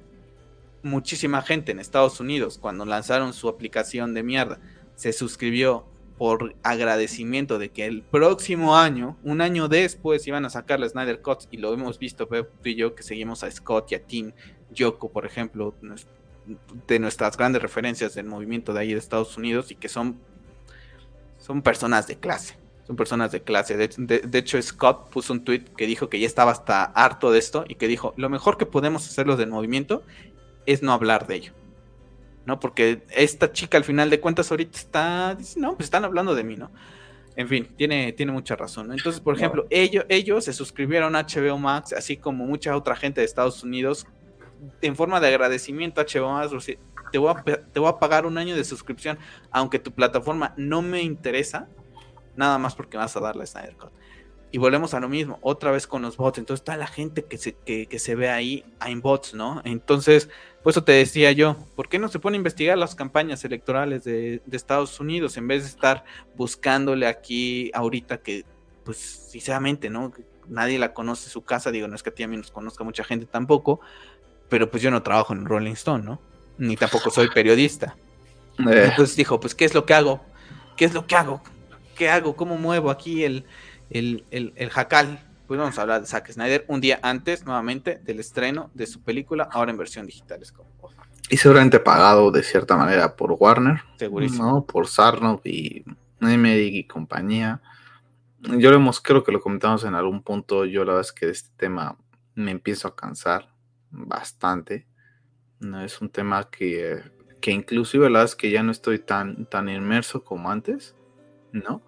[0.85, 4.61] muchísima gente en Estados Unidos, cuando lanzaron su aplicación de mierda,
[4.95, 5.87] se suscribió
[6.19, 11.21] por agradecimiento de que el próximo año, un año después, iban a sacar la Snyder
[11.21, 14.33] Cut y lo hemos visto tú y yo que seguimos a Scott y a Tim
[14.73, 15.75] Yoko, por ejemplo,
[16.87, 20.19] de nuestras grandes referencias del movimiento de ahí de Estados Unidos y que son,
[21.39, 22.57] son personas de clase.
[22.87, 23.77] Son personas de clase.
[23.77, 27.65] De, hecho, Scott puso un tweet que dijo que ya estaba hasta harto de esto
[27.67, 30.03] y que dijo, lo mejor que podemos hacer los del movimiento
[30.67, 31.53] es no hablar de ello.
[32.47, 32.61] ¿No?
[32.61, 36.45] Porque esta chica al final de cuentas ahorita está, dice, no, pues están hablando de
[36.45, 36.71] mí, ¿no?
[37.37, 38.89] En fin, tiene, tiene mucha razón.
[38.89, 38.95] ¿no?
[38.95, 43.21] Entonces, por ejemplo, ellos, ellos se suscribieron a HBO Max, así como mucha otra gente
[43.21, 44.07] de Estados Unidos,
[44.83, 46.51] en forma de agradecimiento a HBO Max,
[47.11, 49.19] te voy, a, te voy a pagar un año de suscripción,
[49.51, 51.69] aunque tu plataforma no me interesa,
[52.37, 53.93] nada más porque vas a dar la Snyder Cut.
[54.51, 56.39] Y volvemos a lo mismo, otra vez con los bots.
[56.39, 59.61] Entonces está la gente que se, que, se ve ahí en bots, ¿no?
[59.65, 60.29] Entonces,
[60.65, 64.03] por eso te decía yo, ¿por qué no se pone a investigar las campañas electorales
[64.03, 66.05] de, de Estados Unidos en vez de estar
[66.35, 68.45] buscándole aquí ahorita que,
[68.85, 68.99] pues,
[69.31, 70.13] sinceramente, ¿no?
[70.49, 72.83] Nadie la conoce su casa, digo, no es que a ti a mí nos conozca
[72.83, 73.81] mucha gente tampoco,
[74.49, 76.21] pero pues yo no trabajo en Rolling Stone, ¿no?
[76.59, 77.97] Ni tampoco soy periodista.
[78.59, 78.89] Eh.
[78.91, 80.21] Entonces dijo, pues, ¿qué es lo que hago?
[80.77, 81.41] ¿Qué es lo que hago?
[81.95, 82.37] ¿qué hago?
[82.37, 83.45] ¿Cómo muevo aquí el,
[83.91, 85.21] el, el, jacal?
[85.55, 89.05] Pues vamos a hablar de Zack Snyder un día antes, nuevamente, del estreno de su
[89.05, 90.43] película, ahora en versión digital.
[90.43, 90.69] Es como...
[91.31, 93.81] Y seguramente pagado de cierta manera por Warner.
[93.97, 94.45] Segurísimo.
[94.51, 94.67] ¿no?
[94.67, 95.85] Por Sarnoff y
[96.19, 97.63] Medic y compañía.
[98.41, 100.65] Yo lo hemos, creo que lo comentamos en algún punto.
[100.65, 101.97] Yo la verdad es que de este tema
[102.35, 103.55] me empiezo a cansar
[103.93, 104.89] bastante.
[105.61, 107.01] No es un tema que,
[107.41, 110.97] que inclusive la verdad es que ya no estoy tan, tan inmerso como antes.
[111.53, 111.81] ¿no?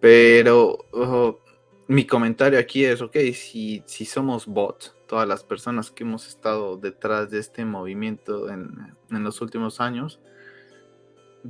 [0.00, 0.78] Pero
[1.88, 6.76] mi comentario aquí es, ok, si, si somos bots, todas las personas que hemos estado
[6.76, 10.20] detrás de este movimiento en, los últimos años,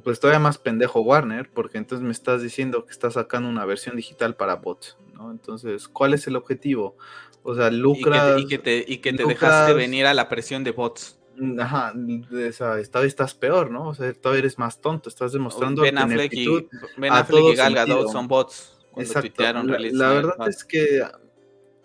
[0.05, 3.97] pues todavía más pendejo Warner, porque entonces me estás diciendo que estás sacando una versión
[3.97, 5.30] digital para bots, ¿no?
[5.30, 6.97] Entonces, ¿cuál es el objetivo?
[7.43, 8.39] O sea, lucras...
[8.39, 11.18] Y que te, y que te, dejaste venir a la presión de bots.
[11.59, 11.95] Ajá,
[12.32, 13.89] esa, todavía estás peor, ¿no?
[13.89, 17.74] O sea, todavía eres más tonto, estás demostrando ben Affleck y, ben Affleck y Gal
[17.74, 18.76] Gadot son bots.
[18.97, 19.42] Exacto.
[19.42, 21.03] La, la verdad es que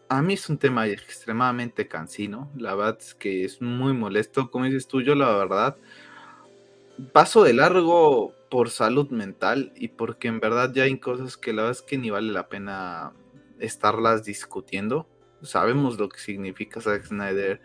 [0.10, 4.66] a mí es un tema extremadamente cansino, la verdad es que es muy molesto, como
[4.66, 5.78] dices tú, yo la verdad
[7.14, 11.64] paso de largo por salud mental y porque en verdad ya hay cosas que la
[11.64, 13.14] verdad es que ni vale la pena
[13.60, 15.08] estarlas discutiendo.
[15.42, 17.62] Sabemos lo que significa Zack Snyder,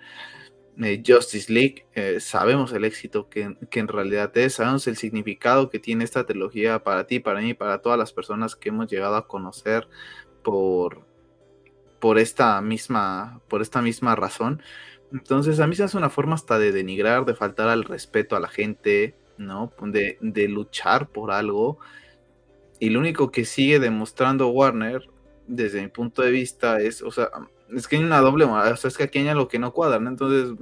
[0.83, 5.79] eh, Justice League, eh, sabemos el éxito que, en realidad es, sabemos el significado que
[5.79, 9.27] tiene esta trilogía para ti, para mí, para todas las personas que hemos llegado a
[9.27, 9.89] conocer
[10.43, 11.07] por,
[11.99, 14.63] por, esta, misma, por esta misma razón.
[15.13, 18.41] Entonces a mí se hace una forma hasta de denigrar, de faltar al respeto a
[18.41, 19.73] la gente, ¿no?
[19.81, 21.79] De, de luchar por algo.
[22.81, 25.09] Y lo único que sigue demostrando Warner,
[25.47, 27.31] desde mi punto de vista, es, o sea,
[27.75, 29.73] es que hay una doble moral, o sea, es que aquí hay algo que no
[29.73, 30.09] cuadra, ¿no?
[30.11, 30.57] Entonces,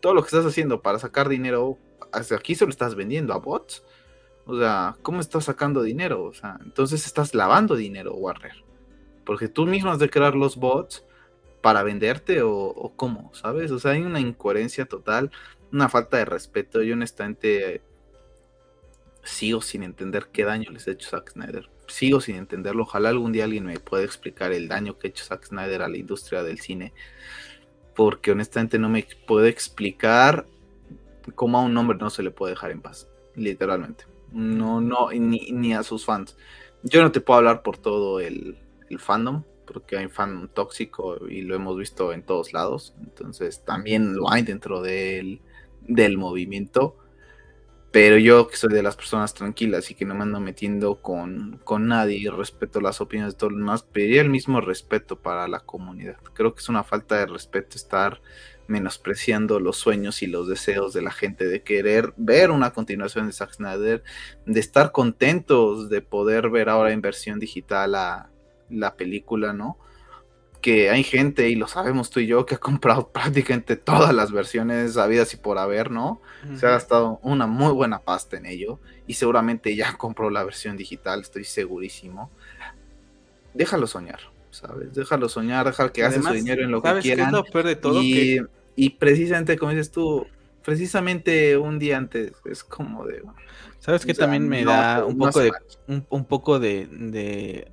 [0.00, 1.78] todo lo que estás haciendo para sacar dinero,
[2.12, 3.84] hasta aquí se lo estás vendiendo a bots.
[4.46, 6.24] O sea, ¿cómo estás sacando dinero?
[6.24, 8.62] O sea, entonces estás lavando dinero, Warner.
[9.24, 11.04] Porque tú mismo has de crear los bots
[11.62, 13.70] para venderte o, cómo, ¿sabes?
[13.70, 15.30] O sea, hay una incoherencia total,
[15.72, 16.82] una falta de respeto.
[16.82, 17.80] Yo honestamente
[19.22, 22.82] sigo sin entender qué daño les ha hecho Zack Snyder sigo sin entenderlo.
[22.82, 25.88] Ojalá algún día alguien me pueda explicar el daño que ha hecho Zack Snyder a
[25.88, 26.92] la industria del cine.
[27.94, 30.46] Porque honestamente no me puede explicar
[31.34, 33.08] cómo a un hombre no se le puede dejar en paz.
[33.36, 34.04] Literalmente.
[34.32, 36.36] No, no, ni, a sus fans.
[36.82, 38.58] Yo no te puedo hablar por todo el,
[38.98, 42.94] fandom, porque hay fan tóxico y lo hemos visto en todos lados.
[43.00, 45.40] Entonces también lo hay dentro del,
[45.82, 46.96] del movimiento.
[47.94, 51.60] Pero yo que soy de las personas tranquilas y que no me ando metiendo con,
[51.62, 55.46] con nadie y respeto las opiniones de todos los demás, pediría el mismo respeto para
[55.46, 56.16] la comunidad.
[56.32, 58.20] Creo que es una falta de respeto estar
[58.66, 63.32] menospreciando los sueños y los deseos de la gente, de querer ver una continuación de
[63.32, 64.02] Zack Snyder,
[64.44, 68.28] de estar contentos de poder ver ahora en versión digital la,
[68.70, 69.78] la película, ¿no?
[70.64, 74.32] Que hay gente, y lo sabemos tú y yo, que ha comprado prácticamente todas las
[74.32, 76.22] versiones habidas y por haber, ¿no?
[76.58, 80.78] Se ha gastado una muy buena pasta en ello y seguramente ya compró la versión
[80.78, 82.30] digital, estoy segurísimo.
[83.52, 84.94] Déjalo soñar, ¿sabes?
[84.94, 87.30] Déjalo soñar, déjalo que haga su dinero en lo que quieran.
[87.82, 88.02] todo?
[88.02, 88.40] Y,
[88.74, 90.26] y precisamente como dices tú,
[90.64, 92.32] precisamente un día antes.
[92.46, 93.22] Es como de.
[93.80, 95.52] ¿Sabes que también me da un poco, de,
[96.08, 97.70] un, poco de, de,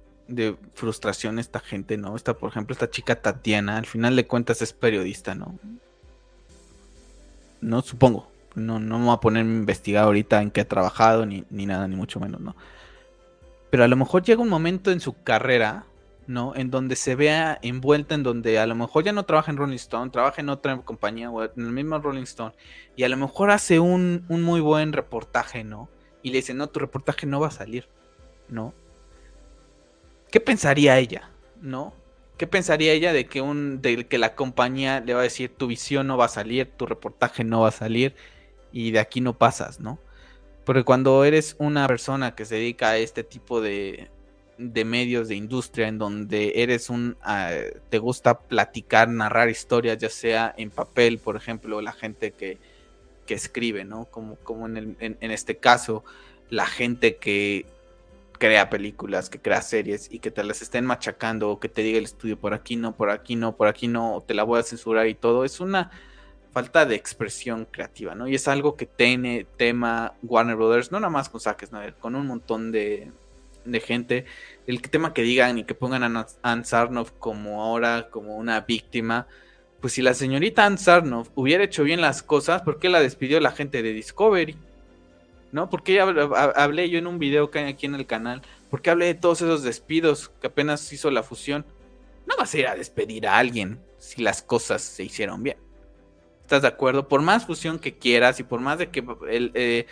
[0.73, 2.15] frustración esta gente, ¿no?
[2.15, 5.57] Esta, por ejemplo, esta chica Tatiana, al final de cuentas es periodista, ¿no?
[7.61, 8.29] No, supongo.
[8.55, 11.65] No, no me voy a ponerme a investigar ahorita en qué ha trabajado, ni, ni
[11.65, 12.55] nada, ni mucho menos, ¿no?
[13.69, 15.85] Pero a lo mejor llega un momento en su carrera
[16.27, 16.53] ¿no?
[16.55, 19.75] En donde se vea envuelta, en donde a lo mejor ya no trabaja en Rolling
[19.75, 22.53] Stone, trabaja en otra compañía o en el mismo Rolling Stone,
[22.95, 25.89] y a lo mejor hace un, muy buen reportaje, ¿no?
[26.23, 27.87] Y le dice, no, tu reportaje no va a salir,
[28.47, 28.73] ¿no?
[30.31, 31.29] ¿Qué pensaría ella,
[31.61, 31.93] ¿no?
[32.37, 35.67] ¿Qué pensaría ella de que, un, de que la compañía le va a decir, tu
[35.67, 38.15] visión no va a salir, tu reportaje no va a salir,
[38.71, 39.99] y de aquí no pasas, ¿no?
[40.65, 44.09] Porque cuando eres una persona que se dedica a este tipo de,
[44.57, 47.51] de medios de industria en donde eres un ah,
[47.89, 52.57] te gusta platicar, narrar historias, ya sea en papel, por ejemplo, la gente que,
[53.25, 54.05] que escribe, ¿no?
[54.05, 56.03] Como, como en, en, este caso,
[56.49, 57.65] la gente que
[58.41, 61.99] crea películas, que crea series y que te las estén machacando o que te diga
[61.99, 64.63] el estudio por aquí no, por aquí no, por aquí no, te la voy a
[64.63, 65.91] censurar y todo, es una
[66.51, 68.27] falta de expresión creativa, ¿no?
[68.27, 72.15] Y es algo que tiene tema Warner Brothers, no nada más con Zack Snyder, con
[72.15, 73.11] un montón de,
[73.63, 74.25] de gente,
[74.65, 79.27] el tema que digan y que pongan a Ann Sarnoff como ahora, como una víctima,
[79.81, 83.39] pues si la señorita Ann Sarnoff hubiera hecho bien las cosas, ¿por qué la despidió
[83.39, 84.57] la gente de Discovery?
[85.51, 85.69] ¿No?
[85.69, 89.15] Porque hablé yo en un video que hay aquí en el canal, porque hablé de
[89.15, 91.65] todos esos despidos que apenas hizo la fusión.
[92.25, 95.57] No vas a ir a despedir a alguien si las cosas se hicieron bien.
[96.41, 97.07] ¿Estás de acuerdo?
[97.07, 99.85] Por más fusión que quieras y por más de que eh,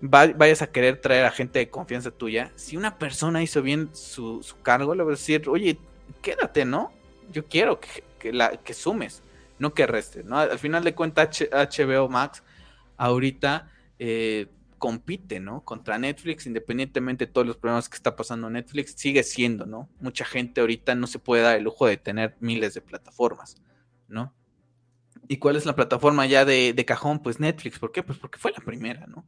[0.00, 4.40] vayas a querer traer a gente de confianza tuya, si una persona hizo bien su,
[4.62, 5.78] cargo, le vas a decir, oye,
[6.22, 6.92] quédate, ¿no?
[7.32, 9.22] Yo quiero que, la, que sumes,
[9.58, 10.38] no que restes, ¿no?
[10.38, 12.42] Al final de cuentas, HBO Max
[12.96, 14.46] ahorita eh,
[14.78, 15.64] compite, ¿no?
[15.64, 19.88] Contra Netflix, independientemente de todos los problemas que está pasando Netflix, sigue siendo, ¿no?
[20.00, 23.56] Mucha gente ahorita no se puede dar el lujo de tener miles de plataformas,
[24.08, 24.32] ¿no?
[25.28, 27.20] ¿Y cuál es la plataforma ya de, cajón?
[27.20, 28.02] Pues Netflix, ¿por qué?
[28.02, 29.24] Pues porque fue la primera, ¿no?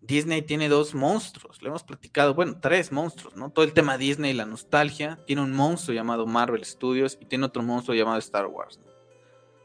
[0.00, 3.50] Disney tiene dos monstruos, lo hemos platicado, bueno, tres monstruos, ¿no?
[3.50, 7.62] Todo el tema Disney, la nostalgia, tiene un monstruo llamado Marvel Studios y tiene otro
[7.62, 8.80] monstruo llamado Star Wars.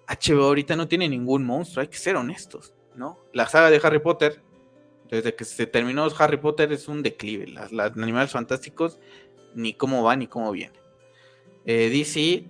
[0.08, 3.20] HBO ahorita no tiene ningún monstruo, hay que ser honestos, ¿no?
[3.32, 4.44] La saga de Harry Potter,
[5.10, 9.00] desde que se terminó Harry Potter es un declive, los animales fantásticos
[9.56, 10.80] ni cómo va ni cómo viene.
[11.66, 12.46] Eh, DC,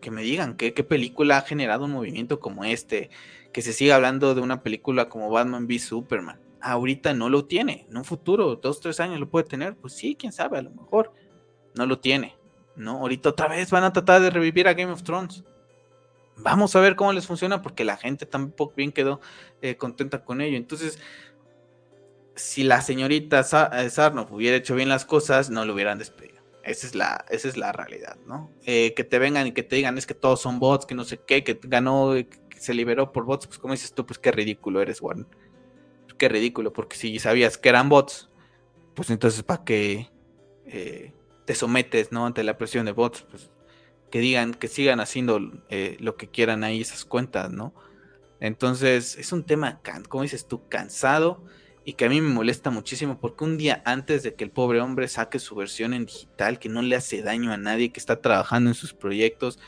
[0.00, 3.10] que me digan ¿qué, qué película ha generado un movimiento como este,
[3.52, 7.86] que se siga hablando de una película como Batman v Superman ahorita no lo tiene.
[7.90, 9.76] En un futuro, dos, tres años lo puede tener.
[9.76, 11.12] Pues sí, quién sabe, a lo mejor
[11.74, 12.36] no lo tiene.
[12.76, 12.98] ¿no?
[12.98, 15.44] Ahorita otra vez van a tratar de revivir a Game of Thrones.
[16.36, 19.20] Vamos a ver cómo les funciona porque la gente tampoco bien quedó
[19.60, 20.56] eh, contenta con ello.
[20.56, 20.98] Entonces,
[22.42, 23.40] si la señorita
[23.72, 26.42] eh, Sarnoff hubiera hecho bien las cosas, no lo hubieran despedido.
[26.64, 28.50] Esa es la, esa es la realidad, ¿no?
[28.66, 31.04] Eh, que te vengan y que te digan es que todos son bots, que no
[31.04, 32.28] sé qué, que ganó, que
[32.58, 35.26] se liberó por bots, pues como dices tú, pues qué ridículo eres, Warren
[36.18, 38.28] qué ridículo, porque si sabías que eran bots,
[38.94, 40.08] pues entonces para qué
[40.66, 41.12] eh,
[41.46, 42.26] te sometes, ¿no?
[42.26, 43.50] Ante la presión de bots, pues
[44.10, 47.74] que digan, que sigan haciendo lo que quieran ahí esas cuentas, ¿no?
[48.38, 51.44] Entonces es un tema, como dices tú, cansado
[51.84, 54.80] y que a mí me molesta muchísimo porque un día antes de que el pobre
[54.80, 58.20] hombre saque su versión en digital, que no le hace daño a nadie, que está
[58.20, 59.58] trabajando en sus proyectos,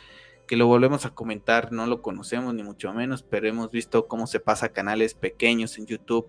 [0.47, 4.27] que lo volvemos a comentar, no lo conocemos ni mucho menos, pero hemos visto cómo
[4.27, 6.29] se pasa canales pequeños en YouTube.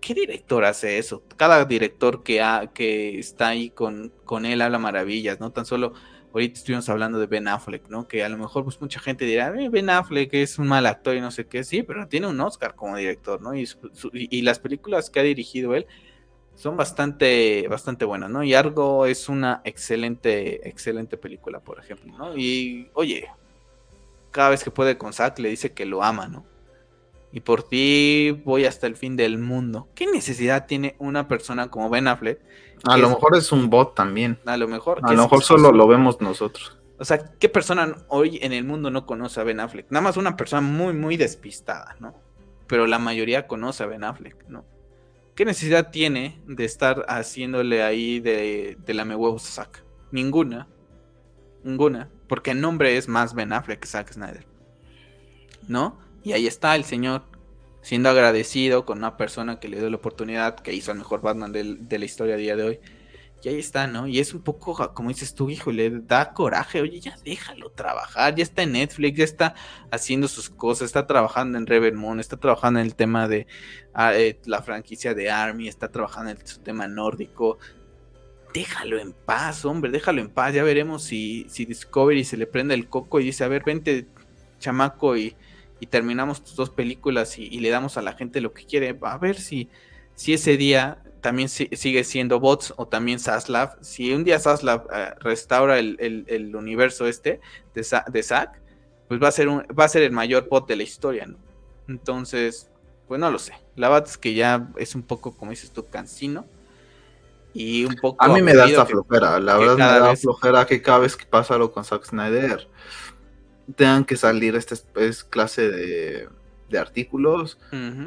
[0.00, 1.24] ¿Qué director hace eso?
[1.36, 5.50] Cada director que, ha, que está ahí con, con él habla maravillas, ¿no?
[5.50, 5.94] Tan solo
[6.36, 8.06] ahorita estuvimos hablando de Ben Affleck, ¿no?
[8.06, 11.16] Que a lo mejor pues mucha gente dirá, eh, Ben Affleck es un mal actor
[11.16, 13.54] y no sé qué, sí, pero tiene un Oscar como director, ¿no?
[13.54, 15.86] Y, las películas que ha dirigido él
[16.54, 18.44] son bastante, bastante buenas, ¿no?
[18.44, 22.36] Y Argo es una excelente, excelente película, por ejemplo, ¿no?
[22.36, 23.28] Y oye,
[24.30, 26.44] cada vez que puede con Zack le dice que lo ama, ¿no?
[27.36, 29.90] Y por ti voy hasta el fin del mundo.
[29.94, 32.40] ¿Qué necesidad tiene una persona como Ben Affleck?
[32.84, 34.38] A lo mejor es un bot también.
[34.46, 35.00] A lo mejor.
[35.02, 36.78] A lo mejor solo lo vemos nosotros.
[36.98, 39.84] O sea, ¿qué persona hoy en el mundo no conoce a Ben Affleck?
[39.90, 42.14] Nada más una persona muy, muy despistada, ¿no?
[42.68, 44.64] Pero la mayoría conoce a Ben Affleck, ¿no?
[45.34, 49.84] ¿Qué necesidad tiene de estar haciéndole ahí de, de lame huevos a Zack?
[50.10, 50.68] Ninguna.
[51.64, 52.08] Ninguna.
[52.28, 54.46] Porque el nombre es más Ben Affleck que Zack Snyder.
[55.68, 56.05] ¿No?
[56.26, 57.22] Y ahí está el señor
[57.82, 61.52] siendo agradecido con una persona que le dio la oportunidad, que hizo el mejor Batman
[61.52, 62.80] de, la historia a día de hoy.
[63.44, 64.08] y ahí está, ¿no?
[64.08, 68.34] Y es un poco, como dices tú, hijo, le da coraje, oye, ya déjalo trabajar,
[68.34, 69.54] ya está en Netflix, ya está
[69.92, 73.46] haciendo sus cosas, está trabajando en Rebel Moon, está trabajando en el tema de
[73.94, 77.58] ah, eh, la franquicia de Army, está trabajando en su tema nórdico.
[78.52, 80.52] Déjalo en paz, hombre, déjalo en paz.
[80.52, 84.08] Ya veremos si, si Discovery se le prende el coco y dice, a ver, vente,
[84.58, 85.36] chamaco, y,
[85.84, 88.96] terminamos tus dos películas y, le damos a la gente lo que quiere.
[89.02, 89.68] A ver si,
[90.14, 93.76] si ese día también sigue siendo bots o también Saslav.
[93.82, 97.40] Si un día Saslav eh, restaura el, universo este
[97.74, 98.60] de, de Zack,
[99.08, 101.36] pues va a, ser un, va a ser el mayor bot de la historia, ¿no?
[101.88, 102.70] Entonces,
[103.06, 103.52] pues no lo sé.
[103.76, 106.46] La verdad es que ya es un poco, como dices tú, cansino.
[107.52, 108.22] Y un poco.
[108.22, 109.40] A mí me da esta flojera.
[109.40, 112.68] La verdad me da flojera que cada vez que pasa algo con Zack Snyder
[113.74, 114.76] tengan que salir esta
[115.28, 116.28] clase de,
[116.68, 117.58] de artículos.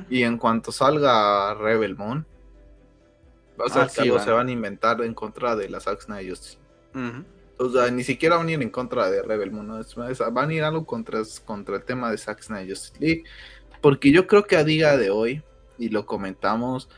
[0.09, 2.25] Y en cuanto salga Rebel Moon,
[3.57, 6.37] o sea, ah, se van a inventar en contra de la Zack Snyder
[7.57, 9.85] O sea, ni siquiera van a ir en contra de Rebel Moon,
[10.31, 13.23] van a ir algo contra, contra el tema de Zack Snyder League.
[13.81, 15.43] Porque yo creo que a día de hoy,
[15.77, 16.89] y lo comentamos,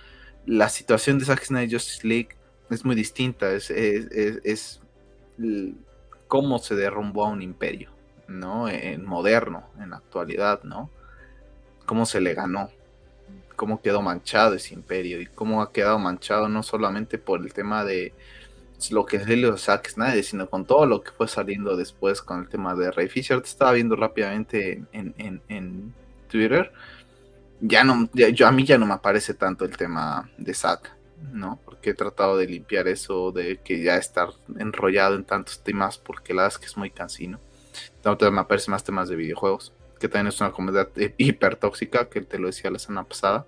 [0.45, 2.29] la situación de Zack Snyder Justice League
[2.69, 3.51] es muy distinta.
[3.51, 4.81] Es, es, es,
[6.27, 7.91] cómo se derrumbó a un imperio,
[8.39, 8.69] ¿no?
[8.69, 10.89] En moderno, en la actualidad, ¿no?
[11.85, 12.69] Cómo se le ganó
[13.61, 17.85] cómo quedó manchado ese imperio y cómo ha quedado manchado no solamente por el tema
[17.85, 18.11] de
[18.89, 22.39] lo que es de Zack Snyder, sino con todo lo que fue saliendo después con
[22.39, 23.39] el tema de Ray Fisher.
[23.39, 25.93] Te estaba viendo rápidamente en,
[26.27, 26.71] Twitter.
[27.59, 30.91] Ya no, yo, a mí ya no me aparece tanto el tema de Zack,
[31.31, 31.59] ¿no?
[31.63, 36.33] Porque he tratado de limpiar eso de que ya estar enrollado en tantos temas, porque
[36.33, 37.39] la verdad es que es muy cansino.
[38.03, 42.39] Me aparecen más temas de videojuegos que también es una comunidad hiper tóxica, que te
[42.39, 43.45] lo decía la semana pasada.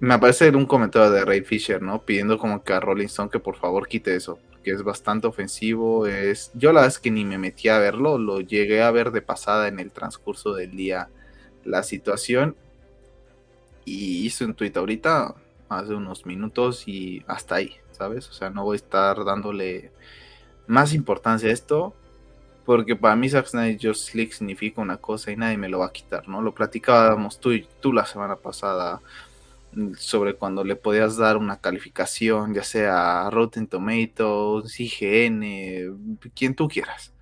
[0.00, 2.02] Me aparece un comentario de Ray Fisher, ¿no?
[2.02, 6.06] Pidiendo como que a Rolling Stone que por favor quite eso, que es bastante ofensivo.
[6.06, 6.50] Es...
[6.54, 9.22] Yo la verdad es que ni me metí a verlo, lo llegué a ver de
[9.22, 11.08] pasada en el transcurso del día
[11.64, 12.56] la situación.
[13.84, 15.36] Y hice un tweet ahorita,
[15.68, 18.28] hace unos minutos, y hasta ahí, ¿sabes?
[18.28, 19.92] O sea, no voy a estar dándole
[20.66, 21.94] más importancia a esto
[22.66, 25.86] porque para mí Zack Snyder Just League significa una cosa y nadie me lo va
[25.86, 26.42] a quitar, ¿no?
[26.42, 29.00] Lo platicábamos tú y tú la semana pasada
[29.98, 37.14] sobre cuando le podías dar una calificación, ya sea Rotten Tomatoes, IGN, quien tú quieras.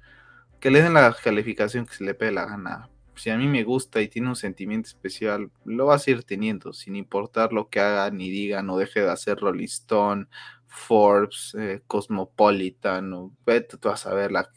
[0.61, 2.89] Que le den la calificación que se le pegue la gana.
[3.17, 6.73] Si a mí me gusta y tiene un sentimiento especial, lo vas a ir teniendo,
[6.73, 10.27] sin importar lo que hagan ni digan o deje de hacer Rolling Stone,
[10.75, 14.51] Forbes, eh, Cosmopolitan, o vete tú vas a ver la,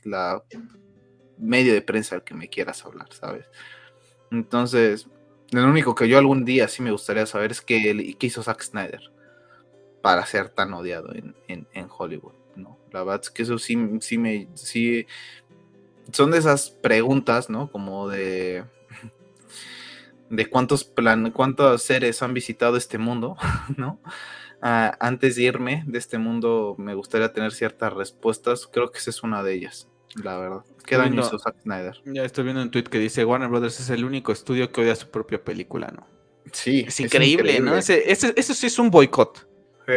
[1.37, 3.45] medio de prensa al que me quieras hablar, ¿sabes?
[4.31, 5.07] Entonces,
[5.51, 8.63] lo único que yo algún día sí me gustaría saber es qué, qué hizo Zack
[8.63, 9.11] Snyder
[10.01, 12.77] para ser tan odiado en, Hollywood, ¿no?
[12.91, 15.05] La verdad es que eso sí, sí me, sí,
[16.11, 17.71] son de esas preguntas, ¿no?
[17.71, 18.65] Como de,
[20.29, 23.37] de cuántos plan, cuántos seres han visitado este mundo,
[23.77, 23.99] ¿no?
[24.61, 28.67] Ah, antes de irme de este mundo me gustaría tener ciertas respuestas.
[28.67, 30.61] Creo que esa es una de ellas, la verdad.
[30.85, 32.01] ¿Qué daño hizo Zack Snyder?
[32.05, 34.95] Ya estoy viendo un tweet que dice Warner Brothers es el único estudio que odia
[34.95, 36.07] su propia película, ¿no?
[36.51, 36.85] Sí.
[36.87, 37.75] Es increíble, ¿no?
[37.75, 39.47] Ese, eso sí es un boicot.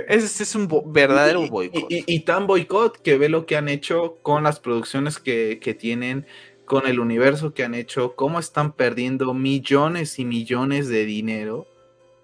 [0.08, 1.86] Ese es un verdadero boicot.
[1.88, 6.26] Y, tan boicot que ve lo que han hecho con las producciones que, que tienen,
[6.64, 11.66] con el universo que han hecho, cómo están perdiendo millones y millones de dinero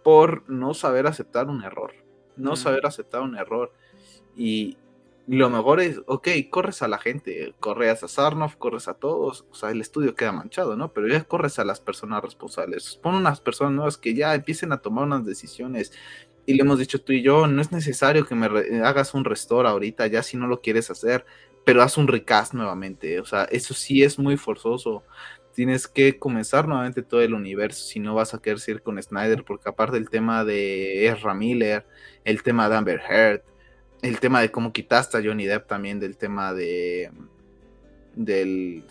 [0.04, 2.05] por no saber aceptar un error
[2.36, 3.72] no saber aceptar un error.
[4.36, 4.76] Y
[5.26, 9.54] lo mejor es, ok, corres a la gente, corres a Sarnoff, corres a todos, o
[9.54, 10.92] sea, el estudio queda manchado, ¿no?
[10.92, 12.96] Pero ya corres a las personas responsables.
[13.02, 15.92] Pon unas personas nuevas que ya empiecen a tomar unas decisiones.
[16.46, 18.46] Y le hemos dicho tú y yo, no es necesario que me
[18.84, 21.26] hagas un restore ahorita, ya si no lo quieres hacer,
[21.64, 23.18] pero haz un recast nuevamente.
[23.18, 25.02] O sea, eso sí es muy forzoso
[25.56, 29.42] tienes que comenzar nuevamente todo el universo si no vas a querer ir con Snyder,
[29.42, 31.86] porque aparte del tema de Ezra Miller,
[32.24, 33.40] el tema de Amber Heard,
[34.02, 37.10] el tema de cómo quitaste a Johnny Depp también del tema de
[38.14, 38.84] del,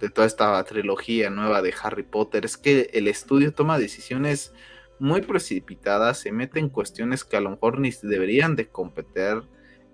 [0.00, 4.52] de toda esta trilogía nueva de Harry Potter, es que el estudio toma decisiones
[4.98, 9.44] muy precipitadas, se mete en cuestiones que a lo mejor ni deberían de competir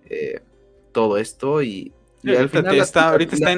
[0.07, 0.41] eh,
[0.91, 1.93] todo esto y
[2.33, 3.53] ahorita, está, ahorita, está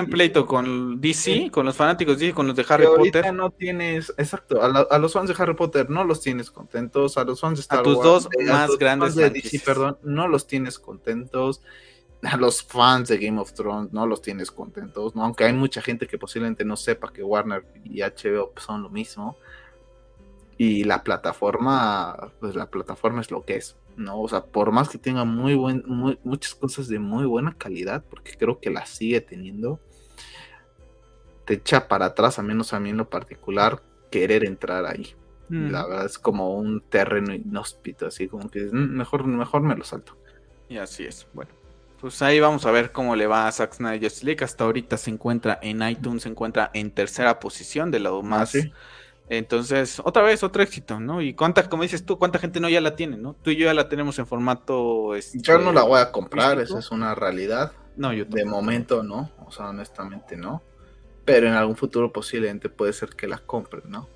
[0.00, 3.32] en, pleito con DC, con los fanáticos DC, con los de Harry Potter.
[3.34, 7.40] no tienes, exacto, a, los fans de Harry Potter no los tienes contentos, a los
[7.40, 10.78] fans de Star A tus dos eh, más grandes de DC, perdón, no los tienes
[10.78, 11.62] contentos.
[12.22, 15.22] A los fans de Game of Thrones no los tienes contentos, ¿no?
[15.22, 19.36] aunque hay mucha gente que posiblemente no sepa que Warner y HBO son lo mismo.
[20.58, 23.76] Y la plataforma, pues la plataforma es lo que es.
[23.96, 24.20] ¿No?
[24.20, 25.82] O sea, por más que tenga muy buen,
[26.22, 29.80] muchas cosas de muy buena calidad, porque creo que la sigue teniendo,
[31.44, 35.14] te echa para atrás, a menos a mí en lo particular, querer entrar ahí.
[35.48, 35.70] Mm.
[35.70, 39.84] La verdad es como un terreno inhóspito, así como que mm, mejor, mejor me lo
[39.84, 40.16] salto.
[40.68, 41.50] Y así es, bueno.
[42.00, 44.44] Pues ahí vamos a ver cómo le va a Zack Snyder Justice League.
[44.44, 48.56] Hasta ahorita se encuentra en iTunes, se encuentra en tercera posición de lo ah, más.
[49.28, 51.20] Entonces, otra vez, otro éxito, ¿no?
[51.20, 53.34] Y cuánta, como dices tú, cuánta gente no ya la tiene, ¿no?
[53.34, 55.14] Tú y yo ya la tenemos en formato.
[55.16, 57.72] Este, yo no la voy a comprar, esa es una realidad.
[57.96, 60.62] No, yo De momento no, o sea, honestamente no.
[61.24, 64.08] Pero en algún futuro posiblemente puede ser que la compre, ¿no?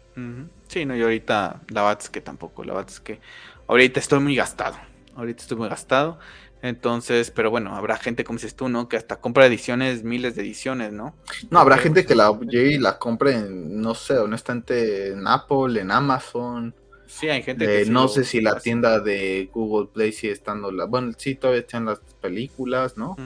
[0.69, 3.21] Sí, no, yo ahorita, la verdad es que tampoco, la verdad es que
[3.67, 4.77] ahorita estoy muy gastado.
[5.17, 6.19] Ahorita estoy muy gastado.
[6.63, 8.89] Entonces, pero bueno, habrá gente, como dices tú, ¿no?
[8.89, 11.15] Que hasta compra ediciones, miles de ediciones, ¿no?
[11.51, 15.81] No, habrá gente que la llegue y la compre en, no sé, honestamente, en Apple,
[15.81, 16.75] en Amazon.
[17.07, 20.85] Sí, hay gente que No sé si la tienda de Google Play sigue estando la.
[20.85, 23.17] Bueno, sí, todavía están las películas, ¿no?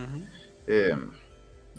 [0.66, 0.96] Eh,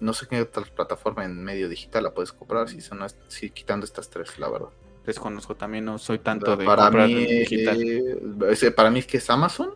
[0.02, 3.00] no sé qué otra plataforma en medio digital la puedes comprar, si son
[3.30, 4.70] si quitando estas tres, la verdad.
[5.06, 7.82] Desconozco también, no soy tanto de para mí, digital.
[7.82, 9.74] Eh, para mí es que es Amazon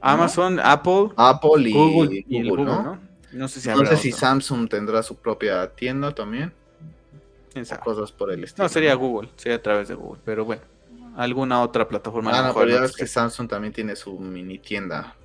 [0.00, 2.98] Amazon, Apple, Apple y Google, ¿no?
[3.32, 3.48] ¿no?
[3.48, 3.60] sé
[3.96, 6.52] si, Samsung tendrá su propia tienda también.
[7.82, 8.64] Cosas por el estilo.
[8.64, 10.62] No, sería Google, sería a través de Google, pero bueno,
[11.16, 12.30] alguna otra plataforma.
[12.34, 15.16] Ah, no, pero ya ves que Samsung también tiene su mini tienda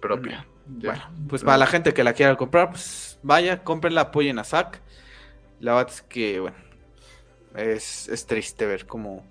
[0.00, 0.46] propia.
[0.66, 4.44] Mm, bueno, pues para la gente que la quiera comprar, pues vaya, cómprenla, apoyen a
[4.44, 4.80] Zack.
[5.60, 6.56] La verdad es que, bueno,
[7.54, 9.24] es, es triste ver cómo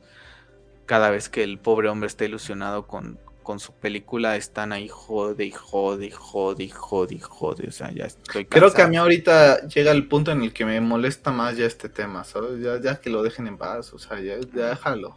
[0.85, 5.45] cada vez que el pobre hombre está ilusionado con, con su película están ahí jode
[5.45, 7.67] y jode y jode y jode y jode.
[7.67, 8.49] O sea, ya estoy cansado.
[8.49, 11.65] Creo que a mí ahorita llega el punto en el que me molesta más ya
[11.65, 12.59] este tema, ¿sabes?
[12.59, 15.15] Ya, ya que lo dejen en paz, o sea, ya, déjalo.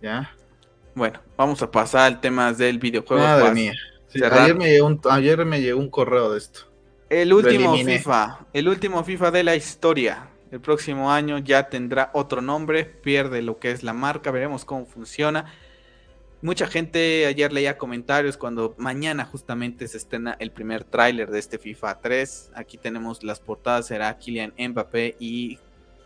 [0.00, 0.34] Ya.
[0.94, 3.22] Bueno, vamos a pasar al tema del videojuego.
[3.22, 3.74] Madre mía.
[4.14, 6.60] ayer, me llegó un, ayer me llegó un correo de esto.
[7.10, 10.28] El último FIFA, el último FIFA de la historia.
[10.50, 14.84] El próximo año ya tendrá otro nombre, pierde lo que es la marca, veremos cómo
[14.86, 15.52] funciona.
[16.42, 21.56] Mucha gente ayer leía comentarios cuando mañana justamente se estrena el primer tráiler de este
[21.56, 22.50] FIFA 3.
[22.56, 25.60] Aquí tenemos las portadas, será Kylian Mbappé y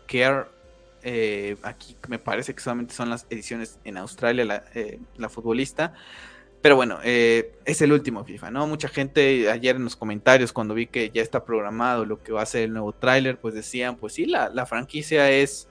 [0.05, 0.47] Kerr.
[1.01, 5.95] Eh, aquí me parece que solamente son las ediciones en Australia, la, eh, futbolista.
[6.61, 8.67] Pero bueno, eh, es el último FIFA, ¿no?
[8.67, 12.43] Mucha gente ayer en los comentarios cuando vi que ya está programado lo que va
[12.43, 15.67] a ser el nuevo tráiler, pues decían, pues sí, la, la franquicia es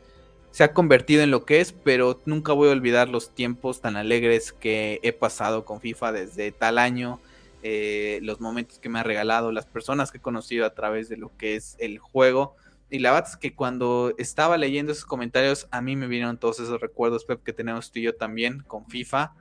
[0.56, 3.94] se ha convertido en lo que es, pero nunca voy a olvidar los tiempos tan
[3.94, 7.20] alegres que he pasado con FIFA desde tal año,
[7.62, 11.18] eh, los momentos que me ha regalado, las personas que he conocido a través de
[11.18, 12.56] lo que es el juego.
[12.88, 16.58] Y la verdad es que cuando estaba leyendo esos comentarios, a mí me vinieron todos
[16.58, 19.34] esos recuerdos, Pep, que tenemos tú y yo también con FIFA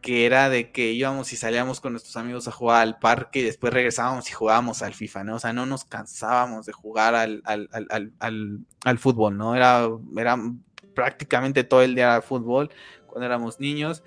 [0.00, 3.42] que era de que íbamos y salíamos con nuestros amigos a jugar al parque y
[3.42, 5.36] después regresábamos y jugábamos al FIFA, ¿no?
[5.36, 9.56] O sea, no nos cansábamos de jugar al, al, fútbol, ¿no?
[9.56, 10.36] Era, era
[10.94, 12.70] prácticamente todo el día fútbol
[13.06, 14.02] cuando éramos niños.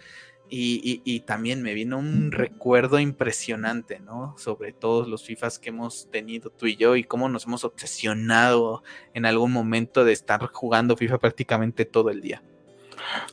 [0.51, 4.33] Y, y, también me vino un recuerdo impresionante, ¿no?
[4.39, 8.81] Sobre todos los FIFAs que hemos tenido tú y yo y cómo nos hemos obsesionado
[9.13, 12.41] en algún momento de estar jugando FIFA prácticamente todo el día.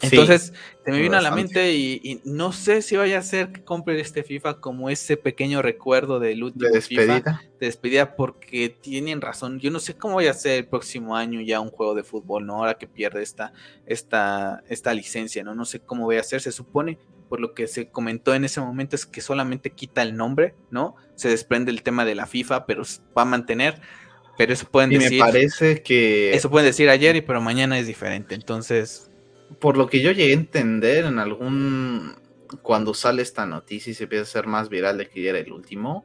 [0.01, 0.53] Entonces,
[0.85, 3.99] se me vino a la mente y, no sé si vaya a ser que compre
[4.01, 7.17] este FIFA como ese pequeño recuerdo del último de despedida.
[7.17, 9.59] FIFA de despedida, porque tienen razón.
[9.61, 12.47] Yo no sé cómo vaya a ser el próximo año ya un juego de fútbol,
[12.47, 12.57] ¿no?
[12.59, 13.53] Ahora que pierde esta,
[13.87, 15.55] esta, esta licencia, ¿no?
[15.55, 16.41] No sé cómo vaya a ser.
[16.41, 16.99] Se supone,
[17.29, 20.97] por lo que se comentó en ese momento, es que solamente quita el nombre, ¿no?
[21.14, 22.83] Se desprende el tema de la FIFA, pero
[23.17, 23.81] va a mantener.
[24.39, 25.21] Pero eso pueden y decir.
[25.21, 26.35] Me parece que.
[26.35, 28.35] Eso pueden decir ayer, y pero mañana es diferente.
[28.35, 29.11] Entonces
[29.59, 32.14] por lo que yo llegué a entender en algún
[32.62, 35.53] cuando sale esta noticia y se empieza a ser más viral de que era el
[35.53, 36.05] último,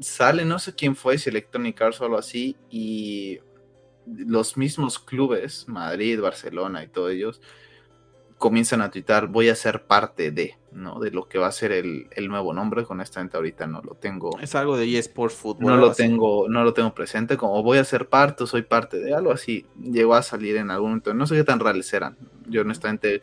[0.00, 3.40] sale, no sé quién fue, si Electronic Arts o algo así, y
[4.06, 7.40] los mismos clubes, Madrid, Barcelona y todos ellos,
[8.38, 11.00] comienzan a twittar, voy a ser parte de, ¿no?
[11.00, 12.84] De lo que va a ser el, nuevo nombre.
[12.88, 14.38] Honestamente, ahorita no lo tengo.
[14.40, 15.66] Es algo de eSports Football.
[15.66, 19.14] No lo tengo, no lo tengo presente, como voy a ser parte, soy parte de
[19.14, 19.66] algo así.
[19.80, 21.14] Llegó a salir en algún momento.
[21.14, 22.16] No sé qué tan reales eran.
[22.48, 23.20] Yo honestamente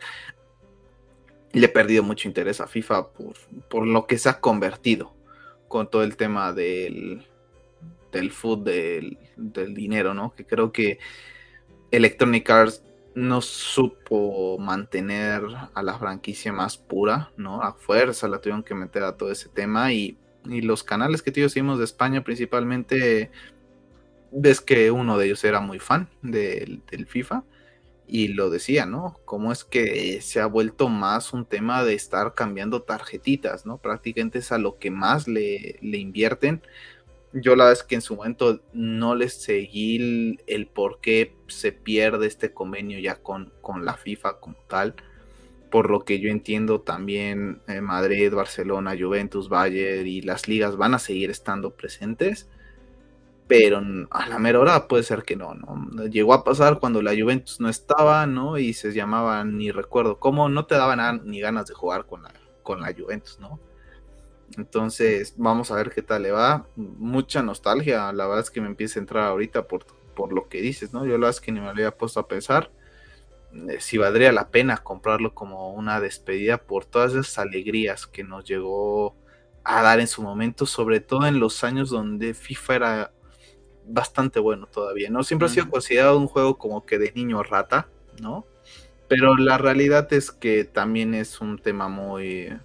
[1.52, 3.34] le he perdido mucho interés a FIFA por,
[3.68, 5.12] por lo que se ha convertido
[5.68, 7.26] con todo el tema del,
[8.12, 10.34] del food, del, del dinero, ¿no?
[10.34, 10.98] Que creo que
[11.90, 12.82] Electronic Arts
[13.14, 15.42] no supo mantener
[15.74, 17.62] a la franquicia más pura, ¿no?
[17.62, 21.50] A fuerza la tuvieron que meter a todo ese tema y, los canales que tío
[21.50, 23.30] seguimos de España principalmente,
[24.32, 27.44] ves que uno de ellos era muy fan del, FIFA
[28.06, 29.18] y lo decía, ¿no?
[29.26, 33.76] Cómo es que se ha vuelto más un tema de estar cambiando tarjetitas, ¿no?
[33.76, 36.62] Prácticamente es a lo que más le, le invierten.
[37.32, 41.72] Yo la verdad es que en su momento no les seguí el, por qué se
[41.72, 44.94] pierde este convenio ya con, con la FIFA como tal.
[45.70, 50.94] Por lo que yo entiendo también eh, Madrid, Barcelona, Juventus, Bayern y las ligas van
[50.94, 52.48] a seguir estando presentes
[53.50, 56.06] pero a la mera hora puede ser que no, ¿no?
[56.06, 58.58] Llegó a pasar cuando la Juventus no estaba, ¿no?
[58.58, 62.32] Y se llamaban, ni recuerdo cómo, no te daban ni ganas de jugar con la,
[62.62, 63.58] con la Juventus, ¿no?
[64.56, 66.66] Entonces, vamos a ver qué tal le va.
[66.76, 70.60] Mucha nostalgia, la verdad es que me empieza a entrar ahorita por, por lo que
[70.60, 71.04] dices, ¿no?
[71.04, 72.70] Yo la verdad es que ni me había puesto a pensar
[73.52, 78.44] eh, si valdría la pena comprarlo como una despedida por todas esas alegrías que nos
[78.44, 79.16] llegó
[79.64, 83.12] a dar en su momento, sobre todo en los años donde FIFA era
[83.86, 85.24] bastante bueno todavía, ¿no?
[85.24, 87.88] Siempre ha sido considerado un juego como que de niño rata,
[88.20, 88.46] ¿no?
[89.08, 92.56] Pero la realidad es que también es un tema muy,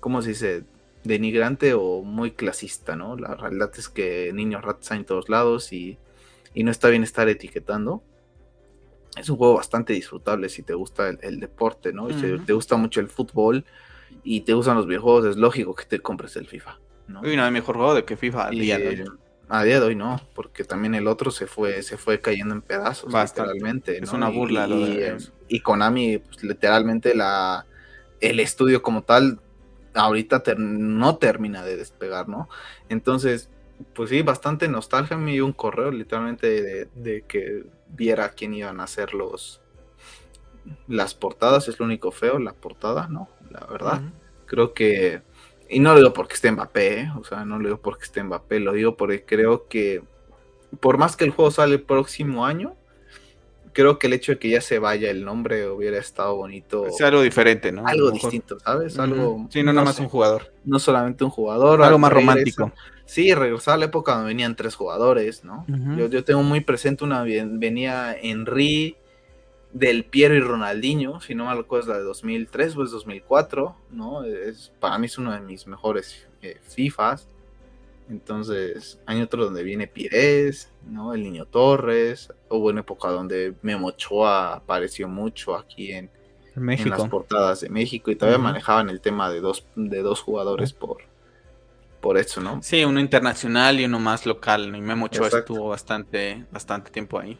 [0.00, 0.64] ¿cómo se dice?
[1.06, 3.16] Denigrante o muy clasista, ¿no?
[3.16, 5.98] La realidad es que niños ratas hay en todos lados y,
[6.54, 8.02] no está bien estar etiquetando.
[9.16, 12.08] Es un juego bastante disfrutable si te gusta el, deporte, ¿no?
[12.10, 13.64] Si te gusta mucho el fútbol
[14.24, 16.78] y te gustan los videojuegos, es lógico que te compres el FIFA.
[17.08, 17.26] ¿no?
[17.30, 18.78] Y no hay mejor juego de que FIFA al día
[19.48, 22.62] a día de hoy no, porque también el otro se fue, se fue cayendo en
[22.62, 23.98] pedazos, literalmente.
[24.02, 27.64] Es una burla y, lo de y, Konami, pues, literalmente la,
[28.20, 29.40] el estudio como tal,
[29.96, 32.48] ahorita no termina de despegar, ¿no?
[32.88, 33.50] Entonces,
[33.94, 35.16] pues sí, bastante nostalgia.
[35.16, 39.60] Me dio un correo literalmente de, que viera quién iban a hacer los
[40.88, 41.68] las portadas.
[41.68, 43.28] Es lo único feo, la portada, ¿no?
[43.50, 44.02] La verdad.
[44.46, 45.22] Creo que
[45.68, 47.12] y no lo digo porque esté Mbappé, ¿eh?
[47.18, 50.02] o sea, no lo digo porque esté Mbappé, lo digo porque creo que
[50.80, 52.76] por más que el juego sale el próximo año,
[53.76, 56.86] creo que el hecho de que ya se vaya el nombre hubiera estado bonito.
[56.86, 57.86] Es algo diferente, ¿no?
[57.86, 58.98] Algo distinto, ¿sabes?
[58.98, 59.46] Algo.
[59.50, 60.50] Sí, no, nada más un jugador.
[60.64, 61.82] No solamente un jugador.
[61.82, 62.72] Algo más romántico.
[63.04, 65.64] Sí, regresar a la época donde venían tres jugadores, ¿no?
[65.68, 67.22] yo, yo, tengo muy presente una.
[67.22, 68.96] Venía Henry,
[69.74, 74.24] del Piero y Ronaldinho, si no acuerdo es la de 2003 o es 2004, ¿no?
[74.24, 77.28] Es, para mí es uno de mis mejores eh, FIFAs.
[78.08, 81.14] Entonces, hay otro donde viene Pires, ¿no?
[81.14, 82.32] El Niño Torres.
[82.48, 86.10] Hubo una época donde Memo Ochoa apareció mucho aquí en,
[86.54, 86.90] México.
[86.90, 90.98] las portadas de México y todavía manejaban el tema de dos, de dos jugadores por,
[92.00, 92.62] por eso, ¿no?
[92.62, 94.74] Sí, uno internacional y uno más local.
[94.74, 97.36] Y Memo Ochoa estuvo bastante, bastante tiempo ahí.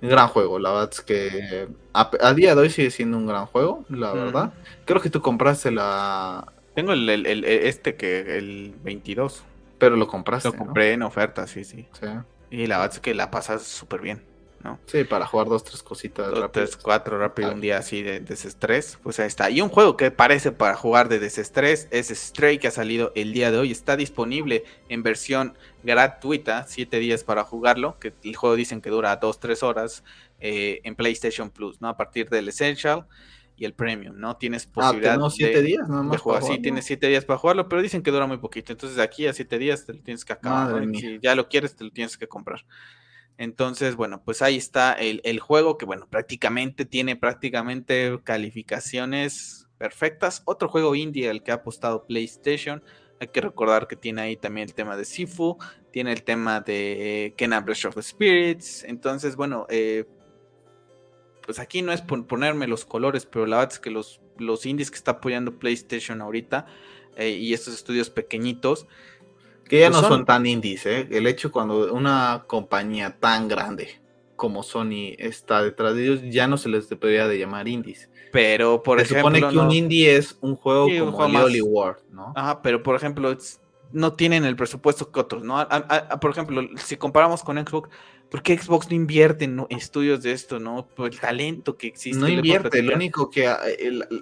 [0.00, 3.84] Gran juego, la verdad es que a, día de hoy sigue siendo un gran juego,
[3.88, 4.52] la verdad.
[4.84, 6.52] Creo que tú compraste la...
[6.74, 7.08] Tengo el,
[7.44, 9.42] este que el 22.
[9.78, 10.48] Pero lo compraste.
[10.48, 11.86] Lo compré en oferta, sí, sí.
[12.50, 14.22] Y la verdad es que la pasas súper bien.
[14.62, 14.78] ¿no?
[14.86, 18.98] Sí, para jugar dos, tres cositas dos, Tres, cuatro rápido, un día así de desestrés,
[19.02, 19.50] pues ahí está.
[19.50, 23.32] Y un juego que parece para jugar de desestrés es Stray, que ha salido el
[23.32, 23.70] día de hoy.
[23.70, 29.14] Está disponible en versión gratuita, siete días para jugarlo, que el juego dicen que dura
[29.16, 30.02] dos, tres horas
[30.40, 31.88] eh, en PlayStation Plus, ¿no?
[31.88, 33.06] A partir del Essential
[33.58, 34.36] y el Premium, ¿no?
[34.36, 36.42] Tienes ah, posibilidad ah, siete días nada más jugar.
[36.44, 38.72] Sí, tienes siete días para jugarlo, pero dicen que dura muy poquito.
[38.72, 40.86] Entonces de aquí a siete días te lo tienes que acabar.
[40.94, 42.64] Si ya lo quieres, te lo tienes que comprar.
[43.36, 50.42] Entonces, bueno, pues ahí está el, juego que, bueno, prácticamente tiene prácticamente calificaciones perfectas.
[50.44, 52.82] Otro juego indie al que ha apostado PlayStation.
[53.20, 55.56] Hay que recordar que tiene ahí también el tema de Sifu,
[55.92, 58.84] tiene el tema de Kena Breath of Spirits.
[58.84, 60.04] Entonces, bueno, eh,
[61.48, 64.66] pues aquí no es por ponerme los colores, pero la verdad es que los, los
[64.66, 66.66] indies que está apoyando PlayStation ahorita
[67.16, 68.86] eh, y estos estudios pequeñitos,
[69.64, 70.26] que ya pues no son...
[70.26, 71.08] tan indies, ¿eh?
[71.10, 73.98] El hecho cuando una compañía tan grande
[74.36, 78.10] como Sony está detrás de ellos, ya no se les debería de llamar indies.
[78.30, 80.86] Pero, por se supone que un indie es un juego
[81.16, 82.34] como un World, ¿no?
[82.36, 83.34] Ajá, pero por ejemplo,
[83.92, 85.66] no tienen el presupuesto que otros, ¿no?
[86.20, 87.88] por ejemplo, si comparamos con Xbox,
[88.30, 90.86] ¿por qué Xbox no invierte en estudios de esto, no?
[90.86, 92.18] Por el talento que existe.
[92.18, 93.52] No invierte, lo único que,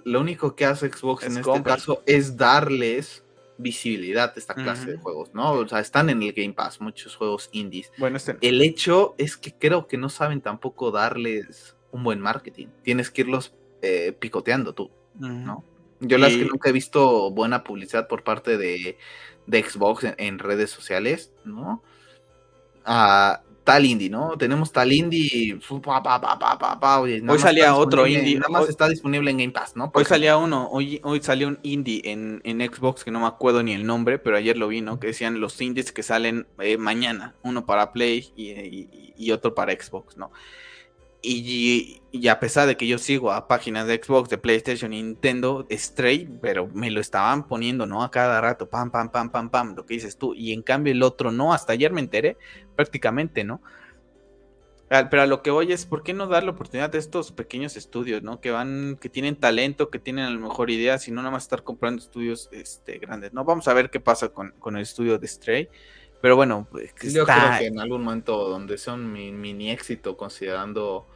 [0.04, 3.24] lo único que hace Xbox en este caso es darles
[3.59, 5.52] visibilidad esta clase de juegos, ¿no?
[5.52, 7.90] O sea, están en el Game Pass muchos juegos indies.
[7.96, 8.36] Bueno, este...
[8.42, 12.66] El hecho es que creo que no saben tampoco darles un buen marketing.
[12.82, 15.64] Tienes que irlos eh, picoteando tú, ¿no?
[16.00, 18.98] Yo las que nunca he visto buena publicidad por parte de,
[19.46, 21.82] Xbox en, redes sociales, ¿no?
[22.84, 24.39] Ah, tal indie, ¿no?
[24.39, 25.59] Tenemos tal indie.
[27.29, 28.37] hoy salía otro indie.
[28.37, 29.91] Nada más está disponible en Game Pass, ¿no?
[29.93, 33.64] hoy salía uno, hoy, hoy salió un indie en, en, Xbox que no me acuerdo
[33.64, 35.01] ni el nombre, pero ayer lo vi, ¿no?
[35.01, 40.17] Que decían los indies que salen eh, mañana, uno para Play y, otro para Xbox,
[40.17, 40.31] ¿no?
[41.23, 42.01] Y,
[42.31, 46.69] a pesar de que yo sigo a páginas de Xbox, de PlayStation, Nintendo, Stray, pero
[46.69, 48.03] me lo estaban poniendo, ¿no?
[48.03, 50.35] A cada rato, pam, pam, pam, pam, pam, lo que dices tú.
[50.35, 52.37] Y en cambio el otro no, hasta ayer me enteré,
[52.75, 53.61] prácticamente, ¿no?
[54.89, 57.77] Pero a lo que voy es, ¿por qué no dar la oportunidad a estos pequeños
[57.77, 58.41] estudios, ¿no?
[58.41, 61.43] Que van, que tienen talento, que tienen a lo mejor ideas y no nada más
[61.43, 63.45] estar comprando estudios este, grandes, ¿no?
[63.45, 65.69] Vamos a ver qué pasa con, con el estudio de Stray.
[66.21, 71.07] Pero bueno, pues, yo creo que en algún momento donde sea un mini éxito, considerando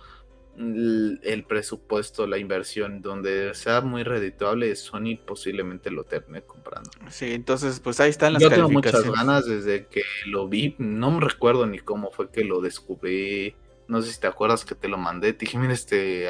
[0.56, 6.90] el presupuesto, la inversión, donde sea muy redituable, Sony posiblemente lo termine comprando.
[7.08, 11.10] Sí, entonces pues ahí están las Yo tengo muchas ganas desde que lo vi, no
[11.12, 13.54] me recuerdo ni cómo fue que lo descubrí,
[13.88, 16.28] no sé si te acuerdas que te lo mandé, te dije, mira este,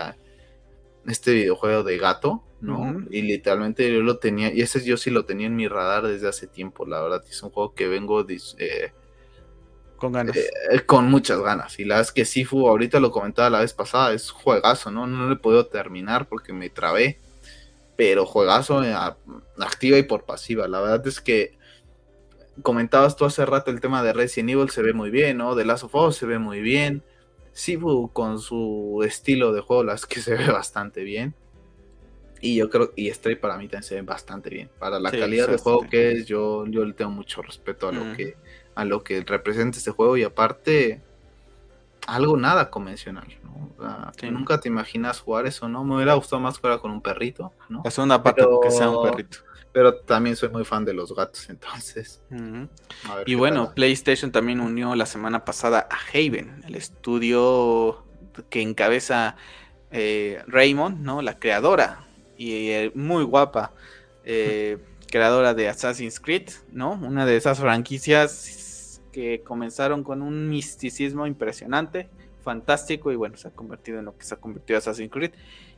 [1.07, 3.05] este videojuego de gato, ¿no?
[3.11, 6.29] Y literalmente yo lo tenía, y ese yo sí lo tenía en mi radar desde
[6.29, 8.25] hace tiempo, la verdad, es un juego que vengo...
[8.29, 8.93] Eh,
[9.97, 10.37] con ganas.
[10.37, 10.51] Eh,
[10.87, 11.79] con muchas ganas.
[11.79, 15.07] Y la verdad es que Sifu, ahorita lo comentaba la vez pasada, es juegazo, ¿no?
[15.07, 17.19] No lo he podido terminar porque me trabé.
[17.97, 18.95] Pero juegazo eh,
[19.59, 20.67] activa y por pasiva.
[20.67, 21.59] La verdad es que
[22.63, 25.55] comentabas tú hace rato el tema de Resident Evil, se ve muy bien, ¿no?
[25.55, 27.03] De Last of Us se ve muy bien.
[27.53, 31.35] Sifu con su estilo de juego, las que se ve bastante bien.
[32.41, 34.71] Y yo creo, y Stray para mí también se ve bastante bien.
[34.79, 38.17] Para la calidad de juego que es, yo, yo le tengo mucho respeto a lo
[38.17, 38.37] que
[38.75, 41.03] a lo que representa este juego y aparte
[42.07, 43.27] algo nada convencional,
[44.31, 45.85] Nunca te imaginas jugar eso, ¿no?
[45.85, 47.83] Me hubiera gustado más jugar con un perrito, ¿no?
[47.85, 49.39] Es una pata que sea un perrito.
[49.73, 52.21] Pero también soy muy fan de los gatos, entonces.
[53.25, 58.05] Y bueno, PlayStation también unió la semana pasada a Haven, el estudio
[58.51, 59.37] que encabeza
[59.91, 61.23] eh, Raymond, ¿no?
[61.23, 62.07] La creadora
[62.41, 63.75] y eh, muy guapa.
[64.25, 64.79] Eh,
[65.09, 66.93] creadora de Assassin's Creed, ¿no?
[66.93, 72.09] Una de esas franquicias que comenzaron con un misticismo impresionante,
[72.43, 75.33] fantástico y bueno, se ha convertido en lo que se ha convertido Assassin's Creed,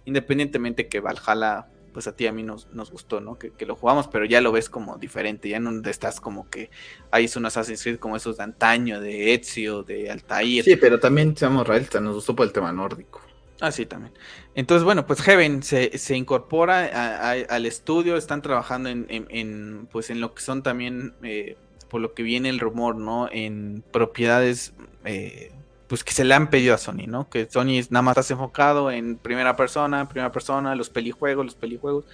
[0.05, 3.37] independientemente que Valhalla, pues a ti a mí nos, nos gustó, ¿no?
[3.39, 6.71] Que, lo jugamos, pero ya lo ves como diferente, ya no estás como que
[7.11, 10.63] ahí es un Assassin's Creed como esos de antaño, de Ezio, de Altair.
[10.63, 13.21] Sí, pero también, seamos realistas, nos gustó por el tema nórdico.
[13.63, 14.13] Ah, sí, también.
[14.57, 20.35] Entonces, bueno, pues Heaven se, se incorpora al estudio, están trabajando en, pues en lo
[20.35, 21.57] que son también, eh,
[21.89, 23.29] por lo que viene el rumor, ¿no?
[23.31, 25.53] En propiedades, eh,
[25.87, 27.31] pues que se le han pedido a Sony, ¿no?
[27.31, 32.05] Que Sony nada más está enfocado en primera persona, primera persona, los pelijuegos, los pelijuegos,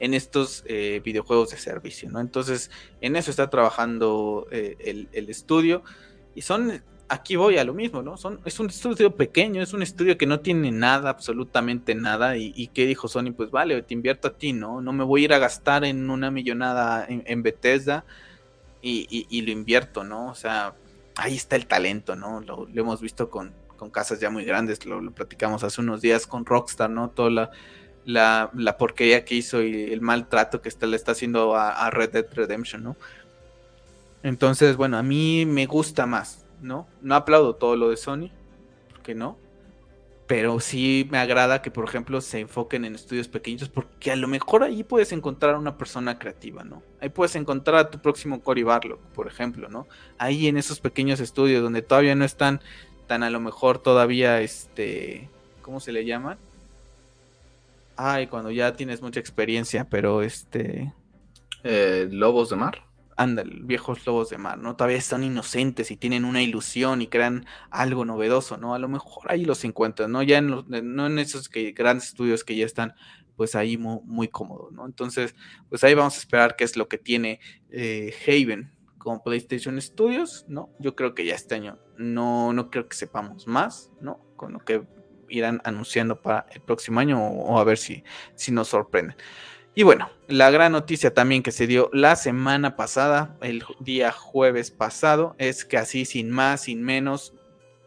[0.00, 2.18] en estos eh, videojuegos de servicio, ¿no?
[2.18, 2.70] Entonces,
[3.02, 5.82] en eso está trabajando el, el estudio
[6.34, 8.16] y son aquí voy a lo mismo, ¿no?
[8.16, 12.36] Son, es un estudio pequeño, es un estudio que no tiene nada, absolutamente nada.
[12.36, 13.32] Y, y ¿qué dijo Sony?
[13.36, 14.80] Pues vale, te invierto a ti, ¿no?
[14.80, 18.04] No me voy a ir a gastar en una millonada en, Bethesda
[18.82, 20.28] y, lo invierto, ¿no?
[20.28, 20.74] O sea,
[21.16, 22.40] ahí está el talento, ¿no?
[22.40, 26.44] Lo, hemos visto con, con, casas ya muy grandes, lo, platicamos hace unos días con
[26.44, 27.10] Rockstar, ¿no?
[27.10, 27.50] Toda
[28.04, 31.90] la, la, porquería que hizo y el maltrato que está, le está haciendo a, a
[31.90, 32.96] Red Dead Redemption, ¿no?
[34.22, 36.86] Entonces, bueno, a mí me gusta más ¿no?
[37.02, 38.30] No aplaudo todo lo de Sony,
[39.02, 39.38] que no.
[40.26, 44.26] Pero sí me agrada que, por ejemplo, se enfoquen en estudios pequeños, porque a lo
[44.26, 46.82] mejor ahí puedes encontrar a una persona creativa, ¿no?
[47.00, 49.86] Ahí puedes encontrar a tu próximo Cory Barlow, por ejemplo, ¿no?
[50.16, 52.60] Ahí en esos pequeños estudios donde todavía no están
[53.06, 55.28] tan a lo mejor todavía, este,
[55.60, 56.38] ¿cómo se le llaman?
[57.96, 60.92] Ay, cuando ya tienes mucha experiencia, pero este...
[61.64, 62.82] Eh, Lobos de Mar
[63.16, 64.76] anda, viejos lobos de mar, ¿no?
[64.76, 68.74] Todavía están inocentes y tienen una ilusión y crean algo novedoso, ¿no?
[68.74, 70.22] A lo mejor ahí los encuentran, ¿no?
[70.22, 72.94] Ya en los, no en esos que, grandes estudios que ya están
[73.36, 74.86] pues ahí muy, muy cómodos, ¿no?
[74.86, 75.34] Entonces,
[75.68, 77.40] pues ahí vamos a esperar qué es lo que tiene
[77.70, 80.70] eh, Haven con PlayStation Studios, ¿no?
[80.78, 84.20] Yo creo que ya este año no, no creo que sepamos más, ¿no?
[84.36, 84.86] Con lo que
[85.28, 89.16] irán anunciando para el próximo año o, a ver si, si nos sorprenden.
[89.76, 94.70] Y bueno, la gran noticia también que se dio la semana pasada, el día jueves
[94.70, 97.34] pasado, es que así sin más, sin menos,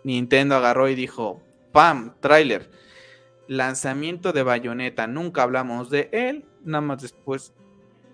[0.03, 1.41] Nintendo agarró y dijo,
[1.71, 2.15] ¡pam!
[2.19, 2.69] Trailer.
[3.47, 5.07] Lanzamiento de Bayonetta.
[5.07, 7.53] Nunca hablamos de él, nada más después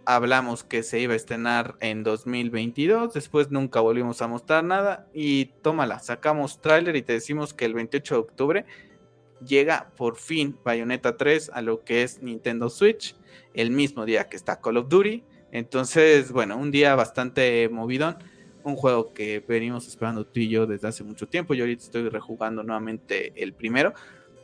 [0.05, 5.45] hablamos que se iba a estrenar en 2022, después nunca volvimos a mostrar nada y
[5.61, 8.65] tómala, sacamos trailer y te decimos que el 28 de octubre
[9.45, 13.15] llega por fin Bayonetta 3 a lo que es Nintendo Switch
[13.53, 15.23] el mismo día que está Call of Duty.
[15.51, 18.17] Entonces, bueno, un día bastante movidón.
[18.63, 21.53] Un juego que venimos esperando tú y yo desde hace mucho tiempo.
[21.53, 23.93] Yo ahorita estoy rejugando nuevamente el primero.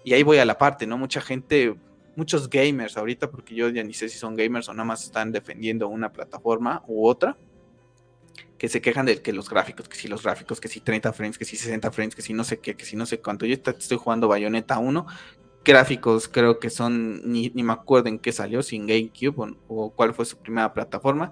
[0.03, 0.97] Y ahí voy a la parte, ¿no?
[0.97, 1.75] Mucha gente,
[2.15, 5.31] muchos gamers ahorita, porque yo ya ni sé si son gamers o nada más están
[5.31, 7.37] defendiendo una plataforma u otra.
[8.59, 11.37] que se quejan de que los gráficos, que si los gráficos, que si 30 frames,
[11.37, 13.45] que si 60 frames, que si no sé qué, que si no sé cuánto.
[13.45, 15.07] Yo estoy jugando Bayonetta 1,
[15.69, 20.25] gráficos creo que son, ni, me acuerdo en qué salió, sin GameCube o, cuál fue
[20.25, 21.31] su primera plataforma.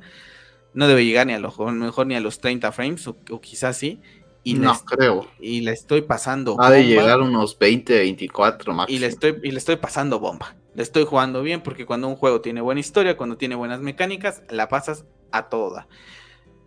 [0.74, 4.00] No debe llegar ni a lo mejor ni a los 30 frames, o, quizás sí.
[4.44, 5.28] Y no creo.
[5.42, 6.56] Y le estoy pasando.
[6.60, 8.96] Ha de llegar unos 20, 24 máximo.
[8.96, 10.56] Y le, estoy, y le estoy pasando bomba.
[10.74, 14.44] Le estoy jugando bien porque cuando un juego tiene buena historia, cuando tiene buenas mecánicas,
[14.50, 15.88] la pasas a toda.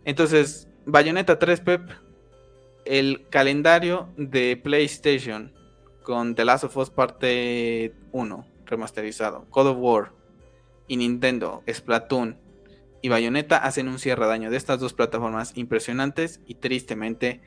[0.05, 1.91] Entonces, Bayonetta 3, Pep,
[2.85, 5.55] el calendario de PlayStation
[6.03, 10.13] con The Last of Us parte 1 remasterizado, God of War
[10.87, 12.39] y Nintendo, Splatoon
[13.03, 17.41] y Bayonetta hacen un cierre daño de estas dos plataformas impresionantes y tristemente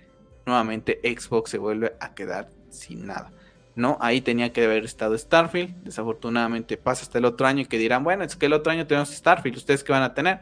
[0.46, 3.32] nuevamente Xbox se vuelve a quedar sin nada.
[3.76, 5.84] No, ahí tenía que haber estado Starfield.
[5.84, 8.86] Desafortunadamente pasa hasta el otro año y que dirán, bueno, es que el otro año
[8.86, 9.58] tenemos Starfield.
[9.58, 10.40] ¿Ustedes qué van a tener?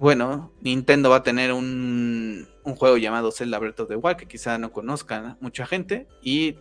[0.00, 4.72] bueno, Nintendo va a tener un, juego llamado Zelda Breath of the que quizá no
[4.72, 6.56] conozcan mucha gente y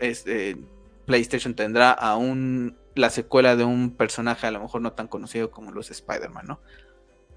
[0.00, 0.56] este,
[1.06, 5.72] PlayStation tendrá aún la secuela de un personaje a lo mejor no tan conocido como
[5.72, 6.60] los Spider-Man, ¿no?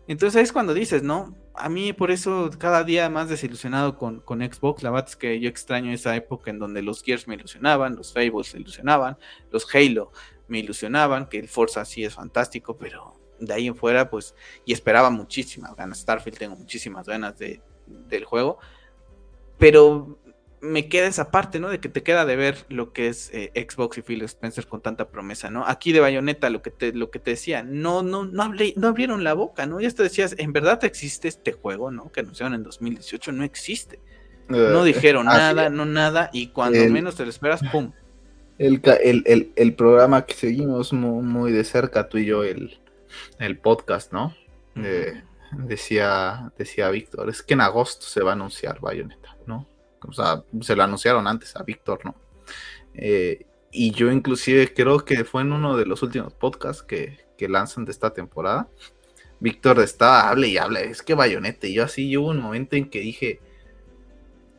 [0.08, 1.36] Entonces es cuando dices, ¿no?
[1.56, 4.84] A mí por eso cada día más desilusionado con, con, Xbox.
[4.84, 8.12] La verdad es que yo extraño esa época en donde los Gears me ilusionaban, los
[8.12, 9.18] Fables me ilusionaban,
[9.50, 10.12] los Halo
[10.48, 14.36] me ilusionaban, que el Forza sí es fantástico, pero de ahí en fuera, pues,
[14.66, 16.00] y esperaba muchísimas ganas.
[16.00, 18.60] Starfield tengo muchísimas ganas de, del juego,
[19.58, 20.20] pero
[20.64, 21.70] me queda esa parte, ¿no?
[21.70, 24.82] De que te queda de ver lo que es eh, Xbox y Phil Spencer con
[24.82, 25.68] tanta promesa, ¿no?
[25.68, 28.88] Aquí de Bayonetta, lo que te, lo que te decía, no, no, no, hablé, no
[28.88, 29.82] abrieron la boca, ¿no?
[29.82, 32.12] Ya te decías, en verdad existe este juego, ¿no?
[32.14, 34.00] Que anunciaron en 2018, no existe.
[34.48, 37.92] no eh, dijeron nada, no nada, y cuando menos te lo esperas, ¡pum!
[38.58, 38.82] El,
[39.56, 42.80] el, programa que seguimos muy de cerca, tú y yo, el,
[43.38, 44.34] el podcast, ¿no?
[45.52, 49.68] decía, decía Víctor, es que en agosto se va a anunciar Bayonetta, ¿no?
[50.08, 52.16] O sea, se lo anunciaron antes a Víctor, ¿no?
[52.94, 57.50] Eh, y yo inclusive creo que fue en uno de los últimos podcasts que, que
[57.50, 58.68] lanzan de esta temporada.
[59.40, 62.90] Víctor estaba, hable y hable, es que Bayonetta, y yo así, hubo un momento en
[62.90, 63.42] que dije,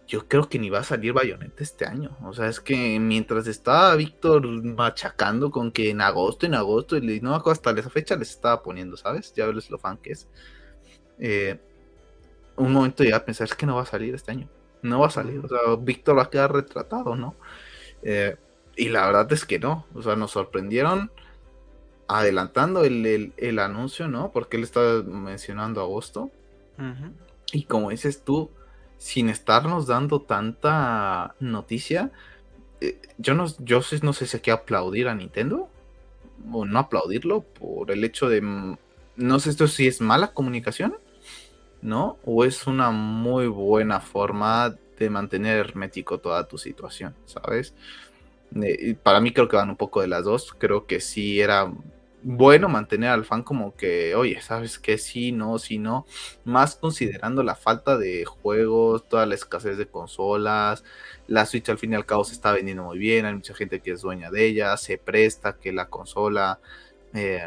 [0.06, 2.16] yo creo que ni va a salir Bayonetta este año.
[2.22, 7.20] O sea, es que mientras estaba Víctor machacando con que en agosto, en agosto, y
[7.20, 9.32] no hasta esa fecha les estaba poniendo, ¿sabes?
[9.34, 10.28] Ya ves lo fan que es.
[11.18, 11.58] Eh,
[12.56, 14.48] un momento ya a pensar, es que no va a salir este año.
[14.84, 15.40] No va a salir.
[15.42, 17.34] O sea, Víctor va a quedar retratado, ¿no?
[18.02, 18.36] Eh,
[18.76, 19.86] y la verdad es que no.
[19.94, 21.10] O sea, nos sorprendieron
[22.06, 24.30] adelantando el, anuncio, ¿no?
[24.30, 26.30] Porque él estaba mencionando agosto.
[27.50, 28.50] Y como dices tú,
[28.98, 32.12] sin estarnos dando tanta noticia,
[32.82, 35.70] eh, yo no, yo no sé si hay que aplaudir a Nintendo
[36.52, 38.76] o no aplaudirlo por el hecho de, mm,
[39.16, 40.96] no sé esto si es mala comunicación,
[41.84, 42.18] ¿no?
[42.24, 47.74] O es una muy buena forma de mantener hermético toda tu situación, ¿sabes?
[48.62, 51.70] Eh, para mí creo que van un poco de las dos, creo que sí era
[52.22, 54.96] bueno mantener al fan como que, oye, ¿sabes qué?
[54.96, 56.06] Sí, no, sí, no.
[56.44, 60.84] Más considerando la falta de juegos, toda la escasez de consolas.
[61.26, 63.26] La Switch al fin y al cabo se está vendiendo muy bien.
[63.26, 64.76] Hay mucha gente que es dueña de ella.
[64.78, 66.60] Se presta que la consola
[67.12, 67.46] eh,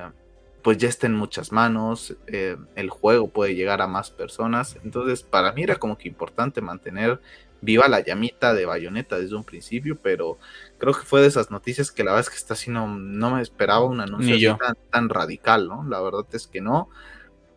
[0.61, 2.15] pues ya está en muchas manos.
[2.27, 4.77] Eh, el juego puede llegar a más personas.
[4.84, 7.19] Entonces, para mí era como que importante mantener
[7.61, 10.38] viva la llamita de Bayonetta desde un principio, pero
[10.77, 13.41] creo que fue de esas noticias que la verdad es que está así, no, me
[13.41, 14.57] esperaba un anuncio
[14.91, 15.84] tan, radical, ¿no?
[15.88, 16.89] La verdad es que no.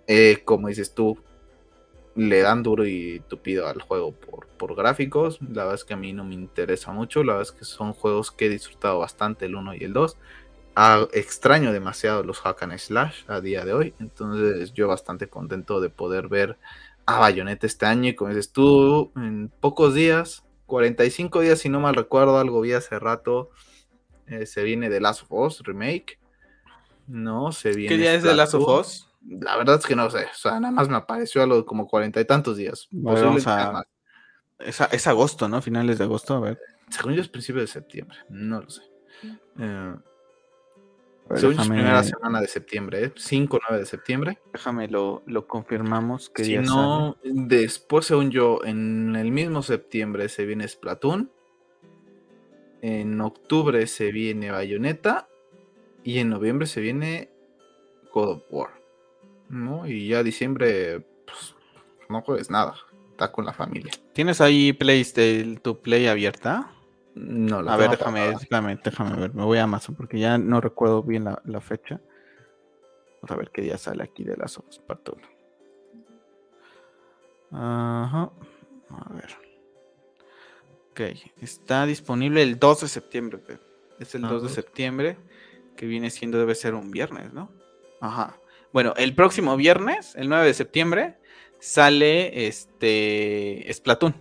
[0.07, 1.19] Eh, como dices tú,
[2.17, 5.41] le dan duro y tupido al juego por, por gráficos.
[5.41, 7.23] La verdad es que a mí no me interesa mucho.
[7.23, 10.17] La verdad es que son juegos que he disfrutado bastante, el 1 y el 2.
[11.13, 13.95] Extraño demasiado los hack and slash a día de hoy.
[13.99, 16.59] Entonces yo bastante contento de poder ver
[17.07, 18.11] a Bayonetta este año.
[18.11, 22.73] Y como dices tú, en pocos días 45 días, si no mal recuerdo, algo vi
[22.73, 23.51] hace rato.
[24.27, 26.19] Eh, se viene de Last of Us Remake.
[27.09, 27.89] No, se viene.
[27.89, 29.09] ¿Qué día es de Last of Us?
[29.29, 30.25] La verdad es que no sé.
[30.25, 32.89] O sea, nada más me apareció algo como cuarenta y tantos días.
[34.61, 35.61] es, agosto, ¿no?
[35.61, 36.59] Finales de agosto, a ver.
[36.89, 38.17] Según yo es principio de septiembre.
[38.29, 38.83] No lo sé.
[39.59, 39.95] Eh,
[41.37, 43.13] según primera semana de septiembre, ¿eh?
[43.15, 44.39] 5 o 9 de septiembre.
[44.53, 46.31] Déjame lo, lo confirmamos.
[46.31, 51.31] Que si no, después, según yo, en el mismo septiembre se viene Splatoon.
[52.83, 55.29] En octubre se viene Bayonetta.
[56.03, 57.31] Y en noviembre se viene
[58.13, 58.71] God of War.
[59.49, 59.87] ¿No?
[59.87, 61.55] Y ya diciembre, pues,
[62.09, 62.75] no juegues nada.
[63.11, 63.93] Está con la familia.
[64.15, 65.05] ¿Tienes ahí Play,
[65.63, 66.73] tu Play abierta?
[67.15, 69.35] No, la A ver, déjame, déjame, déjame, ver.
[69.35, 72.01] Me voy a Amazon porque ya no recuerdo bien la, fecha.
[73.21, 75.01] Vamos a ver qué día sale aquí de las hojas para
[77.53, 78.31] Ajá.
[78.91, 79.37] A ver.
[80.91, 81.01] Ok,
[81.41, 83.41] está disponible el 2 de septiembre.
[83.99, 85.19] Es el 2 de septiembre,
[85.77, 87.51] que viene siendo, debe ser un viernes, ¿no?
[88.01, 88.37] Ajá.
[88.73, 91.19] Bueno, el próximo viernes, el 9 de septiembre,
[91.59, 94.15] sale este Splatoon.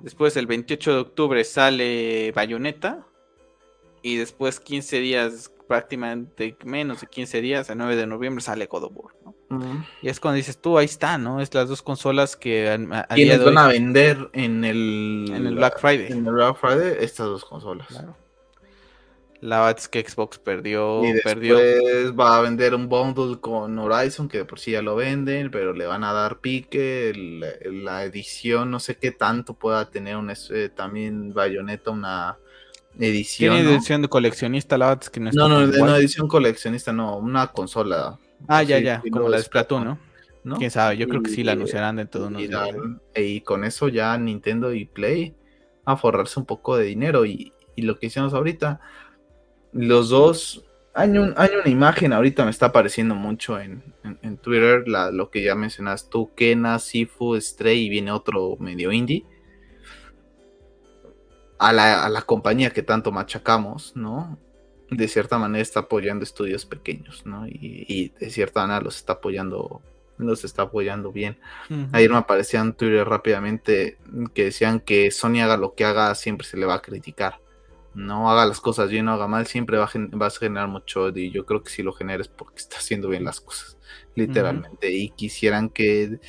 [0.00, 3.06] Después, el 28 de octubre, sale Bayonetta.
[4.02, 8.84] Y después, 15 días, prácticamente menos de 15 días, el 9 de noviembre, sale God
[8.84, 9.14] of War.
[10.00, 11.40] Y es cuando dices tú, ahí está, ¿no?
[11.40, 16.12] Es las dos consolas que a, van a vender en el, en el Black Friday.
[16.12, 17.88] En el Black Friday, estas dos consolas.
[19.40, 21.02] La verdad es que Xbox perdió.
[21.04, 21.38] Y después
[22.18, 25.72] va a vender un bundle con Horizon, que de por sí ya lo venden, pero
[25.72, 27.12] le van a dar pique.
[27.64, 32.36] la edición, no sé qué tanto pueda tener un, eh, también Bayonetta, una
[32.98, 33.54] edición.
[33.56, 37.16] Tiene edición de coleccionista, la verdad es que no No, no, no, edición coleccionista, no,
[37.16, 38.18] una consola.
[38.46, 39.98] Ah, ya, ya, como la de Splatoon, ¿no?
[40.44, 40.56] ¿no?
[40.56, 42.68] Quién sabe, yo creo que sí la anunciarán dentro de unos días.
[43.14, 45.34] Y con eso ya Nintendo y Play
[45.86, 47.24] a forrarse un poco de dinero.
[47.24, 48.80] Y, y lo que hicimos ahorita
[49.72, 50.64] los dos.
[50.92, 53.82] Hay, un, hay una imagen ahorita me está apareciendo mucho en,
[54.42, 59.24] Twitter, lo que ya mencionas tú, Kena, Sifu, Stray y viene otro medio indie.
[61.58, 64.38] A la, compañía que tanto machacamos, ¿no?
[64.90, 67.46] De cierta manera está apoyando estudios pequeños, ¿no?
[67.46, 69.80] Y, de cierta manera los está apoyando,
[70.18, 71.38] los está apoyando bien.
[71.92, 73.98] Ayer me aparecían en Twitter rápidamente
[74.34, 77.38] que decían que Sony haga lo que haga, siempre se le va a criticar
[77.94, 81.04] no haga las cosas bien o haga mal, siempre va a vas a generar mucho
[81.04, 81.24] odio.
[81.24, 83.76] Y yo creo que si lo generes porque está haciendo bien las cosas,
[84.14, 84.92] literalmente.
[84.92, 86.20] Y quisieran que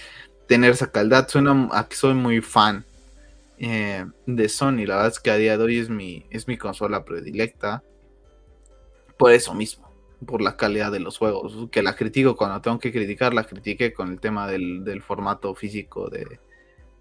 [0.48, 1.28] tener esa calidad.
[1.28, 2.86] Suena a que soy muy fan
[3.58, 4.86] eh, de Sony.
[4.86, 7.84] La verdad es que a día de hoy es mi, es mi consola predilecta.
[9.18, 9.88] Por eso mismo,
[10.26, 11.70] por la calidad de los juegos.
[11.72, 16.10] Que la critico cuando tengo que criticar, la critiqué con el tema del formato físico
[16.10, 16.40] de,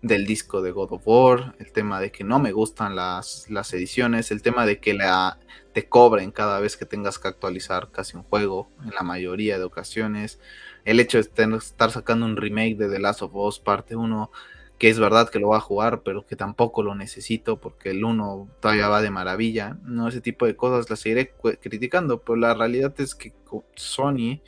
[0.02, 3.72] del disco de God of War, el tema de que no me gustan las, las
[3.74, 5.38] ediciones, el tema de que la,
[5.72, 9.64] te cobren cada vez que tengas que actualizar casi un juego, en la mayoría de
[9.64, 10.40] ocasiones,
[10.84, 14.30] el hecho de estar sacando un remake de The Last of Us parte 1,
[14.78, 18.02] que es verdad que lo va a jugar, pero que tampoco lo necesito porque el
[18.02, 22.54] 1 todavía va de maravilla, no ese tipo de cosas las seguiré criticando, pero la
[22.54, 23.34] realidad es que
[23.74, 24.40] Sony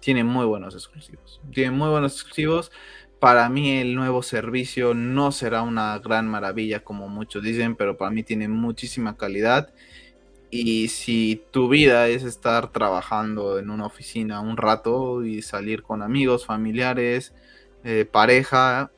[0.00, 2.72] tiene muy buenos exclusivos, tiene muy buenos exclusivos,
[3.18, 8.10] para mí el nuevo servicio no será una gran maravilla como muchos dicen, pero para
[8.10, 9.70] mí tiene muchísima calidad.
[10.50, 16.02] Y si tu vida es estar trabajando en una oficina un rato y salir con
[16.02, 17.34] amigos, familiares,
[17.84, 18.90] eh, pareja,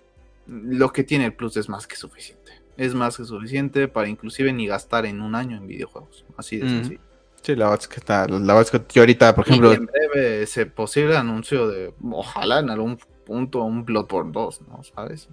[0.47, 2.53] lo que tiene el Plus es más que suficiente.
[2.77, 6.25] Es más que suficiente para inclusive ni gastar en un año en videojuegos.
[6.37, 7.01] Así de sencillo.
[7.43, 8.27] Sí, la verdad es que está.
[8.27, 9.73] La verdad es que yo ahorita, por ejemplo.
[9.73, 11.93] en breve ese posible anuncio de.
[12.11, 12.99] Ojalá en algún
[13.29, 14.83] punto un Bloodborne 2, ¿no?
[14.83, 15.29] ¿Sabes?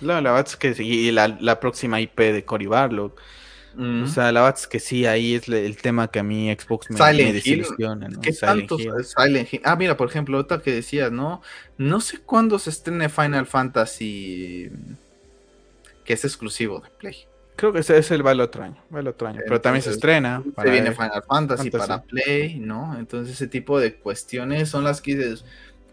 [0.00, 3.18] La, verdad es que sí, la, la próxima IP de Cory Barlock.
[3.78, 6.90] O sea, la verdad es que sí, ahí es el tema que a mí Xbox
[6.90, 8.20] me, me desilusiona, ¿no?
[8.22, 8.70] ¿Qué Silent
[9.04, 9.60] Silent Hill?
[9.64, 11.42] Ah, mira, por ejemplo, otra que decías, ¿no?
[11.76, 14.70] No sé cuándo se estrene Final Fantasy
[16.06, 17.16] que es exclusivo de Play.
[17.56, 20.42] Creo que ese es el va el otro año, otro pero también se estrena.
[20.62, 22.98] Se viene Final Fantasy, para Play, ¿no?
[22.98, 25.44] Entonces ese tipo de cuestiones son las que dices,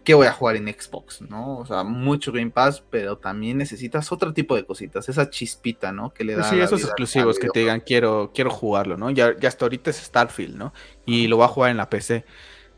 [0.04, 1.22] ¿qué voy a jugar en Xbox?
[1.22, 1.58] ¿No?
[1.58, 6.12] O sea, mucho Game Pass, pero también necesitas otro tipo de cositas, esa chispita, ¿no?
[6.12, 6.44] Que le da.
[6.44, 9.10] Sí, esos exclusivos que te digan, quiero, quiero jugarlo, ¿no?
[9.10, 10.72] Ya, ya hasta ahorita es Starfield, ¿no?
[11.06, 12.24] Y lo va a jugar en la PC.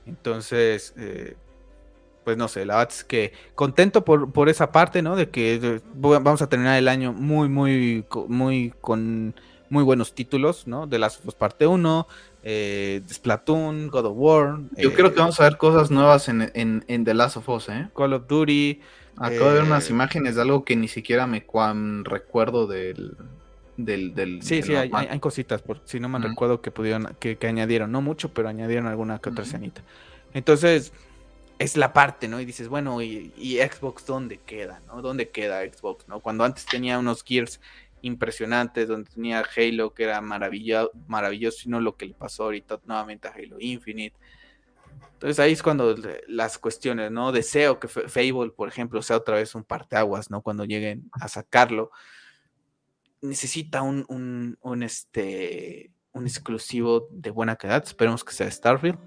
[0.06, 1.36] Entonces, eh,
[2.24, 5.16] pues no sé, la verdad es que contento por, por esa parte, ¿no?
[5.16, 9.34] De que vamos a terminar el año muy, muy, muy con
[9.68, 10.86] muy buenos títulos, ¿no?
[10.86, 12.06] De las parte 1,
[12.48, 14.60] eh, Splatoon, God of War.
[14.76, 17.68] Yo creo que eh, vamos a ver cosas nuevas en, en, The Last of Us,
[17.68, 17.88] ¿eh?
[17.92, 18.80] Call of Duty.
[19.16, 21.44] Acabo de ver unas eh, imágenes de algo que ni siquiera me
[22.04, 23.16] recuerdo del.
[23.76, 27.90] del, del sí, sí, hay, cositas, por, si no me recuerdo que pudieron, que, añadieron,
[27.90, 29.82] no mucho, pero añadieron alguna que otra escenita.
[30.32, 30.92] Entonces,
[31.58, 32.40] es la parte, ¿no?
[32.40, 35.02] Y dices, bueno, ¿y, ¿y, Xbox dónde queda, no?
[35.02, 36.20] ¿Dónde queda Xbox, no?
[36.20, 37.58] Cuando antes tenía unos Gears
[38.06, 43.28] impresionantes, donde tenía Halo que era maravilloso, maravilloso, sino lo que le pasó ahorita nuevamente
[43.28, 44.16] a Halo Infinite.
[45.14, 45.94] Entonces ahí es cuando
[46.28, 47.32] las cuestiones, ¿no?
[47.32, 50.42] Deseo que Fable, por ejemplo, sea otra vez un parteaguas, ¿no?
[50.42, 51.90] Cuando lleguen a sacarlo.
[53.22, 57.82] Necesita un, un, un, este, un exclusivo de buena calidad.
[57.84, 58.98] Esperemos que sea Starfield.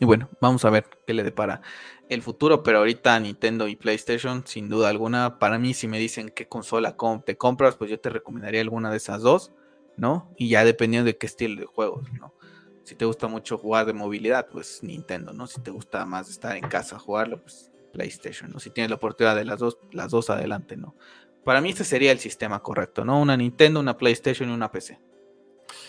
[0.00, 1.62] Y bueno, vamos a ver qué le depara
[2.10, 6.30] el futuro, pero ahorita Nintendo y PlayStation, sin duda alguna, para mí si me dicen
[6.30, 9.52] qué consola te compras, pues yo te recomendaría alguna de esas dos,
[9.96, 10.32] ¿no?
[10.36, 12.34] Y ya dependiendo de qué estilo de juegos, ¿no?
[12.82, 15.46] Si te gusta mucho jugar de movilidad, pues Nintendo, ¿no?
[15.46, 18.58] Si te gusta más estar en casa jugarlo, pues PlayStation, ¿no?
[18.58, 20.96] Si tienes la oportunidad de las dos, las dos adelante, ¿no?
[21.44, 23.20] Para mí este sería el sistema correcto, ¿no?
[23.20, 24.98] Una Nintendo, una PlayStation y una PC.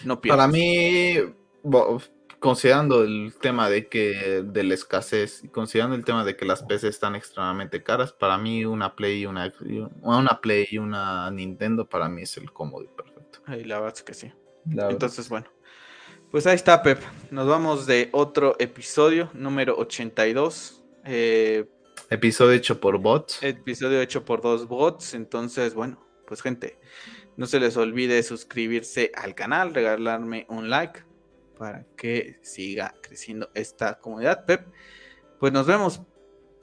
[0.06, 1.16] No Para mí,
[2.42, 6.86] considerando el tema de que de la escasez, considerando el tema de que las PCs
[6.86, 9.54] están extremadamente caras, para mí una Play y una,
[10.02, 13.40] una Play y una Nintendo para mí es el cómodo y perfecto.
[13.46, 14.34] Ay, la verdad es que sí.
[14.66, 15.48] Entonces, bueno.
[16.32, 17.00] Pues ahí está, Pep.
[17.30, 20.84] Nos vamos de otro episodio, número 82.
[21.06, 21.70] Eh,
[22.10, 23.44] episodio hecho por bots.
[23.44, 25.14] Episodio hecho por dos bots.
[25.14, 26.80] Entonces, bueno, pues gente,
[27.38, 31.04] no se les olvide suscribirse al canal, regalarme un like
[31.58, 34.68] para que siga creciendo esta comunidad, Pep.
[35.40, 36.02] Pues nos vemos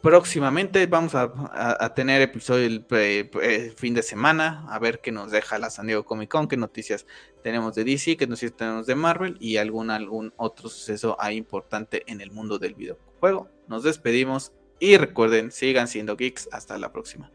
[0.02, 0.86] próximamente.
[0.86, 5.86] Vamos a, tener episodio el, fin de semana, a ver qué nos deja la San
[5.86, 7.06] Diego Comic Con, qué noticias
[7.43, 12.05] tenemos de DC, qué noticias tenemos de Marvel y algún, algún otro suceso ahí importante
[12.06, 13.48] en el mundo del videojuego.
[13.66, 16.48] Nos despedimos y recuerden, sigan siendo geeks.
[16.52, 17.31] Hasta la próxima.